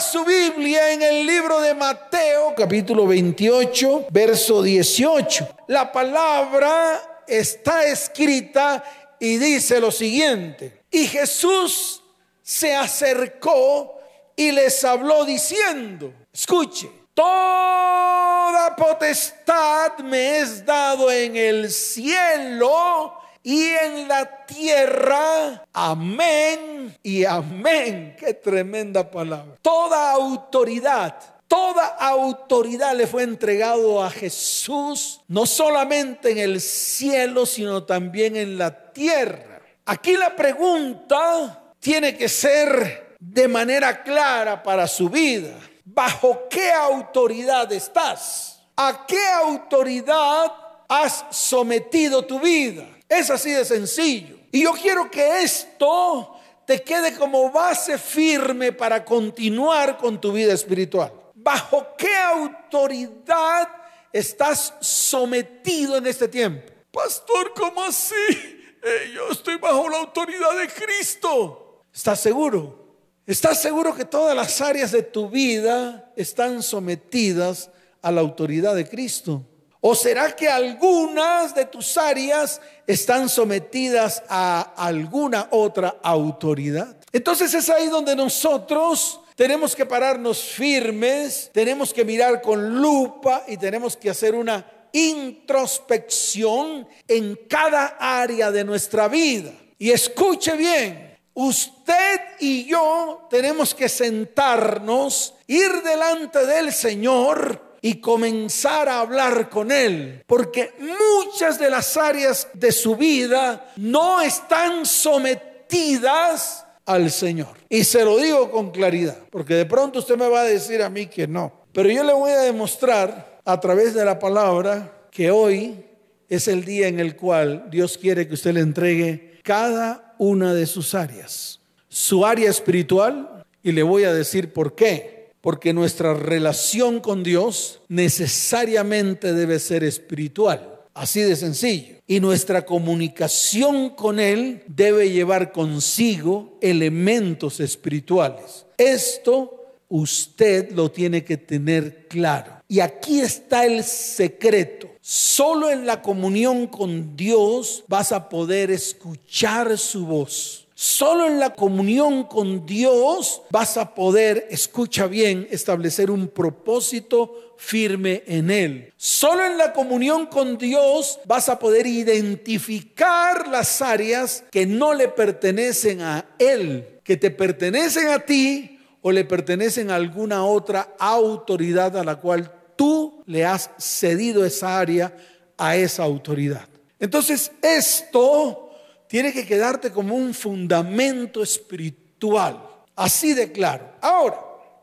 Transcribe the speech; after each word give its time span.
Su 0.00 0.24
Biblia 0.24 0.92
en 0.92 1.02
el 1.02 1.26
libro 1.26 1.60
de 1.60 1.74
Mateo, 1.74 2.54
capítulo 2.56 3.04
28, 3.04 4.06
verso 4.10 4.62
18. 4.62 5.48
La 5.66 5.90
palabra 5.90 7.24
está 7.26 7.84
escrita 7.84 8.84
y 9.18 9.38
dice 9.38 9.80
lo 9.80 9.90
siguiente. 9.90 10.84
Y 10.88 11.04
Jesús 11.08 12.00
se 12.40 12.76
acercó 12.76 13.98
y 14.36 14.52
les 14.52 14.84
habló 14.84 15.24
diciendo, 15.24 16.12
escuche, 16.32 16.88
toda 17.12 18.76
potestad 18.76 19.98
me 19.98 20.38
es 20.38 20.64
dado 20.64 21.10
en 21.10 21.34
el 21.34 21.72
cielo 21.72 23.17
y 23.42 23.62
en 23.62 24.08
la 24.08 24.46
tierra. 24.46 25.64
Amén 25.72 26.96
y 27.02 27.24
amén. 27.24 28.16
Qué 28.18 28.34
tremenda 28.34 29.10
palabra. 29.10 29.56
Toda 29.62 30.12
autoridad. 30.12 31.14
Toda 31.48 31.86
autoridad 31.86 32.94
le 32.94 33.06
fue 33.06 33.22
entregado 33.22 34.04
a 34.04 34.10
Jesús, 34.10 35.20
no 35.28 35.46
solamente 35.46 36.30
en 36.30 36.38
el 36.38 36.60
cielo, 36.60 37.46
sino 37.46 37.84
también 37.84 38.36
en 38.36 38.58
la 38.58 38.92
tierra. 38.92 39.62
Aquí 39.86 40.14
la 40.14 40.36
pregunta 40.36 41.72
tiene 41.80 42.14
que 42.18 42.28
ser 42.28 43.16
de 43.18 43.48
manera 43.48 44.02
clara 44.02 44.62
para 44.62 44.86
su 44.86 45.08
vida. 45.08 45.54
¿Bajo 45.86 46.48
qué 46.50 46.70
autoridad 46.70 47.72
estás? 47.72 48.60
¿A 48.76 49.06
qué 49.06 49.26
autoridad 49.42 50.52
has 50.86 51.24
sometido 51.30 52.26
tu 52.26 52.38
vida? 52.38 52.84
Es 53.08 53.30
así 53.30 53.50
de 53.50 53.64
sencillo. 53.64 54.36
Y 54.52 54.62
yo 54.62 54.72
quiero 54.72 55.10
que 55.10 55.42
esto 55.42 56.36
te 56.66 56.82
quede 56.82 57.14
como 57.14 57.50
base 57.50 57.96
firme 57.96 58.72
para 58.72 59.04
continuar 59.04 59.96
con 59.96 60.20
tu 60.20 60.32
vida 60.32 60.52
espiritual. 60.52 61.12
¿Bajo 61.34 61.94
qué 61.96 62.14
autoridad 62.14 63.68
estás 64.12 64.74
sometido 64.80 65.96
en 65.96 66.06
este 66.06 66.28
tiempo? 66.28 66.70
Pastor, 66.90 67.54
¿cómo 67.54 67.84
así? 67.84 68.14
Eh, 68.34 69.12
yo 69.14 69.30
estoy 69.30 69.56
bajo 69.56 69.88
la 69.88 69.98
autoridad 69.98 70.56
de 70.58 70.68
Cristo. 70.68 71.84
¿Estás 71.92 72.20
seguro? 72.20 72.96
¿Estás 73.26 73.60
seguro 73.60 73.94
que 73.94 74.04
todas 74.04 74.34
las 74.34 74.60
áreas 74.60 74.92
de 74.92 75.02
tu 75.02 75.28
vida 75.28 76.12
están 76.16 76.62
sometidas 76.62 77.70
a 78.02 78.10
la 78.10 78.20
autoridad 78.20 78.74
de 78.74 78.88
Cristo? 78.88 79.44
¿O 79.80 79.94
será 79.94 80.34
que 80.34 80.48
algunas 80.48 81.54
de 81.54 81.64
tus 81.64 81.96
áreas 81.96 82.60
están 82.86 83.28
sometidas 83.28 84.22
a 84.28 84.72
alguna 84.76 85.48
otra 85.50 85.98
autoridad? 86.02 86.96
Entonces 87.12 87.54
es 87.54 87.70
ahí 87.70 87.86
donde 87.86 88.16
nosotros 88.16 89.20
tenemos 89.36 89.76
que 89.76 89.86
pararnos 89.86 90.42
firmes, 90.42 91.50
tenemos 91.52 91.94
que 91.94 92.04
mirar 92.04 92.42
con 92.42 92.82
lupa 92.82 93.44
y 93.46 93.56
tenemos 93.56 93.96
que 93.96 94.10
hacer 94.10 94.34
una 94.34 94.66
introspección 94.92 96.88
en 97.06 97.38
cada 97.48 97.96
área 98.00 98.50
de 98.50 98.64
nuestra 98.64 99.06
vida. 99.06 99.52
Y 99.78 99.92
escuche 99.92 100.56
bien, 100.56 101.16
usted 101.34 102.20
y 102.40 102.64
yo 102.64 103.28
tenemos 103.30 103.76
que 103.76 103.88
sentarnos, 103.88 105.34
ir 105.46 105.70
delante 105.82 106.44
del 106.44 106.72
Señor 106.72 107.67
y 107.80 108.00
comenzar 108.00 108.88
a 108.88 109.00
hablar 109.00 109.48
con 109.48 109.70
Él. 109.70 110.22
Porque 110.26 110.72
muchas 110.78 111.58
de 111.58 111.70
las 111.70 111.96
áreas 111.96 112.48
de 112.54 112.72
su 112.72 112.96
vida 112.96 113.72
no 113.76 114.20
están 114.20 114.84
sometidas 114.86 116.64
al 116.86 117.10
Señor. 117.10 117.56
Y 117.68 117.84
se 117.84 118.04
lo 118.04 118.16
digo 118.18 118.50
con 118.50 118.70
claridad, 118.70 119.18
porque 119.30 119.54
de 119.54 119.66
pronto 119.66 119.98
usted 119.98 120.16
me 120.16 120.28
va 120.28 120.40
a 120.40 120.44
decir 120.44 120.82
a 120.82 120.90
mí 120.90 121.06
que 121.06 121.26
no. 121.26 121.52
Pero 121.72 121.90
yo 121.90 122.02
le 122.02 122.12
voy 122.12 122.30
a 122.30 122.38
demostrar 122.38 123.40
a 123.44 123.60
través 123.60 123.94
de 123.94 124.04
la 124.04 124.18
palabra 124.18 125.08
que 125.10 125.30
hoy 125.30 125.84
es 126.28 126.48
el 126.48 126.64
día 126.64 126.88
en 126.88 127.00
el 127.00 127.16
cual 127.16 127.66
Dios 127.70 127.98
quiere 127.98 128.26
que 128.26 128.34
usted 128.34 128.52
le 128.52 128.60
entregue 128.60 129.38
cada 129.42 130.14
una 130.18 130.54
de 130.54 130.66
sus 130.66 130.94
áreas. 130.94 131.60
Su 131.88 132.24
área 132.26 132.50
espiritual, 132.50 133.44
y 133.62 133.72
le 133.72 133.82
voy 133.82 134.04
a 134.04 134.12
decir 134.12 134.52
por 134.52 134.74
qué 134.74 135.17
porque 135.40 135.72
nuestra 135.72 136.14
relación 136.14 137.00
con 137.00 137.22
Dios 137.22 137.80
necesariamente 137.88 139.32
debe 139.32 139.58
ser 139.58 139.84
espiritual, 139.84 140.80
así 140.94 141.20
de 141.20 141.36
sencillo. 141.36 141.96
Y 142.06 142.20
nuestra 142.20 142.64
comunicación 142.64 143.90
con 143.90 144.18
Él 144.18 144.62
debe 144.66 145.10
llevar 145.10 145.52
consigo 145.52 146.58
elementos 146.60 147.60
espirituales. 147.60 148.66
Esto 148.76 149.58
usted 149.88 150.72
lo 150.72 150.90
tiene 150.90 151.24
que 151.24 151.36
tener 151.36 152.06
claro. 152.08 152.62
Y 152.68 152.80
aquí 152.80 153.20
está 153.20 153.64
el 153.64 153.82
secreto. 153.84 154.88
Solo 155.00 155.70
en 155.70 155.86
la 155.86 156.02
comunión 156.02 156.66
con 156.66 157.16
Dios 157.16 157.84
vas 157.88 158.12
a 158.12 158.28
poder 158.28 158.70
escuchar 158.70 159.78
su 159.78 160.06
voz. 160.06 160.67
Solo 160.80 161.26
en 161.26 161.40
la 161.40 161.54
comunión 161.54 162.22
con 162.22 162.64
Dios 162.64 163.42
vas 163.50 163.76
a 163.76 163.96
poder, 163.96 164.46
escucha 164.48 165.08
bien, 165.08 165.48
establecer 165.50 166.08
un 166.08 166.28
propósito 166.28 167.56
firme 167.56 168.22
en 168.28 168.48
Él. 168.48 168.92
Solo 168.96 169.44
en 169.44 169.58
la 169.58 169.72
comunión 169.72 170.26
con 170.26 170.56
Dios 170.56 171.18
vas 171.26 171.48
a 171.48 171.58
poder 171.58 171.88
identificar 171.88 173.48
las 173.48 173.82
áreas 173.82 174.44
que 174.52 174.66
no 174.66 174.94
le 174.94 175.08
pertenecen 175.08 176.00
a 176.00 176.26
Él, 176.38 177.00
que 177.02 177.16
te 177.16 177.32
pertenecen 177.32 178.10
a 178.10 178.20
ti 178.20 178.78
o 179.02 179.10
le 179.10 179.24
pertenecen 179.24 179.90
a 179.90 179.96
alguna 179.96 180.44
otra 180.44 180.94
autoridad 181.00 181.96
a 181.96 182.04
la 182.04 182.20
cual 182.20 182.52
tú 182.76 183.24
le 183.26 183.44
has 183.44 183.68
cedido 183.78 184.44
esa 184.44 184.78
área 184.78 185.12
a 185.56 185.74
esa 185.74 186.04
autoridad. 186.04 186.68
Entonces, 187.00 187.50
esto 187.62 188.67
tiene 189.08 189.32
que 189.32 189.46
quedarte 189.46 189.90
como 189.90 190.14
un 190.14 190.32
fundamento 190.34 191.42
espiritual. 191.42 192.62
Así 192.94 193.34
de 193.34 193.50
claro. 193.50 193.92
Ahora, 194.00 194.40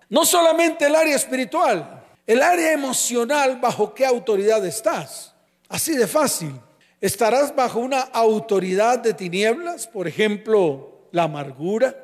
no 0.09 0.25
solamente 0.25 0.87
el 0.87 0.95
área 0.95 1.15
espiritual, 1.15 2.03
el 2.25 2.41
área 2.41 2.73
emocional, 2.73 3.59
¿bajo 3.61 3.93
qué 3.93 4.05
autoridad 4.05 4.65
estás? 4.65 5.33
Así 5.69 5.95
de 5.95 6.07
fácil. 6.07 6.59
¿Estarás 6.99 7.55
bajo 7.55 7.79
una 7.79 7.99
autoridad 7.99 8.99
de 8.99 9.13
tinieblas? 9.13 9.87
Por 9.87 10.07
ejemplo, 10.07 11.07
la 11.11 11.23
amargura. 11.23 11.95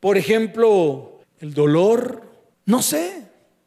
Por 0.00 0.16
ejemplo, 0.16 1.20
el 1.40 1.52
dolor. 1.52 2.22
No 2.64 2.80
sé. 2.80 3.22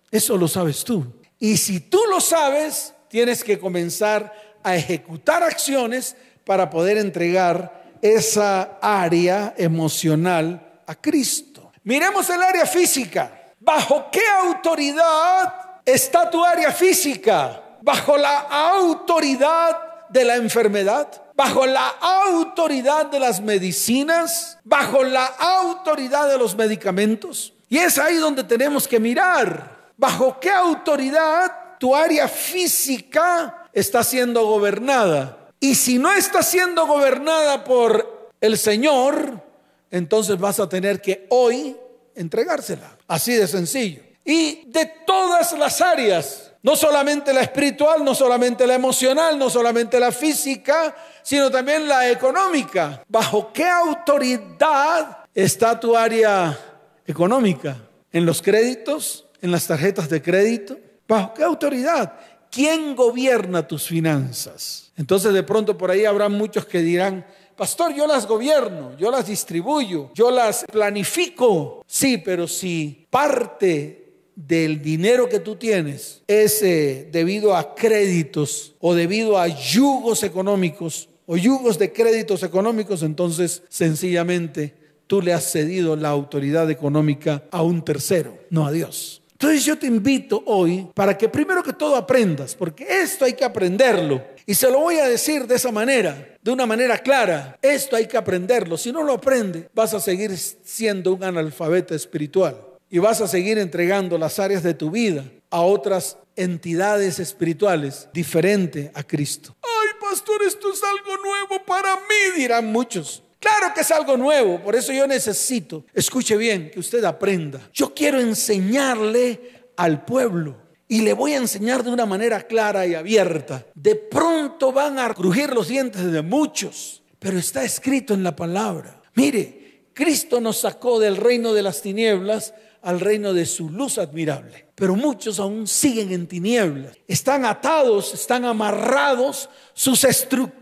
Eso 0.09 0.37
lo 0.37 0.47
sabes 0.47 0.83
tú. 0.83 1.05
Y 1.37 1.57
si 1.57 1.79
tú 1.79 1.99
lo 2.09 2.19
sabes, 2.19 2.93
tienes 3.07 3.43
que 3.43 3.59
comenzar 3.59 4.33
a 4.63 4.75
ejecutar 4.75 5.43
acciones 5.43 6.15
para 6.43 6.69
poder 6.69 6.97
entregar 6.97 7.78
esa 8.01 8.77
área 8.81 9.53
emocional 9.57 10.81
a 10.85 10.95
Cristo. 10.95 11.71
Miremos 11.83 12.29
el 12.29 12.41
área 12.41 12.65
física. 12.65 13.31
¿Bajo 13.59 14.09
qué 14.11 14.21
autoridad 14.41 15.53
está 15.85 16.29
tu 16.29 16.43
área 16.43 16.71
física? 16.71 17.61
¿Bajo 17.81 18.17
la 18.17 18.39
autoridad 18.39 20.07
de 20.09 20.25
la 20.25 20.35
enfermedad? 20.35 21.07
¿Bajo 21.35 21.65
la 21.65 21.87
autoridad 21.87 23.05
de 23.05 23.19
las 23.19 23.39
medicinas? 23.41 24.57
¿Bajo 24.63 25.03
la 25.03 25.25
autoridad 25.25 26.29
de 26.29 26.37
los 26.37 26.55
medicamentos? 26.55 27.53
Y 27.69 27.77
es 27.77 27.97
ahí 27.97 28.15
donde 28.15 28.43
tenemos 28.43 28.87
que 28.87 28.99
mirar. 28.99 29.77
¿Bajo 29.95 30.39
qué 30.39 30.49
autoridad 30.49 31.77
tu 31.79 31.95
área 31.95 32.27
física 32.27 33.67
está 33.73 34.03
siendo 34.03 34.45
gobernada? 34.45 35.38
Y 35.59 35.75
si 35.75 35.99
no 35.99 36.13
está 36.13 36.41
siendo 36.41 36.87
gobernada 36.87 37.63
por 37.63 38.31
el 38.39 38.57
Señor, 38.57 39.43
entonces 39.91 40.39
vas 40.39 40.59
a 40.59 40.69
tener 40.69 41.01
que 41.01 41.27
hoy 41.29 41.75
entregársela. 42.15 42.97
Así 43.07 43.33
de 43.33 43.47
sencillo. 43.47 44.03
Y 44.23 44.65
de 44.67 44.85
todas 45.05 45.53
las 45.53 45.81
áreas, 45.81 46.51
no 46.61 46.75
solamente 46.75 47.33
la 47.33 47.41
espiritual, 47.41 48.03
no 48.03 48.13
solamente 48.13 48.67
la 48.67 48.75
emocional, 48.75 49.37
no 49.37 49.49
solamente 49.49 49.99
la 49.99 50.11
física, 50.11 50.95
sino 51.23 51.49
también 51.49 51.87
la 51.87 52.09
económica. 52.09 53.03
¿Bajo 53.07 53.51
qué 53.51 53.67
autoridad 53.67 55.25
está 55.33 55.79
tu 55.79 55.95
área 55.95 56.57
económica? 57.05 57.77
¿En 58.11 58.25
los 58.25 58.41
créditos? 58.41 59.25
¿En 59.41 59.51
las 59.51 59.67
tarjetas 59.67 60.09
de 60.09 60.21
crédito? 60.21 60.77
¿Bajo 61.07 61.33
qué 61.33 61.43
autoridad? 61.43 62.13
¿Quién 62.51 62.95
gobierna 62.95 63.67
tus 63.67 63.87
finanzas? 63.87 64.91
Entonces 64.97 65.33
de 65.33 65.43
pronto 65.43 65.77
por 65.77 65.91
ahí 65.91 66.05
habrá 66.05 66.29
muchos 66.29 66.65
que 66.65 66.79
dirán, 66.79 67.25
pastor, 67.55 67.93
yo 67.93 68.07
las 68.07 68.27
gobierno, 68.27 68.97
yo 68.97 69.11
las 69.11 69.27
distribuyo, 69.27 70.11
yo 70.13 70.31
las 70.31 70.65
planifico. 70.71 71.83
Sí, 71.85 72.17
pero 72.17 72.47
si 72.47 73.05
parte 73.09 73.99
del 74.35 74.81
dinero 74.81 75.27
que 75.27 75.39
tú 75.39 75.57
tienes 75.57 76.21
es 76.25 76.61
eh, 76.63 77.09
debido 77.11 77.55
a 77.55 77.75
créditos 77.75 78.73
o 78.79 78.95
debido 78.95 79.37
a 79.37 79.47
yugos 79.47 80.23
económicos 80.23 81.09
o 81.25 81.35
yugos 81.35 81.77
de 81.77 81.91
créditos 81.91 82.43
económicos, 82.43 83.03
entonces 83.03 83.61
sencillamente 83.69 84.73
tú 85.07 85.21
le 85.21 85.33
has 85.33 85.51
cedido 85.51 85.95
la 85.95 86.09
autoridad 86.09 86.71
económica 86.71 87.43
a 87.51 87.61
un 87.61 87.83
tercero, 87.83 88.37
no 88.49 88.65
a 88.65 88.71
Dios. 88.71 89.18
Entonces 89.41 89.63
yo 89.63 89.79
te 89.79 89.87
invito 89.87 90.43
hoy 90.47 90.89
para 90.93 91.17
que 91.17 91.29
primero 91.29 91.63
que 91.63 91.71
todo 91.71 91.95
aprendas, 91.95 92.55
porque 92.55 92.85
esto 92.85 93.23
hay 93.23 93.31
que 93.31 93.45
aprenderlo. 93.45 94.21
Y 94.45 94.53
se 94.53 94.69
lo 94.69 94.81
voy 94.81 94.97
a 94.97 95.07
decir 95.07 95.47
de 95.47 95.55
esa 95.55 95.71
manera, 95.71 96.35
de 96.41 96.51
una 96.51 96.65
manera 96.65 96.97
clara. 96.97 97.57
Esto 97.61 97.95
hay 97.95 98.05
que 98.05 98.17
aprenderlo. 98.17 98.75
Si 98.75 98.91
no 98.91 99.01
lo 99.01 99.13
aprende, 99.13 99.69
vas 99.73 99.93
a 99.93 100.01
seguir 100.01 100.37
siendo 100.37 101.13
un 101.13 101.23
analfabeta 101.23 101.95
espiritual 101.95 102.57
y 102.89 102.99
vas 102.99 103.21
a 103.21 103.29
seguir 103.29 103.57
entregando 103.59 104.17
las 104.17 104.39
áreas 104.39 104.61
de 104.61 104.73
tu 104.73 104.91
vida 104.91 105.23
a 105.49 105.61
otras 105.61 106.17
entidades 106.35 107.17
espirituales 107.19 108.09
diferente 108.11 108.91
a 108.93 109.03
Cristo. 109.03 109.55
Ay, 109.61 109.89
pastor, 110.01 110.41
esto 110.45 110.69
es 110.73 110.81
algo 110.83 111.23
nuevo 111.23 111.63
para 111.65 111.95
mí, 111.95 112.41
dirán 112.41 112.65
muchos. 112.65 113.23
Claro 113.39 113.73
que 113.73 113.81
es 113.81 113.91
algo 113.91 114.17
nuevo, 114.17 114.61
por 114.61 114.75
eso 114.75 114.91
yo 114.91 115.07
necesito, 115.07 115.85
escuche 115.93 116.35
bien, 116.35 116.69
que 116.71 116.79
usted 116.79 117.03
aprenda. 117.05 117.61
Yo 117.73 117.93
quiero 117.93 118.19
enseñarle 118.19 119.63
al 119.77 120.03
pueblo 120.03 120.57
y 120.89 121.01
le 121.01 121.13
voy 121.13 121.33
a 121.33 121.37
enseñar 121.37 121.83
de 121.83 121.89
una 121.89 122.05
manera 122.05 122.41
clara 122.41 122.85
y 122.85 122.95
abierta. 122.95 123.65
De 123.75 123.95
pronto 123.95 124.73
van 124.73 124.99
a 124.99 125.13
crujir 125.13 125.53
los 125.53 125.69
dientes 125.69 126.11
de 126.11 126.21
muchos, 126.21 127.01
pero 127.17 127.37
está 127.37 127.63
escrito 127.63 128.13
en 128.13 128.23
la 128.23 128.35
palabra. 128.35 129.01
Mire, 129.13 129.85
Cristo 129.93 130.41
nos 130.41 130.57
sacó 130.57 130.99
del 130.99 131.15
reino 131.15 131.53
de 131.53 131.61
las 131.61 131.81
tinieblas 131.81 132.53
al 132.81 132.99
reino 132.99 133.33
de 133.33 133.45
su 133.45 133.69
luz 133.69 133.97
admirable. 133.97 134.67
Pero 134.75 134.95
muchos 134.95 135.39
aún 135.39 135.67
siguen 135.67 136.11
en 136.11 136.27
tinieblas. 136.27 136.97
Están 137.07 137.45
atados, 137.45 138.13
están 138.13 138.45
amarrados. 138.45 139.49
Sus 139.73 140.03
estructuras 140.03 140.58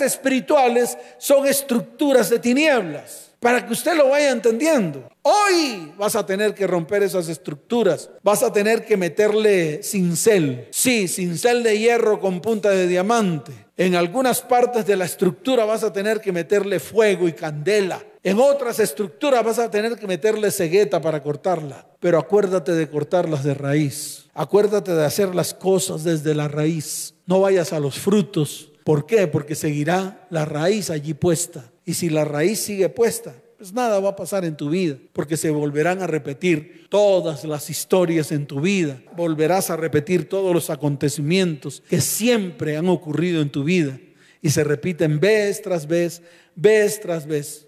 espirituales 0.00 0.98
son 1.18 1.46
estructuras 1.46 2.30
de 2.30 2.38
tinieblas. 2.38 3.24
Para 3.40 3.64
que 3.64 3.72
usted 3.72 3.96
lo 3.96 4.08
vaya 4.08 4.32
entendiendo. 4.32 5.08
Hoy 5.22 5.92
vas 5.96 6.16
a 6.16 6.26
tener 6.26 6.54
que 6.54 6.66
romper 6.66 7.04
esas 7.04 7.28
estructuras. 7.28 8.10
Vas 8.24 8.42
a 8.42 8.52
tener 8.52 8.84
que 8.84 8.96
meterle 8.96 9.80
cincel. 9.84 10.66
Sí, 10.72 11.06
cincel 11.06 11.62
de 11.62 11.78
hierro 11.78 12.18
con 12.18 12.40
punta 12.40 12.70
de 12.70 12.88
diamante. 12.88 13.52
En 13.76 13.94
algunas 13.94 14.40
partes 14.40 14.84
de 14.86 14.96
la 14.96 15.04
estructura 15.04 15.64
vas 15.64 15.84
a 15.84 15.92
tener 15.92 16.20
que 16.20 16.32
meterle 16.32 16.80
fuego 16.80 17.28
y 17.28 17.32
candela. 17.32 18.04
En 18.24 18.40
otras 18.40 18.80
estructuras 18.80 19.44
vas 19.44 19.60
a 19.60 19.70
tener 19.70 19.96
que 19.96 20.08
meterle 20.08 20.50
cegueta 20.50 21.00
para 21.00 21.22
cortarla. 21.22 21.86
Pero 22.00 22.18
acuérdate 22.18 22.72
de 22.72 22.90
cortarlas 22.90 23.44
de 23.44 23.54
raíz. 23.54 24.26
Acuérdate 24.34 24.94
de 24.94 25.04
hacer 25.04 25.32
las 25.32 25.54
cosas 25.54 26.02
desde 26.02 26.34
la 26.34 26.48
raíz. 26.48 27.14
No 27.24 27.40
vayas 27.40 27.72
a 27.72 27.78
los 27.78 28.00
frutos. 28.00 28.67
¿Por 28.88 29.04
qué? 29.04 29.26
Porque 29.26 29.54
seguirá 29.54 30.26
la 30.30 30.46
raíz 30.46 30.88
allí 30.88 31.12
puesta. 31.12 31.70
Y 31.84 31.92
si 31.92 32.08
la 32.08 32.24
raíz 32.24 32.60
sigue 32.60 32.88
puesta, 32.88 33.34
pues 33.58 33.70
nada 33.74 34.00
va 34.00 34.08
a 34.08 34.16
pasar 34.16 34.46
en 34.46 34.56
tu 34.56 34.70
vida, 34.70 34.96
porque 35.12 35.36
se 35.36 35.50
volverán 35.50 36.00
a 36.00 36.06
repetir 36.06 36.86
todas 36.88 37.44
las 37.44 37.68
historias 37.68 38.32
en 38.32 38.46
tu 38.46 38.62
vida, 38.62 39.02
volverás 39.14 39.68
a 39.68 39.76
repetir 39.76 40.26
todos 40.26 40.54
los 40.54 40.70
acontecimientos 40.70 41.82
que 41.86 42.00
siempre 42.00 42.78
han 42.78 42.88
ocurrido 42.88 43.42
en 43.42 43.50
tu 43.50 43.62
vida 43.62 44.00
y 44.40 44.48
se 44.48 44.64
repiten 44.64 45.20
vez 45.20 45.60
tras 45.60 45.86
vez, 45.86 46.22
vez 46.56 46.98
tras 46.98 47.26
vez 47.26 47.67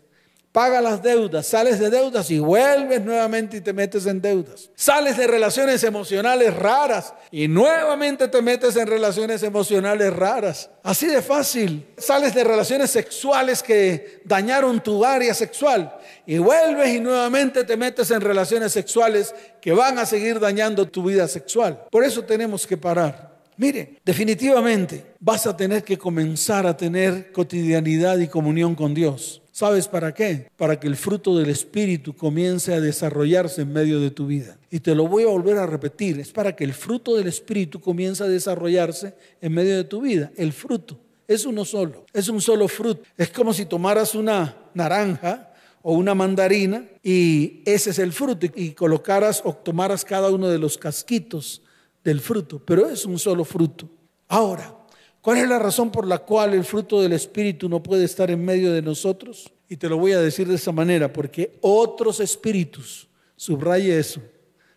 paga 0.52 0.81
las 0.81 1.02
deudas, 1.02 1.47
sales 1.47 1.79
de 1.79 1.91
deudas 1.91 2.31
y 2.31 2.38
vuelves 2.38 3.00
nuevamente 3.02 3.58
y 3.58 3.61
te 3.61 3.73
metes 3.73 4.06
en 4.06 4.20
deudas. 4.20 4.70
Sales 4.75 5.17
de 5.17 5.26
relaciones 5.26 5.85
emocionales 5.85 6.55
raras 6.56 7.14
y 7.31 7.47
nuevamente 7.47 8.29
te 8.29 8.43
metes 8.43 8.75
en 8.76 8.88
relaciones 8.88 9.43
emocionales 9.43 10.12
raras. 10.14 10.70
Así 10.82 11.06
de 11.06 11.23
fácil. 11.23 11.87
Sales 11.97 12.35
de 12.35 12.43
relaciones 12.43 12.91
sexuales 12.91 13.62
que 13.62 14.23
dañaron 14.25 14.82
tu 14.82 15.05
área 15.05 15.35
sexual 15.35 15.97
y 16.26 16.38
vuelves 16.38 16.94
y 16.94 17.00
nuevamente 17.00 17.64
te 17.64 17.76
metes 17.76 18.11
en 18.11 18.20
relaciones 18.20 18.73
sexuales 18.73 19.35
que 19.61 19.73
van 19.73 19.99
a 19.99 20.06
seguir 20.06 20.41
dañando 20.41 20.88
tu 20.88 21.05
vida 21.05 21.29
sexual. 21.29 21.87
Por 21.91 22.05
eso 22.05 22.25
tenemos 22.25 22.67
que 22.67 22.76
parar. 22.76 23.31
Mire, 23.56 23.99
definitivamente 24.05 25.05
vas 25.20 25.46
a 25.46 25.55
tener 25.55 25.85
que 25.85 25.99
comenzar 25.99 26.67
a 26.67 26.75
tener 26.76 27.31
cotidianidad 27.31 28.19
y 28.19 28.26
comunión 28.26 28.75
con 28.75 28.94
Dios. 28.94 29.43
¿Sabes 29.60 29.88
para 29.88 30.14
qué? 30.14 30.48
Para 30.56 30.80
que 30.80 30.86
el 30.86 30.96
fruto 30.96 31.36
del 31.36 31.50
Espíritu 31.50 32.16
comience 32.16 32.72
a 32.72 32.80
desarrollarse 32.80 33.60
en 33.60 33.74
medio 33.74 34.00
de 34.00 34.10
tu 34.10 34.26
vida. 34.26 34.56
Y 34.70 34.80
te 34.80 34.94
lo 34.94 35.06
voy 35.06 35.24
a 35.24 35.26
volver 35.26 35.58
a 35.58 35.66
repetir. 35.66 36.18
Es 36.18 36.32
para 36.32 36.56
que 36.56 36.64
el 36.64 36.72
fruto 36.72 37.14
del 37.14 37.26
Espíritu 37.26 37.78
comience 37.78 38.24
a 38.24 38.26
desarrollarse 38.26 39.12
en 39.38 39.52
medio 39.52 39.76
de 39.76 39.84
tu 39.84 40.00
vida. 40.00 40.32
El 40.34 40.54
fruto 40.54 40.98
es 41.28 41.44
uno 41.44 41.66
solo. 41.66 42.06
Es 42.14 42.30
un 42.30 42.40
solo 42.40 42.68
fruto. 42.68 43.02
Es 43.18 43.28
como 43.28 43.52
si 43.52 43.66
tomaras 43.66 44.14
una 44.14 44.56
naranja 44.72 45.52
o 45.82 45.92
una 45.92 46.14
mandarina 46.14 46.86
y 47.02 47.60
ese 47.66 47.90
es 47.90 47.98
el 47.98 48.12
fruto 48.14 48.46
y 48.54 48.70
colocaras 48.70 49.42
o 49.44 49.52
tomaras 49.52 50.06
cada 50.06 50.30
uno 50.30 50.48
de 50.48 50.58
los 50.58 50.78
casquitos 50.78 51.60
del 52.02 52.22
fruto. 52.22 52.62
Pero 52.64 52.88
es 52.88 53.04
un 53.04 53.18
solo 53.18 53.44
fruto. 53.44 53.90
Ahora, 54.26 54.80
¿Cuál 55.22 55.38
es 55.38 55.49
la 55.49 55.58
razón 55.58 55.90
por 55.90 56.06
la 56.06 56.19
cual 56.19 56.55
el 56.55 56.64
fruto 56.64 57.02
del 57.02 57.12
Espíritu 57.12 57.69
no 57.69 57.82
puede 57.82 58.05
estar 58.05 58.31
en 58.31 58.44
medio 58.44 58.72
de 58.72 58.81
nosotros? 58.81 59.52
Y 59.69 59.76
te 59.76 59.88
lo 59.88 59.99
voy 59.99 60.12
a 60.12 60.20
decir 60.20 60.49
de 60.49 60.55
esa 60.55 60.72
manera, 60.72 61.12
porque 61.12 61.58
otros 61.61 62.20
espíritus, 62.20 63.06
subraye 63.37 63.99
eso, 63.99 64.20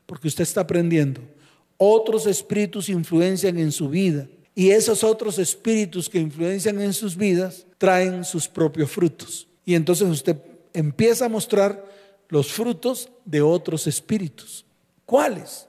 porque 0.06 0.28
usted 0.28 0.44
está 0.44 0.62
aprendiendo, 0.62 1.22
otros 1.78 2.28
espíritus 2.28 2.90
influencian 2.90 3.58
en 3.58 3.72
su 3.72 3.90
vida. 3.90 4.28
Y 4.56 4.70
esos 4.70 5.04
otros 5.04 5.40
espíritus 5.40 6.10
que 6.10 6.20
influencian 6.20 6.80
en 6.80 6.94
sus 6.94 7.18
vidas 7.18 7.66
traen 7.78 8.24
sus 8.24 8.48
propios 8.48 8.92
frutos. 8.92 9.48
Y 9.66 9.74
entonces 9.74 10.08
usted 10.08 10.38
empieza 10.74 11.26
a 11.26 11.30
mostrar 11.30 11.84
los 12.30 12.52
frutos 12.52 13.10
de 13.26 13.42
otros 13.42 13.88
espíritus. 13.88 14.66
¿Cuáles? 15.06 15.68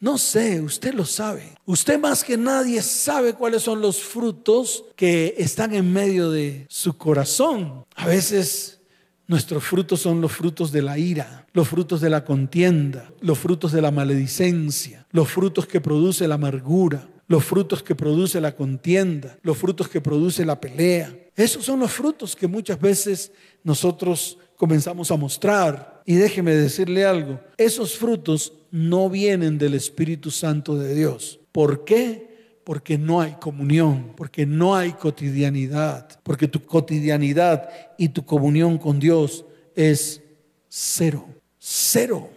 No 0.00 0.16
sé, 0.16 0.60
usted 0.60 0.94
lo 0.94 1.04
sabe. 1.04 1.54
Usted 1.64 1.98
más 1.98 2.22
que 2.22 2.36
nadie 2.36 2.82
sabe 2.82 3.34
cuáles 3.34 3.62
son 3.62 3.80
los 3.80 4.00
frutos 4.00 4.84
que 4.94 5.34
están 5.38 5.74
en 5.74 5.92
medio 5.92 6.30
de 6.30 6.66
su 6.68 6.96
corazón. 6.96 7.84
A 7.96 8.06
veces 8.06 8.80
nuestros 9.26 9.64
frutos 9.64 10.00
son 10.00 10.20
los 10.20 10.32
frutos 10.32 10.70
de 10.70 10.82
la 10.82 10.98
ira, 10.98 11.46
los 11.52 11.68
frutos 11.68 12.00
de 12.00 12.10
la 12.10 12.24
contienda, 12.24 13.12
los 13.20 13.38
frutos 13.38 13.72
de 13.72 13.82
la 13.82 13.90
maledicencia, 13.90 15.06
los 15.10 15.28
frutos 15.28 15.66
que 15.66 15.80
produce 15.80 16.28
la 16.28 16.36
amargura, 16.36 17.08
los 17.26 17.44
frutos 17.44 17.82
que 17.82 17.96
produce 17.96 18.40
la 18.40 18.54
contienda, 18.54 19.36
los 19.42 19.58
frutos 19.58 19.88
que 19.88 20.00
produce 20.00 20.46
la 20.46 20.60
pelea. 20.60 21.14
Esos 21.34 21.64
son 21.64 21.80
los 21.80 21.90
frutos 21.90 22.36
que 22.36 22.46
muchas 22.46 22.80
veces 22.80 23.32
nosotros 23.64 24.38
comenzamos 24.58 25.10
a 25.10 25.16
mostrar. 25.16 26.02
Y 26.04 26.16
déjeme 26.16 26.54
decirle 26.54 27.06
algo, 27.06 27.40
esos 27.56 27.96
frutos 27.96 28.52
no 28.70 29.08
vienen 29.08 29.56
del 29.56 29.74
Espíritu 29.74 30.30
Santo 30.30 30.76
de 30.76 30.94
Dios. 30.94 31.40
¿Por 31.52 31.84
qué? 31.84 32.58
Porque 32.64 32.98
no 32.98 33.22
hay 33.22 33.32
comunión, 33.40 34.12
porque 34.14 34.44
no 34.44 34.76
hay 34.76 34.92
cotidianidad, 34.92 36.20
porque 36.22 36.48
tu 36.48 36.60
cotidianidad 36.62 37.70
y 37.96 38.10
tu 38.10 38.26
comunión 38.26 38.76
con 38.76 38.98
Dios 38.98 39.46
es 39.74 40.20
cero, 40.68 41.26
cero. 41.58 42.28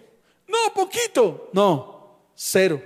No, 0.48 0.74
poquito, 0.74 1.50
no, 1.54 2.30
cero. 2.36 2.82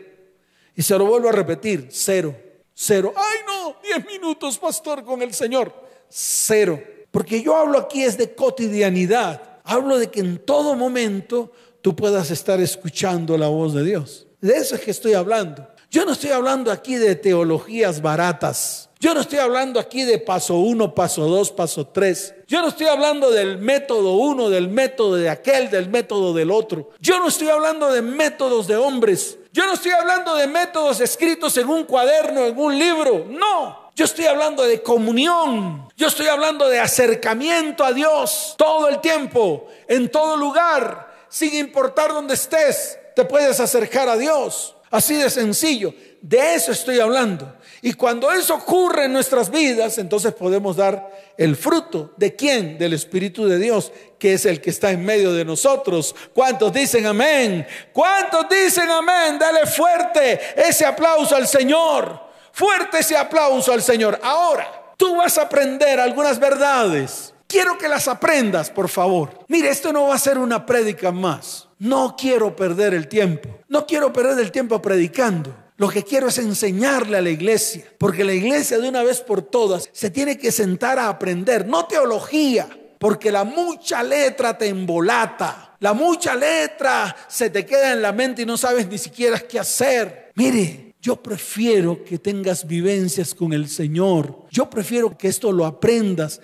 Y 0.75 0.81
se 0.81 0.97
lo 0.97 1.05
vuelvo 1.05 1.29
a 1.29 1.33
repetir, 1.33 1.87
cero, 1.91 2.35
cero. 2.73 3.13
Ay, 3.15 3.39
no, 3.45 3.75
diez 3.83 4.05
minutos, 4.07 4.57
pastor, 4.57 5.03
con 5.03 5.21
el 5.21 5.33
Señor, 5.33 5.73
cero. 6.09 6.94
Porque 7.15 7.41
yo 7.41 7.55
hablo 7.55 7.77
aquí 7.77 8.03
es 8.03 8.17
de 8.17 8.35
cotidianidad. 8.35 9.41
Hablo 9.63 9.97
de 9.97 10.11
que 10.11 10.19
en 10.19 10.37
todo 10.37 10.75
momento 10.75 11.49
tú 11.79 11.95
puedas 11.95 12.29
estar 12.29 12.59
escuchando 12.59 13.37
la 13.37 13.47
voz 13.47 13.73
de 13.73 13.85
Dios. 13.85 14.27
De 14.41 14.57
eso 14.57 14.75
es 14.75 14.81
que 14.81 14.91
estoy 14.91 15.13
hablando. 15.13 15.65
Yo 15.89 16.03
no 16.03 16.11
estoy 16.11 16.31
hablando 16.31 16.73
aquí 16.73 16.95
de 16.95 17.15
teologías 17.15 18.01
baratas. 18.01 18.89
Yo 18.99 19.13
no 19.13 19.21
estoy 19.21 19.39
hablando 19.39 19.79
aquí 19.79 20.03
de 20.03 20.17
paso 20.17 20.55
uno, 20.57 20.93
paso 20.93 21.25
dos, 21.25 21.51
paso 21.51 21.87
tres. 21.87 22.33
Yo 22.47 22.61
no 22.61 22.67
estoy 22.67 22.87
hablando 22.87 23.31
del 23.31 23.59
método 23.59 24.17
uno, 24.17 24.49
del 24.49 24.67
método 24.67 25.15
de 25.15 25.29
aquel, 25.29 25.69
del 25.69 25.87
método 25.87 26.33
del 26.33 26.51
otro. 26.51 26.89
Yo 26.99 27.17
no 27.19 27.29
estoy 27.29 27.47
hablando 27.47 27.93
de 27.93 28.01
métodos 28.01 28.67
de 28.67 28.75
hombres. 28.75 29.39
Yo 29.53 29.65
no 29.65 29.75
estoy 29.75 29.91
hablando 29.93 30.35
de 30.35 30.47
métodos 30.47 30.99
escritos 30.99 31.55
en 31.55 31.69
un 31.69 31.85
cuaderno, 31.85 32.45
en 32.45 32.59
un 32.59 32.77
libro. 32.77 33.25
No. 33.29 33.84
Yo 33.95 34.03
estoy 34.03 34.25
hablando 34.25 34.63
de 34.63 34.83
comunión. 34.83 35.87
Yo 35.95 36.07
estoy 36.07 36.27
hablando 36.27 36.67
de 36.67 36.81
acercamiento 36.81 37.85
a 37.85 37.93
Dios 37.93 38.55
todo 38.57 38.89
el 38.89 38.99
tiempo, 38.99 39.67
en 39.87 40.11
todo 40.11 40.35
lugar, 40.35 41.15
sin 41.29 41.55
importar 41.55 42.11
dónde 42.11 42.33
estés, 42.33 42.99
te 43.15 43.23
puedes 43.23 43.59
acercar 43.61 44.09
a 44.09 44.17
Dios. 44.17 44.75
Así 44.91 45.15
de 45.15 45.29
sencillo. 45.29 45.93
De 46.21 46.55
eso 46.55 46.73
estoy 46.73 46.99
hablando. 46.99 47.55
Y 47.81 47.93
cuando 47.93 48.31
eso 48.31 48.55
ocurre 48.55 49.05
en 49.05 49.13
nuestras 49.13 49.49
vidas, 49.49 49.97
entonces 49.97 50.33
podemos 50.33 50.75
dar 50.75 51.33
el 51.37 51.55
fruto. 51.55 52.13
¿De 52.17 52.35
quién? 52.35 52.77
Del 52.77 52.93
Espíritu 52.93 53.45
de 53.47 53.59
Dios, 53.59 53.93
que 54.19 54.33
es 54.33 54.45
el 54.45 54.59
que 54.59 54.71
está 54.71 54.91
en 54.91 55.05
medio 55.05 55.31
de 55.33 55.45
nosotros. 55.45 56.15
¿Cuántos 56.33 56.73
dicen 56.73 57.05
amén? 57.05 57.65
¿Cuántos 57.93 58.47
dicen 58.49 58.89
amén? 58.89 59.39
Dale 59.39 59.65
fuerte 59.65 60.39
ese 60.57 60.85
aplauso 60.85 61.35
al 61.35 61.47
Señor. 61.47 62.24
Fuerte 62.55 62.99
ese 62.99 63.15
aplauso 63.15 63.71
al 63.71 63.83
Señor. 63.83 64.19
Ahora, 64.23 64.67
tú 64.97 65.17
vas 65.17 65.37
a 65.37 65.43
aprender 65.43 65.99
algunas 65.99 66.39
verdades 66.39 67.35
Quiero 67.47 67.77
que 67.77 67.87
las 67.87 68.07
aprendas, 68.07 68.69
por 68.69 68.89
favor. 68.89 69.39
Mire, 69.47 69.69
esto 69.69 69.93
no 69.93 70.07
va 70.07 70.15
a 70.15 70.19
ser 70.19 70.37
una 70.37 70.65
prédica 70.65 71.11
más. 71.11 71.67
No 71.77 72.15
quiero 72.17 72.55
perder 72.55 72.93
el 72.93 73.07
tiempo. 73.07 73.49
No 73.69 73.85
quiero 73.85 74.11
perder 74.11 74.39
el 74.39 74.51
tiempo 74.51 74.81
predicando. 74.81 75.55
Lo 75.77 75.89
que 75.89 76.03
quiero 76.03 76.27
es 76.27 76.37
enseñarle 76.37 77.17
a 77.17 77.21
la 77.21 77.29
iglesia, 77.29 77.85
porque 77.97 78.23
la 78.23 78.33
iglesia 78.33 78.77
de 78.77 78.87
una 78.89 79.03
vez 79.03 79.21
por 79.21 79.41
todas 79.41 79.89
se 79.91 80.09
tiene 80.09 80.37
que 80.37 80.51
sentar 80.51 80.97
a 80.97 81.09
aprender, 81.09 81.67
no 81.67 81.85
teología, 81.85 82.67
porque 82.97 83.29
la 83.29 83.43
mucha 83.43 84.01
letra 84.01 84.57
te 84.57 84.67
embolata, 84.67 85.75
la 85.81 85.93
mucha 85.93 86.33
letra 86.33 87.13
se 87.27 87.49
te 87.49 87.65
queda 87.65 87.91
en 87.91 88.01
la 88.01 88.13
mente 88.13 88.43
y 88.43 88.45
no 88.45 88.55
sabes 88.57 88.87
ni 88.87 88.97
siquiera 88.97 89.37
qué 89.39 89.59
hacer. 89.59 90.31
Mire, 90.35 90.84
yo 91.05 91.17
prefiero 91.17 92.03
que 92.03 92.17
tengas 92.17 92.65
vivencias 92.65 93.35
con 93.35 93.53
el 93.53 93.69
Señor, 93.69 94.47
yo 94.49 94.67
prefiero 94.71 95.15
que 95.15 95.27
esto 95.27 95.51
lo 95.51 95.67
aprendas 95.67 96.41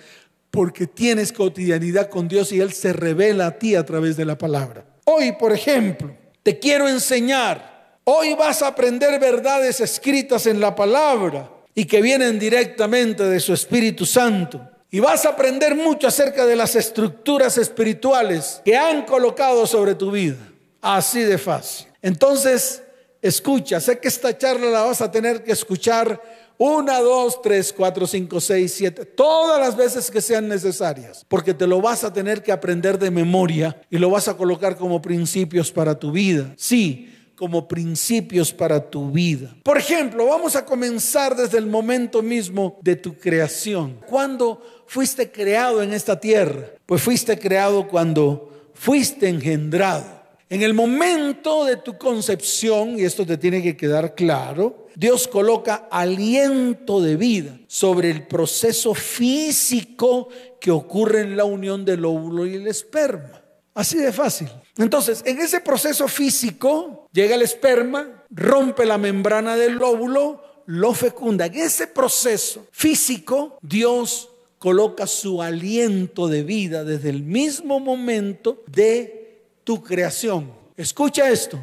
porque 0.52 0.86
tienes 0.86 1.32
cotidianidad 1.32 2.08
con 2.08 2.28
Dios 2.28 2.52
y 2.52 2.60
Él 2.60 2.72
se 2.72 2.92
revela 2.92 3.46
a 3.46 3.58
ti 3.58 3.74
a 3.74 3.84
través 3.84 4.16
de 4.16 4.24
la 4.24 4.38
palabra. 4.38 4.86
Hoy, 5.04 5.32
por 5.32 5.52
ejemplo, 5.52 6.16
te 6.44 6.60
quiero 6.60 6.88
enseñar. 6.88 7.98
Hoy 8.04 8.34
vas 8.34 8.62
a 8.62 8.68
aprender 8.68 9.18
verdades 9.18 9.80
escritas 9.80 10.46
en 10.46 10.60
la 10.60 10.76
palabra 10.76 11.50
y 11.74 11.84
que 11.84 12.00
vienen 12.00 12.38
directamente 12.38 13.24
de 13.24 13.40
su 13.40 13.52
Espíritu 13.52 14.06
Santo. 14.06 14.60
Y 14.92 15.00
vas 15.00 15.26
a 15.26 15.30
aprender 15.30 15.74
mucho 15.74 16.06
acerca 16.06 16.46
de 16.46 16.54
las 16.54 16.76
estructuras 16.76 17.58
espirituales 17.58 18.62
que 18.64 18.76
han 18.76 19.06
colocado 19.06 19.66
sobre 19.66 19.96
tu 19.96 20.12
vida. 20.12 20.36
Así 20.80 21.22
de 21.22 21.38
fácil. 21.38 21.88
Entonces, 22.00 22.82
escucha, 23.22 23.80
sé 23.80 23.98
que 23.98 24.08
esta 24.08 24.36
charla 24.36 24.68
la 24.68 24.82
vas 24.82 25.00
a 25.00 25.10
tener 25.10 25.42
que 25.42 25.52
escuchar 25.52 26.20
una, 26.58 27.00
dos, 27.00 27.40
tres, 27.40 27.72
cuatro, 27.72 28.06
cinco, 28.06 28.40
seis, 28.40 28.74
siete, 28.74 29.04
todas 29.04 29.58
las 29.60 29.76
veces 29.76 30.10
que 30.10 30.20
sean 30.20 30.48
necesarias, 30.48 31.24
porque 31.28 31.54
te 31.54 31.66
lo 31.66 31.80
vas 31.80 32.04
a 32.04 32.12
tener 32.12 32.42
que 32.42 32.52
aprender 32.52 32.98
de 32.98 33.10
memoria 33.10 33.80
y 33.88 33.98
lo 33.98 34.10
vas 34.10 34.28
a 34.28 34.36
colocar 34.36 34.76
como 34.76 35.00
principios 35.00 35.72
para 35.72 35.98
tu 35.98 36.12
vida. 36.12 36.52
Sí, 36.56 37.08
como 37.34 37.66
principios 37.66 38.52
para 38.52 38.88
tu 38.88 39.10
vida. 39.10 39.56
Por 39.64 39.76
ejemplo, 39.76 40.26
vamos 40.26 40.54
a 40.54 40.64
comenzar 40.64 41.34
desde 41.34 41.58
el 41.58 41.66
momento 41.66 42.22
mismo 42.22 42.78
de 42.82 42.94
tu 42.94 43.14
creación. 43.14 43.98
¿Cuándo 44.06 44.62
fuiste 44.86 45.32
creado 45.32 45.82
en 45.82 45.92
esta 45.92 46.20
tierra? 46.20 46.66
Pues 46.86 47.02
fuiste 47.02 47.36
creado 47.38 47.88
cuando 47.88 48.70
fuiste 48.74 49.28
engendrado. 49.28 50.21
En 50.52 50.60
el 50.60 50.74
momento 50.74 51.64
de 51.64 51.78
tu 51.78 51.96
concepción, 51.96 52.98
y 52.98 53.04
esto 53.04 53.24
te 53.24 53.38
tiene 53.38 53.62
que 53.62 53.74
quedar 53.74 54.14
claro, 54.14 54.86
Dios 54.94 55.26
coloca 55.26 55.88
aliento 55.90 57.00
de 57.00 57.16
vida 57.16 57.58
sobre 57.68 58.10
el 58.10 58.26
proceso 58.26 58.92
físico 58.92 60.28
que 60.60 60.70
ocurre 60.70 61.22
en 61.22 61.38
la 61.38 61.46
unión 61.46 61.86
del 61.86 62.04
óvulo 62.04 62.44
y 62.44 62.56
el 62.56 62.66
esperma. 62.66 63.42
Así 63.72 63.96
de 63.96 64.12
fácil. 64.12 64.46
Entonces, 64.76 65.22
en 65.24 65.40
ese 65.40 65.60
proceso 65.60 66.06
físico 66.06 67.08
llega 67.14 67.34
el 67.34 67.40
esperma, 67.40 68.22
rompe 68.28 68.84
la 68.84 68.98
membrana 68.98 69.56
del 69.56 69.82
óvulo, 69.82 70.42
lo 70.66 70.92
fecunda. 70.92 71.46
En 71.46 71.54
ese 71.54 71.86
proceso 71.86 72.66
físico, 72.72 73.56
Dios 73.62 74.28
coloca 74.58 75.06
su 75.06 75.40
aliento 75.40 76.28
de 76.28 76.42
vida 76.42 76.84
desde 76.84 77.08
el 77.08 77.22
mismo 77.22 77.80
momento 77.80 78.62
de 78.66 79.21
tu 79.64 79.82
creación. 79.82 80.52
Escucha 80.76 81.30
esto. 81.30 81.58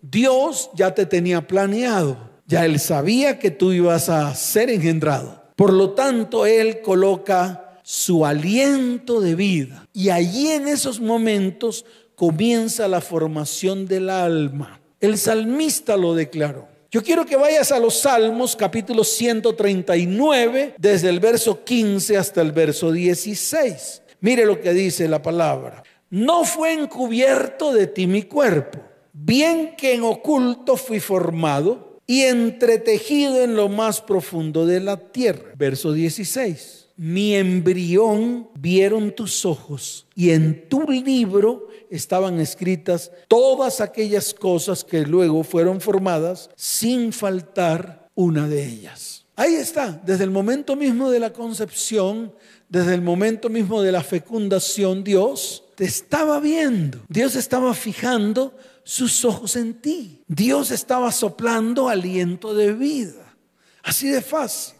Dios 0.00 0.70
ya 0.74 0.94
te 0.94 1.06
tenía 1.06 1.46
planeado. 1.46 2.30
Ya 2.46 2.64
Él 2.64 2.78
sabía 2.80 3.38
que 3.38 3.50
tú 3.50 3.72
ibas 3.72 4.08
a 4.08 4.34
ser 4.34 4.68
engendrado. 4.70 5.42
Por 5.56 5.72
lo 5.72 5.90
tanto, 5.90 6.44
Él 6.44 6.80
coloca 6.82 7.78
su 7.82 8.26
aliento 8.26 9.20
de 9.20 9.34
vida. 9.34 9.86
Y 9.92 10.10
allí 10.10 10.48
en 10.48 10.68
esos 10.68 11.00
momentos 11.00 11.84
comienza 12.14 12.88
la 12.88 13.00
formación 13.00 13.86
del 13.86 14.10
alma. 14.10 14.80
El 15.00 15.18
salmista 15.18 15.96
lo 15.96 16.14
declaró. 16.14 16.68
Yo 16.90 17.02
quiero 17.02 17.24
que 17.24 17.36
vayas 17.36 17.72
a 17.72 17.78
los 17.78 18.00
Salmos 18.00 18.54
capítulo 18.54 19.02
139, 19.02 20.74
desde 20.78 21.08
el 21.08 21.20
verso 21.20 21.64
15 21.64 22.18
hasta 22.18 22.42
el 22.42 22.52
verso 22.52 22.92
16. 22.92 24.02
Mire 24.20 24.44
lo 24.44 24.60
que 24.60 24.74
dice 24.74 25.08
la 25.08 25.22
palabra 25.22 25.82
no 26.12 26.44
fue 26.44 26.74
encubierto 26.74 27.72
de 27.72 27.86
ti 27.86 28.06
mi 28.06 28.24
cuerpo, 28.24 28.78
bien 29.14 29.74
que 29.78 29.94
en 29.94 30.02
oculto 30.02 30.76
fui 30.76 31.00
formado 31.00 32.00
y 32.06 32.20
entretejido 32.24 33.42
en 33.42 33.56
lo 33.56 33.70
más 33.70 34.02
profundo 34.02 34.66
de 34.66 34.80
la 34.80 34.98
tierra. 34.98 35.54
Verso 35.56 35.90
16. 35.90 36.88
Mi 36.98 37.34
embrión 37.34 38.50
vieron 38.54 39.12
tus 39.12 39.46
ojos 39.46 40.06
y 40.14 40.32
en 40.32 40.68
tu 40.68 40.82
libro 40.82 41.68
estaban 41.88 42.40
escritas 42.40 43.10
todas 43.26 43.80
aquellas 43.80 44.34
cosas 44.34 44.84
que 44.84 45.06
luego 45.06 45.42
fueron 45.42 45.80
formadas 45.80 46.50
sin 46.56 47.14
faltar 47.14 48.10
una 48.14 48.46
de 48.48 48.66
ellas. 48.66 49.24
Ahí 49.34 49.54
está, 49.54 49.98
desde 50.04 50.24
el 50.24 50.30
momento 50.30 50.76
mismo 50.76 51.10
de 51.10 51.20
la 51.20 51.32
concepción, 51.32 52.34
desde 52.68 52.92
el 52.92 53.00
momento 53.00 53.48
mismo 53.48 53.80
de 53.80 53.92
la 53.92 54.02
fecundación, 54.02 55.02
Dios 55.02 55.64
estaba 55.84 56.40
viendo. 56.40 57.00
Dios 57.08 57.36
estaba 57.36 57.74
fijando 57.74 58.56
sus 58.84 59.24
ojos 59.24 59.56
en 59.56 59.74
ti. 59.74 60.22
Dios 60.26 60.70
estaba 60.70 61.12
soplando 61.12 61.88
aliento 61.88 62.54
de 62.54 62.72
vida. 62.72 63.34
Así 63.82 64.08
de 64.08 64.22
fácil. 64.22 64.74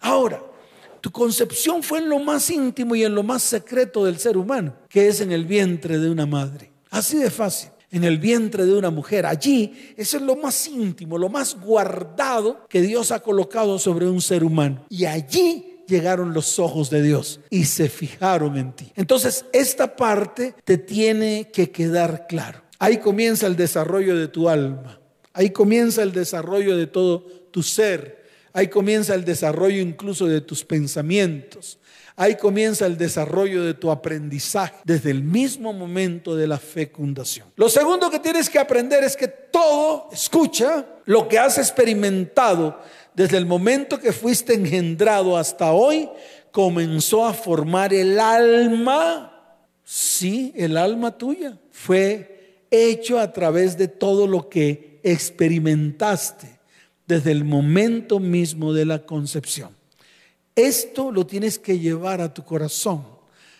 Ahora, 0.00 0.42
tu 1.00 1.10
concepción 1.10 1.82
fue 1.82 1.98
en 1.98 2.08
lo 2.08 2.18
más 2.18 2.50
íntimo 2.50 2.94
y 2.94 3.04
en 3.04 3.14
lo 3.14 3.22
más 3.22 3.42
secreto 3.42 4.04
del 4.04 4.18
ser 4.18 4.36
humano, 4.36 4.74
que 4.88 5.08
es 5.08 5.20
en 5.20 5.32
el 5.32 5.46
vientre 5.46 5.98
de 5.98 6.10
una 6.10 6.26
madre. 6.26 6.70
Así 6.90 7.16
de 7.16 7.30
fácil. 7.30 7.70
En 7.90 8.04
el 8.04 8.18
vientre 8.18 8.66
de 8.66 8.74
una 8.74 8.90
mujer. 8.90 9.26
Allí, 9.26 9.92
eso 9.96 10.16
es 10.16 10.22
lo 10.22 10.36
más 10.36 10.68
íntimo, 10.68 11.18
lo 11.18 11.28
más 11.28 11.58
guardado 11.58 12.66
que 12.68 12.82
Dios 12.82 13.10
ha 13.10 13.20
colocado 13.20 13.80
sobre 13.80 14.08
un 14.08 14.20
ser 14.20 14.44
humano. 14.44 14.84
Y 14.88 15.06
allí 15.06 15.69
llegaron 15.90 16.32
los 16.32 16.58
ojos 16.58 16.88
de 16.88 17.02
Dios 17.02 17.40
y 17.50 17.66
se 17.66 17.90
fijaron 17.90 18.56
en 18.56 18.72
ti. 18.72 18.92
Entonces, 18.96 19.44
esta 19.52 19.96
parte 19.96 20.54
te 20.64 20.78
tiene 20.78 21.50
que 21.52 21.70
quedar 21.70 22.26
claro. 22.26 22.62
Ahí 22.78 22.96
comienza 22.96 23.46
el 23.46 23.56
desarrollo 23.56 24.16
de 24.16 24.28
tu 24.28 24.48
alma. 24.48 24.98
Ahí 25.34 25.50
comienza 25.50 26.02
el 26.02 26.12
desarrollo 26.12 26.76
de 26.76 26.86
todo 26.86 27.20
tu 27.50 27.62
ser. 27.62 28.24
Ahí 28.52 28.68
comienza 28.68 29.14
el 29.14 29.24
desarrollo 29.24 29.80
incluso 29.80 30.26
de 30.26 30.40
tus 30.40 30.64
pensamientos. 30.64 31.78
Ahí 32.20 32.34
comienza 32.34 32.84
el 32.84 32.98
desarrollo 32.98 33.64
de 33.64 33.72
tu 33.72 33.90
aprendizaje 33.90 34.74
desde 34.84 35.10
el 35.10 35.22
mismo 35.22 35.72
momento 35.72 36.36
de 36.36 36.46
la 36.46 36.58
fecundación. 36.58 37.48
Lo 37.56 37.70
segundo 37.70 38.10
que 38.10 38.18
tienes 38.18 38.50
que 38.50 38.58
aprender 38.58 39.02
es 39.02 39.16
que 39.16 39.26
todo, 39.26 40.06
escucha, 40.12 40.84
lo 41.06 41.26
que 41.26 41.38
has 41.38 41.56
experimentado 41.56 42.78
desde 43.14 43.38
el 43.38 43.46
momento 43.46 43.98
que 43.98 44.12
fuiste 44.12 44.52
engendrado 44.52 45.34
hasta 45.34 45.72
hoy, 45.72 46.10
comenzó 46.50 47.24
a 47.24 47.32
formar 47.32 47.94
el 47.94 48.20
alma. 48.20 49.56
Sí, 49.82 50.52
el 50.54 50.76
alma 50.76 51.16
tuya 51.16 51.56
fue 51.70 52.66
hecho 52.70 53.18
a 53.18 53.32
través 53.32 53.78
de 53.78 53.88
todo 53.88 54.26
lo 54.26 54.50
que 54.50 55.00
experimentaste 55.04 56.60
desde 57.06 57.30
el 57.32 57.44
momento 57.44 58.20
mismo 58.20 58.74
de 58.74 58.84
la 58.84 59.06
concepción. 59.06 59.79
Esto 60.54 61.10
lo 61.10 61.26
tienes 61.26 61.58
que 61.58 61.78
llevar 61.78 62.20
a 62.20 62.32
tu 62.32 62.44
corazón. 62.44 63.04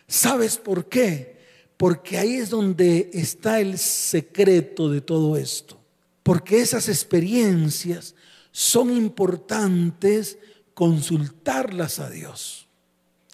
¿Sabes 0.06 0.56
por 0.56 0.88
qué? 0.88 1.38
Porque 1.76 2.18
ahí 2.18 2.34
es 2.34 2.50
donde 2.50 3.10
está 3.12 3.60
el 3.60 3.78
secreto 3.78 4.90
de 4.90 5.00
todo 5.00 5.36
esto. 5.36 5.80
Porque 6.22 6.60
esas 6.60 6.88
experiencias 6.88 8.14
son 8.52 8.96
importantes 8.96 10.38
consultarlas 10.74 11.98
a 12.00 12.10
Dios. 12.10 12.66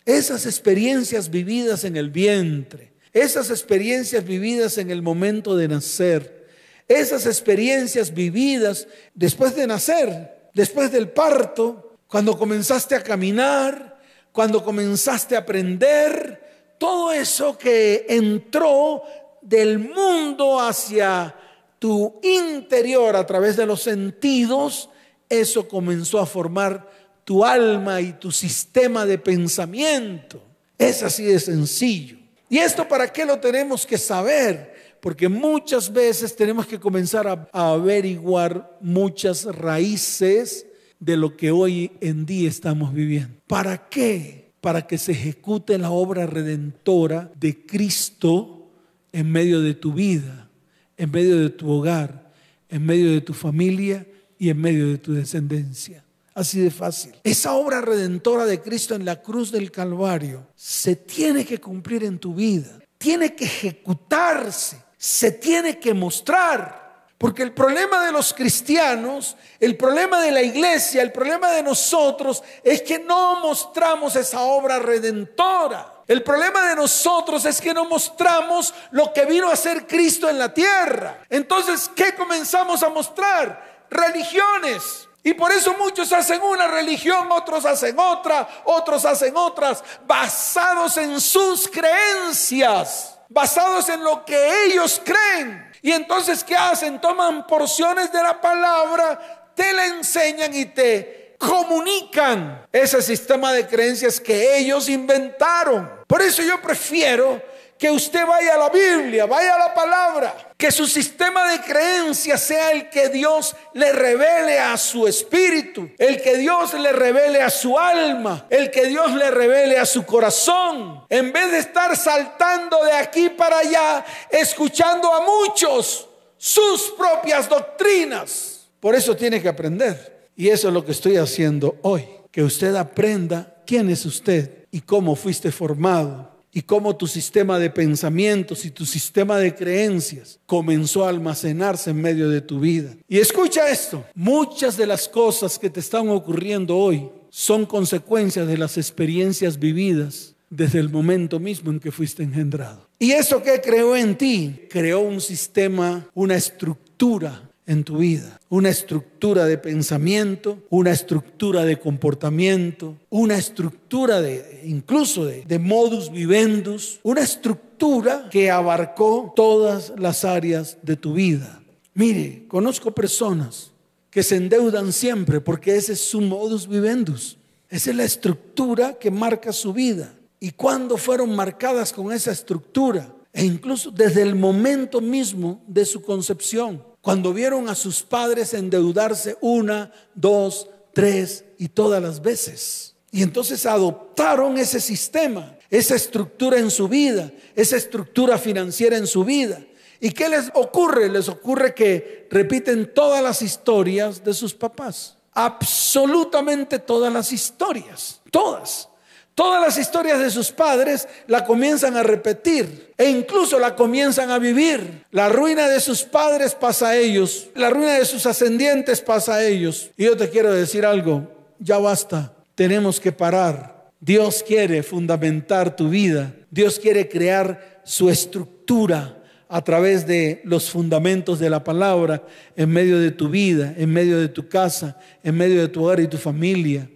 Esas 0.05 0.47
experiencias 0.47 1.31
vividas 1.31 1.85
en 1.85 1.97
el 1.97 2.11
vientre, 2.11 2.93
esas 3.13 3.51
experiencias 3.51 4.25
vividas 4.25 4.79
en 4.79 4.91
el 4.91 5.03
momento 5.03 5.57
de 5.57 5.69
nacer, 5.69 6.47
esas 6.87 7.27
experiencias 7.27 8.15
vividas 8.15 8.87
después 9.15 9.57
de 9.57 9.67
nacer, 9.67 10.51
después 10.55 10.93
del 10.93 11.09
parto, 11.09 11.86
cuando 12.09 12.37
comenzaste 12.39 12.95
a 12.95 13.03
caminar, 13.03 13.99
cuando 14.33 14.63
comenzaste 14.63 15.35
a 15.35 15.41
aprender, 15.41 16.75
todo 16.79 17.13
eso 17.13 17.57
que 17.57 18.07
entró 18.09 19.03
del 19.41 19.79
mundo 19.79 20.61
hacia 20.61 21.35
tu 21.79 22.21
interior 22.23 23.17
a 23.17 23.27
través 23.27 23.57
de 23.57 23.67
los 23.67 23.83
sentidos, 23.83 24.91
eso 25.29 25.69
comenzó 25.69 26.19
a 26.19 26.27
formar 26.27 26.89
tu 27.25 27.45
alma 27.45 28.01
y 28.01 28.13
tu 28.13 28.31
sistema 28.31 29.05
de 29.05 29.19
pensamiento. 29.19 30.41
Es 30.79 31.03
así 31.03 31.25
de 31.25 31.41
sencillo. 31.41 32.19
¿Y 32.49 32.59
esto 32.59 32.87
para 32.87 33.13
qué 33.13 33.25
lo 33.25 33.41
tenemos 33.41 33.85
que 33.85 33.99
saber? 33.99 34.97
Porque 35.01 35.29
muchas 35.29 35.93
veces 35.93 36.37
tenemos 36.37 36.67
que 36.67 36.79
comenzar 36.79 37.27
a, 37.27 37.49
averiguar 37.53 38.79
muchas 38.81 39.45
raíces 39.45 40.67
de 40.99 41.17
lo 41.17 41.37
que 41.37 41.51
hoy 41.51 41.93
en 42.01 42.27
día 42.27 42.49
estamos 42.49 42.93
viviendo. 42.93 43.35
¿Para 43.47 43.89
qué? 43.89 44.47
para 44.67 44.85
que 44.85 44.99
se 44.99 45.13
ejecute 45.13 45.79
la 45.79 45.93
obra 45.93 46.27
redentora 46.27 47.31
de 47.39 47.65
Cristo 47.65 48.69
en 49.13 49.31
medio 49.31 49.61
de 49.61 49.75
tu 49.75 49.93
vida, 49.93 50.51
en 50.97 51.13
medio 51.13 51.39
de 51.39 51.51
tu 51.51 51.71
hogar, 51.71 52.33
en 52.69 52.85
medio 52.85 53.13
de 53.13 53.21
tu 53.21 53.33
familia 53.33 54.05
y 54.41 54.51
en 54.51 54.61
medio 54.61 54.89
de 54.89 54.99
tu 54.99 55.13
descendencia. 55.13 56.05
Así 56.35 56.59
de 56.59 56.73
fácil. 56.73 57.13
Esa 57.23 57.55
obra 57.55 57.81
redentora 57.81 58.45
de 58.45 58.61
Cristo 58.61 58.97
en 58.97 59.05
la 59.05 59.23
cruz 59.23 59.53
del 59.53 59.71
Calvario 59.71 60.49
se 60.57 60.97
tiene 60.97 61.45
que 61.45 61.61
cumplir 61.61 62.03
en 62.03 62.19
tu 62.19 62.35
vida, 62.35 62.81
tiene 62.99 63.37
que 63.37 63.45
ejecutarse, 63.45 64.79
se 64.99 65.31
tiene 65.31 65.79
que 65.79 65.95
mostrar. 65.95 66.86
Porque 67.19 67.43
el 67.43 67.53
problema 67.53 68.05
de 68.05 68.13
los 68.13 68.35
cristianos, 68.35 69.37
el 69.59 69.77
problema 69.77 70.21
de 70.21 70.31
la 70.31 70.43
iglesia, 70.43 71.01
el 71.01 71.13
problema 71.13 71.51
de 71.51 71.63
nosotros 71.63 72.43
es 72.63 72.83
que 72.83 72.99
no 72.99 73.41
mostramos 73.41 74.17
esa 74.17 74.43
obra 74.43 74.79
redentora. 74.79 75.95
El 76.07 76.23
problema 76.23 76.69
de 76.69 76.77
nosotros 76.77 77.45
es 77.47 77.61
que 77.61 77.73
no 77.73 77.87
mostramos 77.87 78.75
lo 78.91 79.13
que 79.15 79.25
vino 79.25 79.49
a 79.49 79.55
hacer 79.55 79.87
Cristo 79.87 80.29
en 80.29 80.39
la 80.39 80.53
tierra. 80.53 81.25
Entonces, 81.31 81.91
¿qué 81.97 82.15
comenzamos 82.15 82.83
a 82.83 82.91
mostrar? 82.91 83.87
Religiones. 83.91 85.09
Y 85.25 85.35
por 85.35 85.51
eso 85.51 85.75
muchos 85.79 86.13
hacen 86.13 86.41
una 86.43 86.69
religión, 86.69 87.33
otros 87.33 87.65
hacen 87.65 87.99
otra, 87.99 88.47
otros 88.65 89.05
hacen 89.05 89.37
otras, 89.37 89.83
basados 90.07 90.97
en 90.99 91.21
sus 91.21 91.67
creencias, 91.67 93.19
basados 93.29 93.89
en 93.89 94.05
lo 94.05 94.25
que 94.25 94.67
ellos 94.67 95.01
creen. 95.05 95.66
Y 95.87 95.93
entonces, 95.93 96.43
¿qué 96.43 96.57
hacen? 96.57 97.01
Toman 97.01 97.47
porciones 97.47 98.11
de 98.11 98.21
la 98.21 98.41
palabra, 98.41 99.53
te 99.55 99.73
la 99.73 99.87
enseñan 99.87 100.53
y 100.53 100.65
te 100.65 101.37
comunican 101.39 102.67
ese 102.73 103.01
sistema 103.01 103.53
de 103.53 103.69
creencias 103.69 104.19
que 104.19 104.59
ellos 104.59 104.89
inventaron. 104.89 105.89
Por 106.09 106.23
eso 106.23 106.43
yo 106.43 106.61
prefiero 106.61 107.41
que 107.79 107.91
usted 107.91 108.27
vaya 108.27 108.55
a 108.55 108.59
la 108.59 108.71
Biblia, 108.71 109.27
vaya 109.27 109.55
a 109.55 109.59
la 109.59 109.75
palabra, 109.75 110.53
que 110.57 110.71
su 110.71 110.87
sistema 110.87 111.51
de 111.53 111.61
creencias 111.61 112.41
sea 112.41 112.73
el 112.73 112.89
que 112.89 113.09
Dios 113.11 113.55
le 113.75 113.93
revele 113.93 114.59
a 114.59 114.77
su 114.77 115.07
espíritu, 115.07 115.91
el 115.99 116.21
que 116.23 116.39
Dios 116.39 116.73
le 116.75 116.93
revele 116.93 117.43
a 117.43 117.51
su 117.51 117.79
alma, 117.79 118.47
el 118.49 118.71
que 118.71 118.87
Dios 118.87 119.13
le 119.15 119.31
revele 119.31 119.79
a 119.79 119.85
su 119.85 120.07
corazón, 120.07 121.05
en 121.09 121.33
vez 121.33 121.51
de 121.51 121.59
estar 121.59 121.97
saltando 121.97 122.83
de 122.85 122.93
aquí 122.93 123.29
para 123.29 123.59
allá, 123.59 124.05
escuchando 124.31 125.13
a 125.13 125.21
muchos 125.21 126.09
sus 126.39 126.95
propias 126.97 127.49
doctrinas. 127.49 128.69
Por 128.81 128.95
eso 128.95 129.17
tiene 129.17 129.43
que 129.43 129.49
aprender. 129.49 130.17
Y 130.37 130.51
eso 130.51 130.69
es 130.69 130.75
lo 130.75 130.85
que 130.85 130.93
estoy 130.93 131.17
haciendo 131.17 131.77
hoy, 131.83 132.07
que 132.31 132.43
usted 132.43 132.75
aprenda 132.77 133.55
quién 133.67 133.89
es 133.89 134.05
usted 134.05 134.67
y 134.71 134.83
cómo 134.83 135.17
fuiste 135.17 135.51
formado 135.51 136.36
y 136.57 136.63
cómo 136.63 136.97
tu 136.97 137.07
sistema 137.07 137.59
de 137.59 137.69
pensamientos 137.69 138.65
y 138.65 138.71
tu 138.71 138.87
sistema 138.87 139.37
de 139.37 139.55
creencias 139.55 140.41
comenzó 140.47 141.05
a 141.05 141.11
almacenarse 141.11 141.91
en 141.91 142.01
medio 142.01 142.31
de 142.31 142.41
tu 142.41 142.61
vida. 142.61 142.97
Y 143.07 143.19
escucha 143.19 143.69
esto, 143.69 144.07
muchas 144.15 144.79
de 144.79 144.87
las 144.87 145.07
cosas 145.07 145.59
que 145.59 145.69
te 145.69 145.81
están 145.81 146.09
ocurriendo 146.09 146.75
hoy 146.75 147.11
son 147.29 147.67
consecuencias 147.67 148.47
de 148.47 148.57
las 148.57 148.79
experiencias 148.79 149.59
vividas 149.59 150.35
desde 150.49 150.79
el 150.79 150.89
momento 150.89 151.39
mismo 151.39 151.71
en 151.71 151.79
que 151.79 151.93
fuiste 151.93 152.23
engendrado. 152.23 152.89
Y 152.99 153.13
eso 153.13 153.43
que 153.43 153.61
creó 153.61 153.95
en 153.95 154.17
ti, 154.17 154.63
creó 154.71 155.01
un 155.01 155.21
sistema, 155.21 156.09
una 156.15 156.37
estructura 156.37 157.46
en 157.67 157.83
tu 157.85 157.99
vida. 157.99 158.41
Una 158.49 158.69
estructura 158.69 159.45
de 159.45 159.59
pensamiento, 159.59 160.59
una 160.71 160.93
estructura 160.93 161.65
de 161.65 161.79
comportamiento, 161.79 162.97
una 163.11 163.37
estructura 163.37 164.21
de 164.21 164.63
incluso 164.65 165.25
de, 165.25 165.59
modus 165.59 166.11
vivendus, 166.11 167.01
una 167.03 167.23
estructura 167.23 168.29
que 168.31 168.51
abarcó 168.51 169.33
todas 169.35 169.93
las 169.99 170.25
áreas 170.25 170.79
de 170.83 170.97
tu 170.97 171.15
vida. 171.15 171.61
Mire, 171.95 172.45
conozco 172.47 172.93
personas 172.93 173.73
que 174.11 174.23
se 174.23 174.37
endeudan 174.37 174.93
siempre 174.93 175.41
porque 175.41 175.77
ese 175.77 175.95
es 175.95 176.01
su 176.01 176.21
modus 176.21 176.69
vivendus. 176.69 177.37
Esa 177.69 177.91
es 177.91 177.97
la 177.97 178.05
estructura 178.05 178.95
que 178.95 179.11
marca 179.11 179.53
su 179.53 179.73
vida. 179.73 180.15
¿Y 180.39 180.53
cuándo 180.53 180.97
fueron 180.97 181.35
marcadas 181.35 181.93
con 181.93 182.13
esa 182.13 182.31
estructura? 182.31 183.13
E 183.33 183.45
incluso 183.45 183.91
desde 183.91 184.23
el 184.23 184.35
momento 184.35 185.01
mismo 185.01 185.63
de 185.67 185.85
su 185.85 186.01
concepción 186.01 186.83
cuando 187.07 187.33
vieron 187.33 187.69
a 187.69 187.77
sus 187.77 188.03
padres 188.03 188.53
endeudarse 188.53 189.39
una, 189.41 189.93
dos, 190.17 190.69
tres 190.93 191.45
y 191.57 191.69
todas 191.69 192.03
las 192.03 192.21
veces. 192.21 192.97
Y 193.13 193.23
entonces 193.23 193.65
adoptaron 193.65 194.59
ese 194.59 194.81
sistema, 194.81 195.57
esa 195.71 195.95
estructura 195.95 196.59
en 196.59 196.69
su 196.69 196.89
vida, 196.89 197.31
esa 197.55 197.77
estructura 197.77 198.39
financiera 198.39 198.97
en 198.97 199.07
su 199.07 199.25
vida. 199.25 199.65
¿Y 200.01 200.11
qué 200.11 200.29
les 200.29 200.51
ocurre? 200.55 201.09
Les 201.09 201.29
ocurre 201.29 201.77
que 201.77 202.27
repiten 202.29 202.93
todas 202.93 203.23
las 203.23 203.41
historias 203.41 204.25
de 204.25 204.35
sus 204.35 204.53
papás. 204.53 205.17
Absolutamente 205.33 206.81
todas 206.81 207.13
las 207.13 207.31
historias. 207.31 208.21
Todas. 208.33 208.89
Todas 209.37 209.61
las 209.61 209.77
historias 209.77 210.19
de 210.19 210.31
sus 210.31 210.51
padres 210.51 211.07
la 211.27 211.45
comienzan 211.45 211.95
a 211.95 212.03
repetir 212.03 212.95
e 212.97 213.11
incluso 213.11 213.59
la 213.59 213.77
comienzan 213.77 214.31
a 214.31 214.39
vivir. 214.39 215.05
La 215.11 215.29
ruina 215.29 215.69
de 215.69 215.79
sus 215.79 216.05
padres 216.05 216.55
pasa 216.55 216.89
a 216.89 216.97
ellos, 216.97 217.51
la 217.55 217.69
ruina 217.69 217.99
de 217.99 218.07
sus 218.07 218.25
ascendientes 218.25 219.03
pasa 219.03 219.35
a 219.35 219.45
ellos. 219.45 219.91
Y 219.99 220.05
yo 220.05 220.17
te 220.17 220.31
quiero 220.31 220.55
decir 220.55 220.87
algo, 220.87 221.31
ya 221.59 221.77
basta, 221.77 222.33
tenemos 222.55 222.99
que 222.99 223.13
parar. 223.13 223.91
Dios 224.01 224.43
quiere 224.43 224.83
fundamentar 224.83 225.77
tu 225.77 225.91
vida, 225.91 226.33
Dios 226.51 226.79
quiere 226.79 227.07
crear 227.07 227.83
su 227.85 228.09
estructura 228.09 229.23
a 229.51 229.63
través 229.63 230.07
de 230.07 230.41
los 230.45 230.71
fundamentos 230.71 231.39
de 231.39 231.51
la 231.51 231.63
palabra 231.63 232.23
en 232.57 232.71
medio 232.71 232.99
de 232.99 233.11
tu 233.11 233.29
vida, 233.29 233.75
en 233.77 233.93
medio 233.93 234.19
de 234.19 234.29
tu 234.29 234.49
casa, 234.49 234.99
en 235.23 235.37
medio 235.37 235.61
de 235.61 235.69
tu 235.69 235.85
hogar 235.85 236.01
y 236.01 236.09
tu 236.09 236.17
familia. 236.17 236.89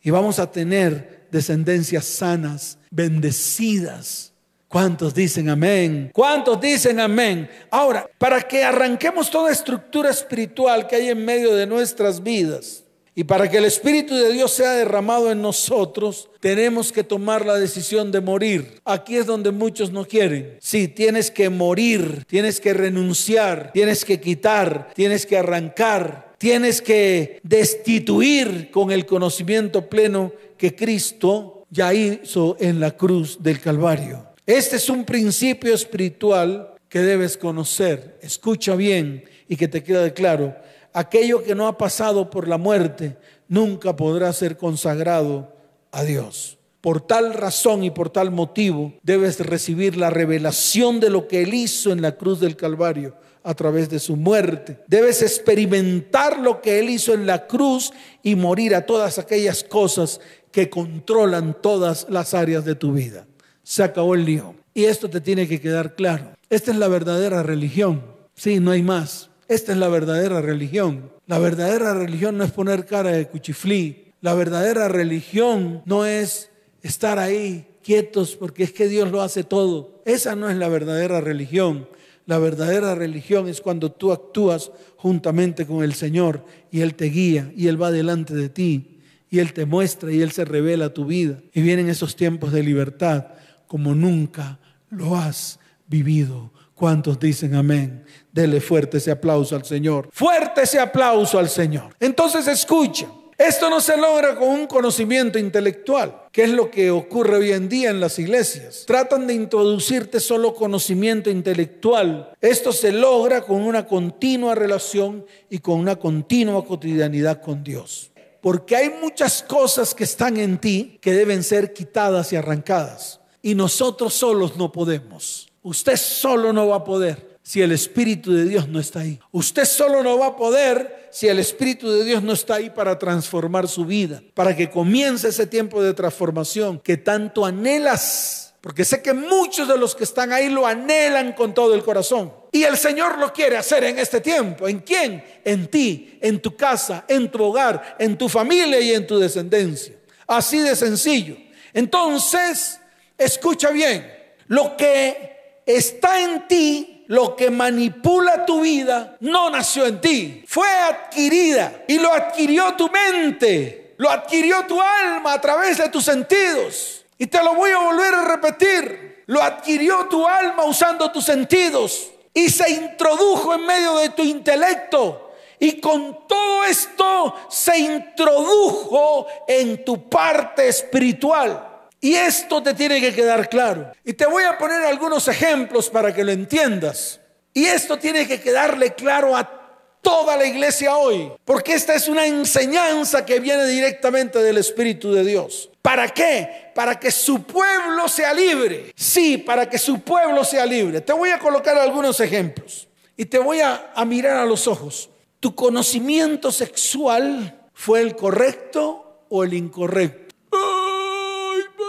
Y 0.00 0.10
vamos 0.10 0.38
a 0.38 0.52
tener 0.52 1.19
descendencias 1.30 2.04
sanas, 2.04 2.78
bendecidas. 2.90 4.32
¿Cuántos 4.68 5.14
dicen 5.14 5.48
amén? 5.48 6.10
¿Cuántos 6.12 6.60
dicen 6.60 7.00
amén? 7.00 7.50
Ahora, 7.70 8.08
para 8.18 8.42
que 8.42 8.62
arranquemos 8.62 9.30
toda 9.30 9.50
estructura 9.50 10.10
espiritual 10.10 10.86
que 10.86 10.96
hay 10.96 11.08
en 11.08 11.24
medio 11.24 11.54
de 11.54 11.66
nuestras 11.66 12.22
vidas 12.22 12.84
y 13.14 13.24
para 13.24 13.50
que 13.50 13.56
el 13.56 13.64
Espíritu 13.64 14.14
de 14.14 14.32
Dios 14.32 14.52
sea 14.52 14.70
derramado 14.72 15.32
en 15.32 15.42
nosotros, 15.42 16.30
tenemos 16.38 16.92
que 16.92 17.02
tomar 17.02 17.44
la 17.44 17.58
decisión 17.58 18.12
de 18.12 18.20
morir. 18.20 18.80
Aquí 18.84 19.16
es 19.16 19.26
donde 19.26 19.50
muchos 19.50 19.90
no 19.90 20.04
quieren. 20.04 20.56
Sí, 20.60 20.86
tienes 20.86 21.30
que 21.30 21.50
morir, 21.50 22.24
tienes 22.26 22.60
que 22.60 22.72
renunciar, 22.72 23.72
tienes 23.72 24.04
que 24.04 24.20
quitar, 24.20 24.92
tienes 24.94 25.26
que 25.26 25.36
arrancar, 25.36 26.32
tienes 26.38 26.80
que 26.80 27.40
destituir 27.42 28.70
con 28.70 28.90
el 28.90 29.04
conocimiento 29.04 29.90
pleno 29.90 30.32
que 30.60 30.76
Cristo 30.76 31.64
ya 31.70 31.94
hizo 31.94 32.54
en 32.60 32.80
la 32.80 32.90
cruz 32.90 33.42
del 33.42 33.60
Calvario. 33.60 34.26
Este 34.44 34.76
es 34.76 34.90
un 34.90 35.06
principio 35.06 35.72
espiritual 35.72 36.74
que 36.86 36.98
debes 36.98 37.38
conocer. 37.38 38.18
Escucha 38.20 38.76
bien 38.76 39.24
y 39.48 39.56
que 39.56 39.68
te 39.68 39.82
quede 39.82 40.12
claro. 40.12 40.54
Aquello 40.92 41.42
que 41.42 41.54
no 41.54 41.66
ha 41.66 41.78
pasado 41.78 42.28
por 42.28 42.46
la 42.46 42.58
muerte 42.58 43.16
nunca 43.48 43.96
podrá 43.96 44.34
ser 44.34 44.58
consagrado 44.58 45.56
a 45.92 46.04
Dios. 46.04 46.58
Por 46.82 47.00
tal 47.00 47.32
razón 47.32 47.82
y 47.82 47.90
por 47.90 48.10
tal 48.10 48.30
motivo 48.30 48.92
debes 49.02 49.40
recibir 49.40 49.96
la 49.96 50.10
revelación 50.10 51.00
de 51.00 51.08
lo 51.08 51.26
que 51.26 51.40
Él 51.40 51.54
hizo 51.54 51.90
en 51.90 52.02
la 52.02 52.18
cruz 52.18 52.38
del 52.38 52.56
Calvario 52.56 53.16
a 53.42 53.54
través 53.54 53.88
de 53.88 53.98
su 53.98 54.16
muerte. 54.16 54.78
Debes 54.86 55.22
experimentar 55.22 56.38
lo 56.38 56.60
que 56.60 56.78
Él 56.78 56.90
hizo 56.90 57.14
en 57.14 57.26
la 57.26 57.46
cruz 57.46 57.92
y 58.22 58.34
morir 58.34 58.74
a 58.74 58.86
todas 58.86 59.18
aquellas 59.18 59.64
cosas 59.64 60.20
que 60.52 60.68
controlan 60.68 61.56
todas 61.60 62.06
las 62.10 62.34
áreas 62.34 62.64
de 62.64 62.74
tu 62.74 62.92
vida. 62.92 63.26
Se 63.62 63.82
acabó 63.82 64.14
el 64.14 64.24
lío. 64.24 64.54
Y 64.74 64.84
esto 64.84 65.10
te 65.10 65.20
tiene 65.20 65.48
que 65.48 65.60
quedar 65.60 65.94
claro. 65.94 66.32
Esta 66.48 66.70
es 66.70 66.76
la 66.76 66.88
verdadera 66.88 67.42
religión. 67.42 68.02
Sí, 68.34 68.60
no 68.60 68.70
hay 68.70 68.82
más. 68.82 69.30
Esta 69.48 69.72
es 69.72 69.78
la 69.78 69.88
verdadera 69.88 70.40
religión. 70.40 71.10
La 71.26 71.38
verdadera 71.38 71.94
religión 71.94 72.38
no 72.38 72.44
es 72.44 72.50
poner 72.52 72.86
cara 72.86 73.10
de 73.10 73.26
cuchiflí. 73.28 74.12
La 74.20 74.34
verdadera 74.34 74.88
religión 74.88 75.82
no 75.86 76.06
es 76.06 76.50
estar 76.82 77.18
ahí 77.18 77.66
quietos 77.82 78.36
porque 78.36 78.62
es 78.62 78.72
que 78.72 78.88
Dios 78.88 79.10
lo 79.10 79.22
hace 79.22 79.44
todo. 79.44 80.02
Esa 80.04 80.36
no 80.36 80.48
es 80.48 80.56
la 80.56 80.68
verdadera 80.68 81.20
religión. 81.20 81.88
La 82.30 82.38
verdadera 82.38 82.94
religión 82.94 83.48
es 83.48 83.60
cuando 83.60 83.90
tú 83.90 84.12
actúas 84.12 84.70
juntamente 84.96 85.66
con 85.66 85.82
el 85.82 85.94
Señor 85.94 86.44
y 86.70 86.80
Él 86.82 86.94
te 86.94 87.06
guía 87.06 87.50
y 87.56 87.66
Él 87.66 87.82
va 87.82 87.90
delante 87.90 88.34
de 88.34 88.48
ti 88.48 89.00
y 89.28 89.40
Él 89.40 89.52
te 89.52 89.66
muestra 89.66 90.12
y 90.12 90.22
Él 90.22 90.30
se 90.30 90.44
revela 90.44 90.94
tu 90.94 91.06
vida. 91.06 91.40
Y 91.52 91.60
vienen 91.60 91.88
esos 91.88 92.14
tiempos 92.14 92.52
de 92.52 92.62
libertad 92.62 93.26
como 93.66 93.96
nunca 93.96 94.60
lo 94.90 95.16
has 95.16 95.58
vivido. 95.88 96.52
¿Cuántos 96.76 97.18
dicen 97.18 97.56
amén? 97.56 98.04
Dele 98.30 98.60
fuerte 98.60 98.98
ese 98.98 99.10
aplauso 99.10 99.56
al 99.56 99.64
Señor. 99.64 100.08
Fuerte 100.12 100.62
ese 100.62 100.78
aplauso 100.78 101.36
al 101.36 101.48
Señor. 101.48 101.96
Entonces 101.98 102.46
escucha. 102.46 103.08
Esto 103.40 103.70
no 103.70 103.80
se 103.80 103.96
logra 103.96 104.36
con 104.36 104.50
un 104.50 104.66
conocimiento 104.66 105.38
intelectual, 105.38 106.24
que 106.30 106.42
es 106.42 106.50
lo 106.50 106.70
que 106.70 106.90
ocurre 106.90 107.38
hoy 107.38 107.52
en 107.52 107.70
día 107.70 107.88
en 107.88 107.98
las 107.98 108.18
iglesias. 108.18 108.84
Tratan 108.86 109.26
de 109.26 109.32
introducirte 109.32 110.20
solo 110.20 110.54
conocimiento 110.54 111.30
intelectual. 111.30 112.34
Esto 112.42 112.70
se 112.70 112.92
logra 112.92 113.40
con 113.40 113.62
una 113.62 113.86
continua 113.86 114.54
relación 114.54 115.24
y 115.48 115.60
con 115.60 115.80
una 115.80 115.96
continua 115.96 116.66
cotidianidad 116.66 117.40
con 117.40 117.64
Dios. 117.64 118.10
Porque 118.42 118.76
hay 118.76 118.90
muchas 119.00 119.42
cosas 119.42 119.94
que 119.94 120.04
están 120.04 120.36
en 120.36 120.58
ti 120.58 120.98
que 121.00 121.14
deben 121.14 121.42
ser 121.42 121.72
quitadas 121.72 122.34
y 122.34 122.36
arrancadas. 122.36 123.20
Y 123.40 123.54
nosotros 123.54 124.12
solos 124.12 124.58
no 124.58 124.70
podemos. 124.70 125.48
Usted 125.62 125.96
solo 125.96 126.52
no 126.52 126.68
va 126.68 126.76
a 126.76 126.84
poder 126.84 127.29
si 127.50 127.60
el 127.60 127.72
Espíritu 127.72 128.32
de 128.32 128.44
Dios 128.44 128.68
no 128.68 128.78
está 128.78 129.00
ahí. 129.00 129.18
Usted 129.32 129.64
solo 129.64 130.04
no 130.04 130.16
va 130.16 130.26
a 130.26 130.36
poder 130.36 131.08
si 131.10 131.26
el 131.26 131.40
Espíritu 131.40 131.90
de 131.90 132.04
Dios 132.04 132.22
no 132.22 132.32
está 132.32 132.54
ahí 132.54 132.70
para 132.70 132.96
transformar 132.96 133.66
su 133.66 133.84
vida, 133.84 134.22
para 134.34 134.54
que 134.54 134.70
comience 134.70 135.26
ese 135.26 135.48
tiempo 135.48 135.82
de 135.82 135.92
transformación 135.92 136.78
que 136.78 136.96
tanto 136.96 137.44
anhelas. 137.44 138.54
Porque 138.60 138.84
sé 138.84 139.02
que 139.02 139.12
muchos 139.12 139.66
de 139.66 139.76
los 139.76 139.96
que 139.96 140.04
están 140.04 140.32
ahí 140.32 140.48
lo 140.48 140.64
anhelan 140.64 141.32
con 141.32 141.52
todo 141.52 141.74
el 141.74 141.82
corazón. 141.82 142.32
Y 142.52 142.62
el 142.62 142.76
Señor 142.76 143.18
lo 143.18 143.32
quiere 143.32 143.56
hacer 143.56 143.82
en 143.82 143.98
este 143.98 144.20
tiempo. 144.20 144.68
¿En 144.68 144.78
quién? 144.78 145.24
En 145.44 145.66
ti, 145.66 146.20
en 146.20 146.38
tu 146.38 146.54
casa, 146.54 147.04
en 147.08 147.32
tu 147.32 147.42
hogar, 147.42 147.96
en 147.98 148.16
tu 148.16 148.28
familia 148.28 148.78
y 148.78 148.92
en 148.92 149.08
tu 149.08 149.18
descendencia. 149.18 149.96
Así 150.28 150.60
de 150.60 150.76
sencillo. 150.76 151.36
Entonces, 151.74 152.78
escucha 153.18 153.70
bien. 153.70 154.08
Lo 154.46 154.76
que 154.76 155.62
está 155.66 156.20
en 156.20 156.46
ti 156.46 156.89
lo 157.10 157.34
que 157.34 157.50
manipula 157.50 158.46
tu 158.46 158.60
vida 158.60 159.16
no 159.18 159.50
nació 159.50 159.84
en 159.84 160.00
ti, 160.00 160.44
fue 160.46 160.68
adquirida 160.68 161.82
y 161.88 161.98
lo 161.98 162.12
adquirió 162.12 162.74
tu 162.74 162.88
mente, 162.88 163.94
lo 163.96 164.08
adquirió 164.08 164.64
tu 164.64 164.80
alma 164.80 165.32
a 165.32 165.40
través 165.40 165.78
de 165.78 165.88
tus 165.88 166.04
sentidos. 166.04 167.04
Y 167.18 167.26
te 167.26 167.42
lo 167.42 167.56
voy 167.56 167.72
a 167.72 167.78
volver 167.78 168.14
a 168.14 168.24
repetir, 168.26 169.24
lo 169.26 169.42
adquirió 169.42 170.06
tu 170.06 170.24
alma 170.24 170.62
usando 170.62 171.10
tus 171.10 171.24
sentidos 171.24 172.12
y 172.32 172.48
se 172.48 172.70
introdujo 172.70 173.54
en 173.54 173.66
medio 173.66 173.96
de 173.96 174.10
tu 174.10 174.22
intelecto. 174.22 175.32
Y 175.58 175.80
con 175.80 176.28
todo 176.28 176.62
esto 176.62 177.34
se 177.48 177.76
introdujo 177.76 179.26
en 179.48 179.84
tu 179.84 180.08
parte 180.08 180.68
espiritual. 180.68 181.69
Y 182.00 182.14
esto 182.14 182.62
te 182.62 182.74
tiene 182.74 183.00
que 183.00 183.14
quedar 183.14 183.48
claro. 183.48 183.92
Y 184.04 184.14
te 184.14 184.26
voy 184.26 184.44
a 184.44 184.56
poner 184.56 184.82
algunos 184.82 185.28
ejemplos 185.28 185.90
para 185.90 186.14
que 186.14 186.24
lo 186.24 186.32
entiendas. 186.32 187.20
Y 187.52 187.66
esto 187.66 187.98
tiene 187.98 188.26
que 188.26 188.40
quedarle 188.40 188.94
claro 188.94 189.36
a 189.36 189.60
toda 190.00 190.36
la 190.36 190.46
iglesia 190.46 190.96
hoy, 190.96 191.30
porque 191.44 191.74
esta 191.74 191.94
es 191.94 192.08
una 192.08 192.26
enseñanza 192.26 193.26
que 193.26 193.38
viene 193.38 193.66
directamente 193.66 194.38
del 194.42 194.56
Espíritu 194.56 195.12
de 195.12 195.24
Dios. 195.24 195.70
¿Para 195.82 196.08
qué? 196.08 196.70
Para 196.74 196.98
que 196.98 197.10
su 197.10 197.42
pueblo 197.42 198.08
sea 198.08 198.32
libre. 198.32 198.92
Sí, 198.96 199.38
para 199.38 199.68
que 199.68 199.78
su 199.78 200.00
pueblo 200.00 200.44
sea 200.44 200.64
libre. 200.64 201.00
Te 201.00 201.12
voy 201.12 201.30
a 201.30 201.38
colocar 201.38 201.76
algunos 201.76 202.20
ejemplos 202.20 202.88
y 203.16 203.26
te 203.26 203.38
voy 203.38 203.60
a, 203.60 203.92
a 203.94 204.04
mirar 204.04 204.36
a 204.38 204.46
los 204.46 204.66
ojos. 204.66 205.10
¿Tu 205.38 205.54
conocimiento 205.54 206.52
sexual 206.52 207.60
fue 207.72 208.00
el 208.00 208.14
correcto 208.16 209.24
o 209.28 209.44
el 209.44 209.54
incorrecto? 209.54 210.29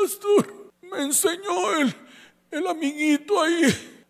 Pastor, 0.02 0.72
me 0.82 1.04
enseñó 1.04 1.80
el, 1.80 1.94
el 2.52 2.68
amiguito 2.68 3.42
ahí, 3.42 3.64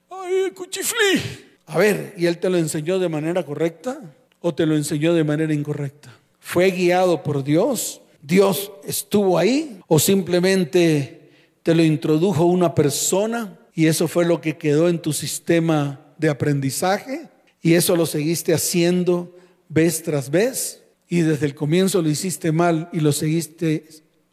ahí, 0.10 0.34
el 0.45 0.54
cuchiflí. 0.54 1.21
A 1.67 1.77
ver, 1.77 2.13
¿y 2.17 2.25
él 2.25 2.38
te 2.38 2.49
lo 2.49 2.58
enseñó 2.58 2.99
de 2.99 3.10
manera 3.10 3.45
correcta 3.45 3.99
o 4.39 4.54
te 4.54 4.65
lo 4.65 4.75
enseñó 4.75 5.13
de 5.13 5.23
manera 5.23 5.54
incorrecta? 5.54 6.13
¿Fue 6.39 6.71
guiado 6.71 7.23
por 7.23 7.43
Dios? 7.43 8.01
¿Dios 8.21 8.71
estuvo 8.84 9.38
ahí? 9.38 9.80
¿O 9.88 9.99
simplemente 9.99 11.30
te 11.63 11.75
lo 11.75 11.84
introdujo 11.84 12.45
una 12.45 12.73
persona 12.75 13.60
y 13.73 13.88
eso 13.88 14.08
fue 14.08 14.25
lo 14.25 14.41
que 14.41 14.58
quedó 14.58 14.89
en 14.89 14.99
tu 14.99 15.13
sistema 15.13 15.99
de 16.17 16.30
aprendizaje? 16.30 17.30
¿Y 17.62 17.73
eso 17.73 17.95
lo 17.95 18.06
seguiste 18.06 18.54
haciendo 18.54 19.36
vez 19.69 20.04
tras 20.04 20.30
vez? 20.30 20.84
¿Y 21.08 21.21
desde 21.21 21.45
el 21.45 21.56
comienzo 21.56 22.01
lo 22.01 22.10
hiciste 22.10 22.51
mal 22.51 22.89
y 22.91 22.99
lo 22.99 23.12
seguiste 23.12 23.86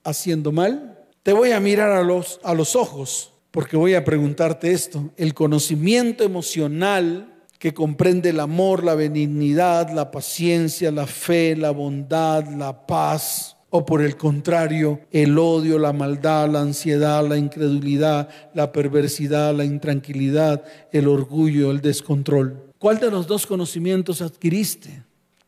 haciendo 0.03 0.51
mal? 0.51 0.98
Te 1.29 1.35
voy 1.35 1.53
a 1.53 1.61
mirar 1.61 1.91
a 1.91 2.03
los, 2.03 2.41
a 2.43 2.55
los 2.55 2.75
ojos 2.75 3.35
porque 3.51 3.77
voy 3.77 3.93
a 3.93 4.03
preguntarte 4.03 4.73
esto. 4.73 5.11
El 5.19 5.35
conocimiento 5.35 6.25
emocional 6.25 7.35
que 7.59 7.75
comprende 7.75 8.31
el 8.31 8.41
amor, 8.41 8.83
la 8.83 8.95
benignidad, 8.95 9.91
la 9.91 10.11
paciencia, 10.11 10.91
la 10.91 11.07
fe, 11.07 11.55
la 11.55 11.71
bondad, 11.71 12.47
la 12.47 12.87
paz, 12.87 13.59
o 13.69 13.85
por 13.85 14.01
el 14.01 14.17
contrario, 14.17 15.01
el 15.11 15.39
odio, 15.39 15.79
la 15.79 15.93
maldad, 15.93 16.49
la 16.49 16.63
ansiedad, 16.63 17.29
la 17.29 17.37
incredulidad, 17.37 18.31
la 18.55 18.73
perversidad, 18.73 19.55
la 19.55 19.67
intranquilidad, 19.67 20.65
el 20.93 21.09
orgullo, 21.09 21.73
el 21.73 21.83
descontrol. 21.83 22.73
¿Cuál 22.79 23.01
de 23.01 23.11
los 23.11 23.27
dos 23.27 23.47
conocimientos 23.47 24.23
adquiriste? 24.23 25.03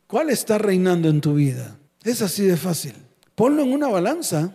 ¿Cuál 0.05 0.29
está 0.29 0.59
reinando 0.59 1.09
en 1.09 1.21
tu 1.21 1.33
vida? 1.33 1.75
Es 2.03 2.21
así 2.21 2.43
de 2.43 2.55
fácil. 2.55 2.93
Ponlo 3.33 3.63
en 3.63 3.73
una 3.73 3.87
balanza. 3.87 4.53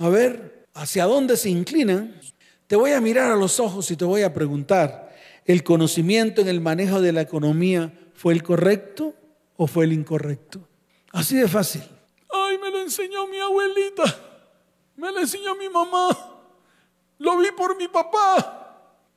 A 0.00 0.08
ver, 0.08 0.53
hacia 0.74 1.04
dónde 1.06 1.36
se 1.36 1.48
inclinan, 1.48 2.20
te 2.66 2.76
voy 2.76 2.92
a 2.92 3.00
mirar 3.00 3.30
a 3.30 3.36
los 3.36 3.60
ojos 3.60 3.90
y 3.90 3.96
te 3.96 4.04
voy 4.04 4.22
a 4.22 4.34
preguntar, 4.34 5.14
¿el 5.44 5.62
conocimiento 5.62 6.40
en 6.40 6.48
el 6.48 6.60
manejo 6.60 7.00
de 7.00 7.12
la 7.12 7.22
economía 7.22 7.92
fue 8.14 8.34
el 8.34 8.42
correcto 8.42 9.14
o 9.56 9.66
fue 9.66 9.84
el 9.84 9.92
incorrecto? 9.92 10.66
Así 11.12 11.36
de 11.36 11.48
fácil. 11.48 11.82
Ay, 12.30 12.58
me 12.58 12.70
lo 12.70 12.80
enseñó 12.80 13.26
mi 13.28 13.38
abuelita, 13.38 14.02
me 14.96 15.12
lo 15.12 15.20
enseñó 15.20 15.54
mi 15.54 15.68
mamá, 15.68 16.08
lo 17.18 17.38
vi 17.38 17.48
por 17.56 17.76
mi 17.78 17.86
papá. 17.88 18.60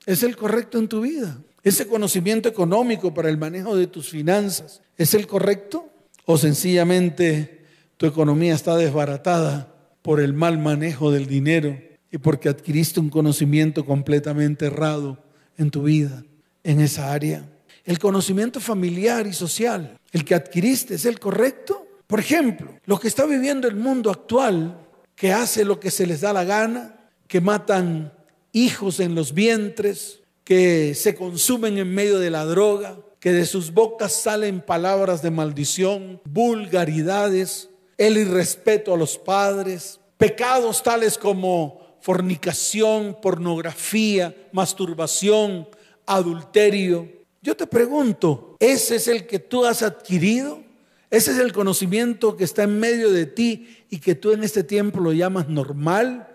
¿Es 0.06 0.24
el 0.24 0.38
correcto 0.38 0.78
en 0.78 0.88
tu 0.88 1.02
vida? 1.02 1.38
¿Ese 1.63 1.88
conocimiento 1.88 2.48
económico 2.48 3.13
para 3.13 3.30
el 3.30 3.38
manejo 3.38 3.76
de 3.76 3.88
tus 3.88 4.10
finanzas 4.10 4.82
es 4.96 5.13
el 5.15 5.28
correcto? 5.28 5.89
¿O 6.26 6.38
sencillamente 6.38 7.65
tu 7.98 8.06
economía 8.06 8.54
está 8.54 8.76
desbaratada 8.76 9.74
por 10.08 10.22
el 10.22 10.34
mal 10.34 10.58
manejo 10.58 11.12
del 11.12 11.28
dinero 11.28 11.78
y 12.10 12.17
porque 12.17 12.48
adquiriste 12.48 13.02
un 13.02 13.10
conocimiento 13.10 13.86
completamente 13.86 14.67
errado 14.67 15.22
en 15.58 15.70
tu 15.70 15.84
vida, 15.84 16.24
en 16.63 16.80
esa 16.80 17.12
área. 17.12 17.43
El 17.84 18.00
conocimiento 18.00 18.62
familiar 18.62 19.28
y 19.28 19.34
social, 19.34 20.00
el 20.13 20.24
que 20.24 20.34
adquiriste, 20.34 20.96
¿es 20.96 21.04
el 21.04 21.20
correcto? 21.20 21.86
Por 22.08 22.22
ejemplo, 22.22 22.72
lo 22.86 22.98
que 22.98 23.10
está 23.10 23.26
viviendo 23.26 23.67
el 23.67 23.76
mundo 23.76 24.10
actual, 24.10 24.80
que 25.13 25.34
hace 25.34 25.65
lo 25.65 25.78
que 25.78 25.91
se 25.91 26.08
les 26.08 26.22
da 26.22 26.32
la 26.32 26.46
gana, 26.46 26.96
que 27.28 27.41
matan 27.41 28.13
hijos 28.54 29.02
en 29.02 29.13
los 29.13 29.34
vientres, 29.34 30.22
que 30.46 30.96
se 30.96 31.15
consumen 31.15 31.78
en 31.80 31.93
medio 31.93 32.17
de 32.17 32.32
la 32.32 32.46
droga, 32.46 32.98
que 33.20 33.34
de 33.34 33.46
sus 33.46 33.74
bocas 33.74 34.13
salen 34.13 34.62
palabras 34.62 35.22
de 35.22 35.32
maldición, 35.32 36.22
vulgaridades, 36.24 37.72
el 37.97 38.17
irrespeto 38.17 38.93
a 38.93 38.97
los 38.97 39.17
padres, 39.17 39.99
pecados 40.17 40.83
tales 40.83 41.17
como 41.17 41.97
fornicación, 42.01 43.17
pornografía, 43.21 44.36
masturbación, 44.51 45.67
adulterio. 46.05 47.07
Yo 47.41 47.55
te 47.55 47.67
pregunto, 47.67 48.55
¿ese 48.60 48.95
es 48.95 49.07
el 49.07 49.27
que 49.27 49.39
tú 49.39 49.65
has 49.65 49.81
adquirido? 49.81 50.63
¿Ese 51.10 51.31
es 51.31 51.39
el 51.39 51.53
conocimiento 51.53 52.36
que 52.36 52.43
está 52.43 52.63
en 52.63 52.79
medio 52.79 53.12
de 53.12 53.25
ti 53.25 53.86
y 53.89 53.99
que 53.99 54.15
tú 54.15 54.31
en 54.31 54.43
este 54.43 54.63
tiempo 54.63 54.99
lo 54.99 55.13
llamas 55.13 55.47
normal 55.47 56.27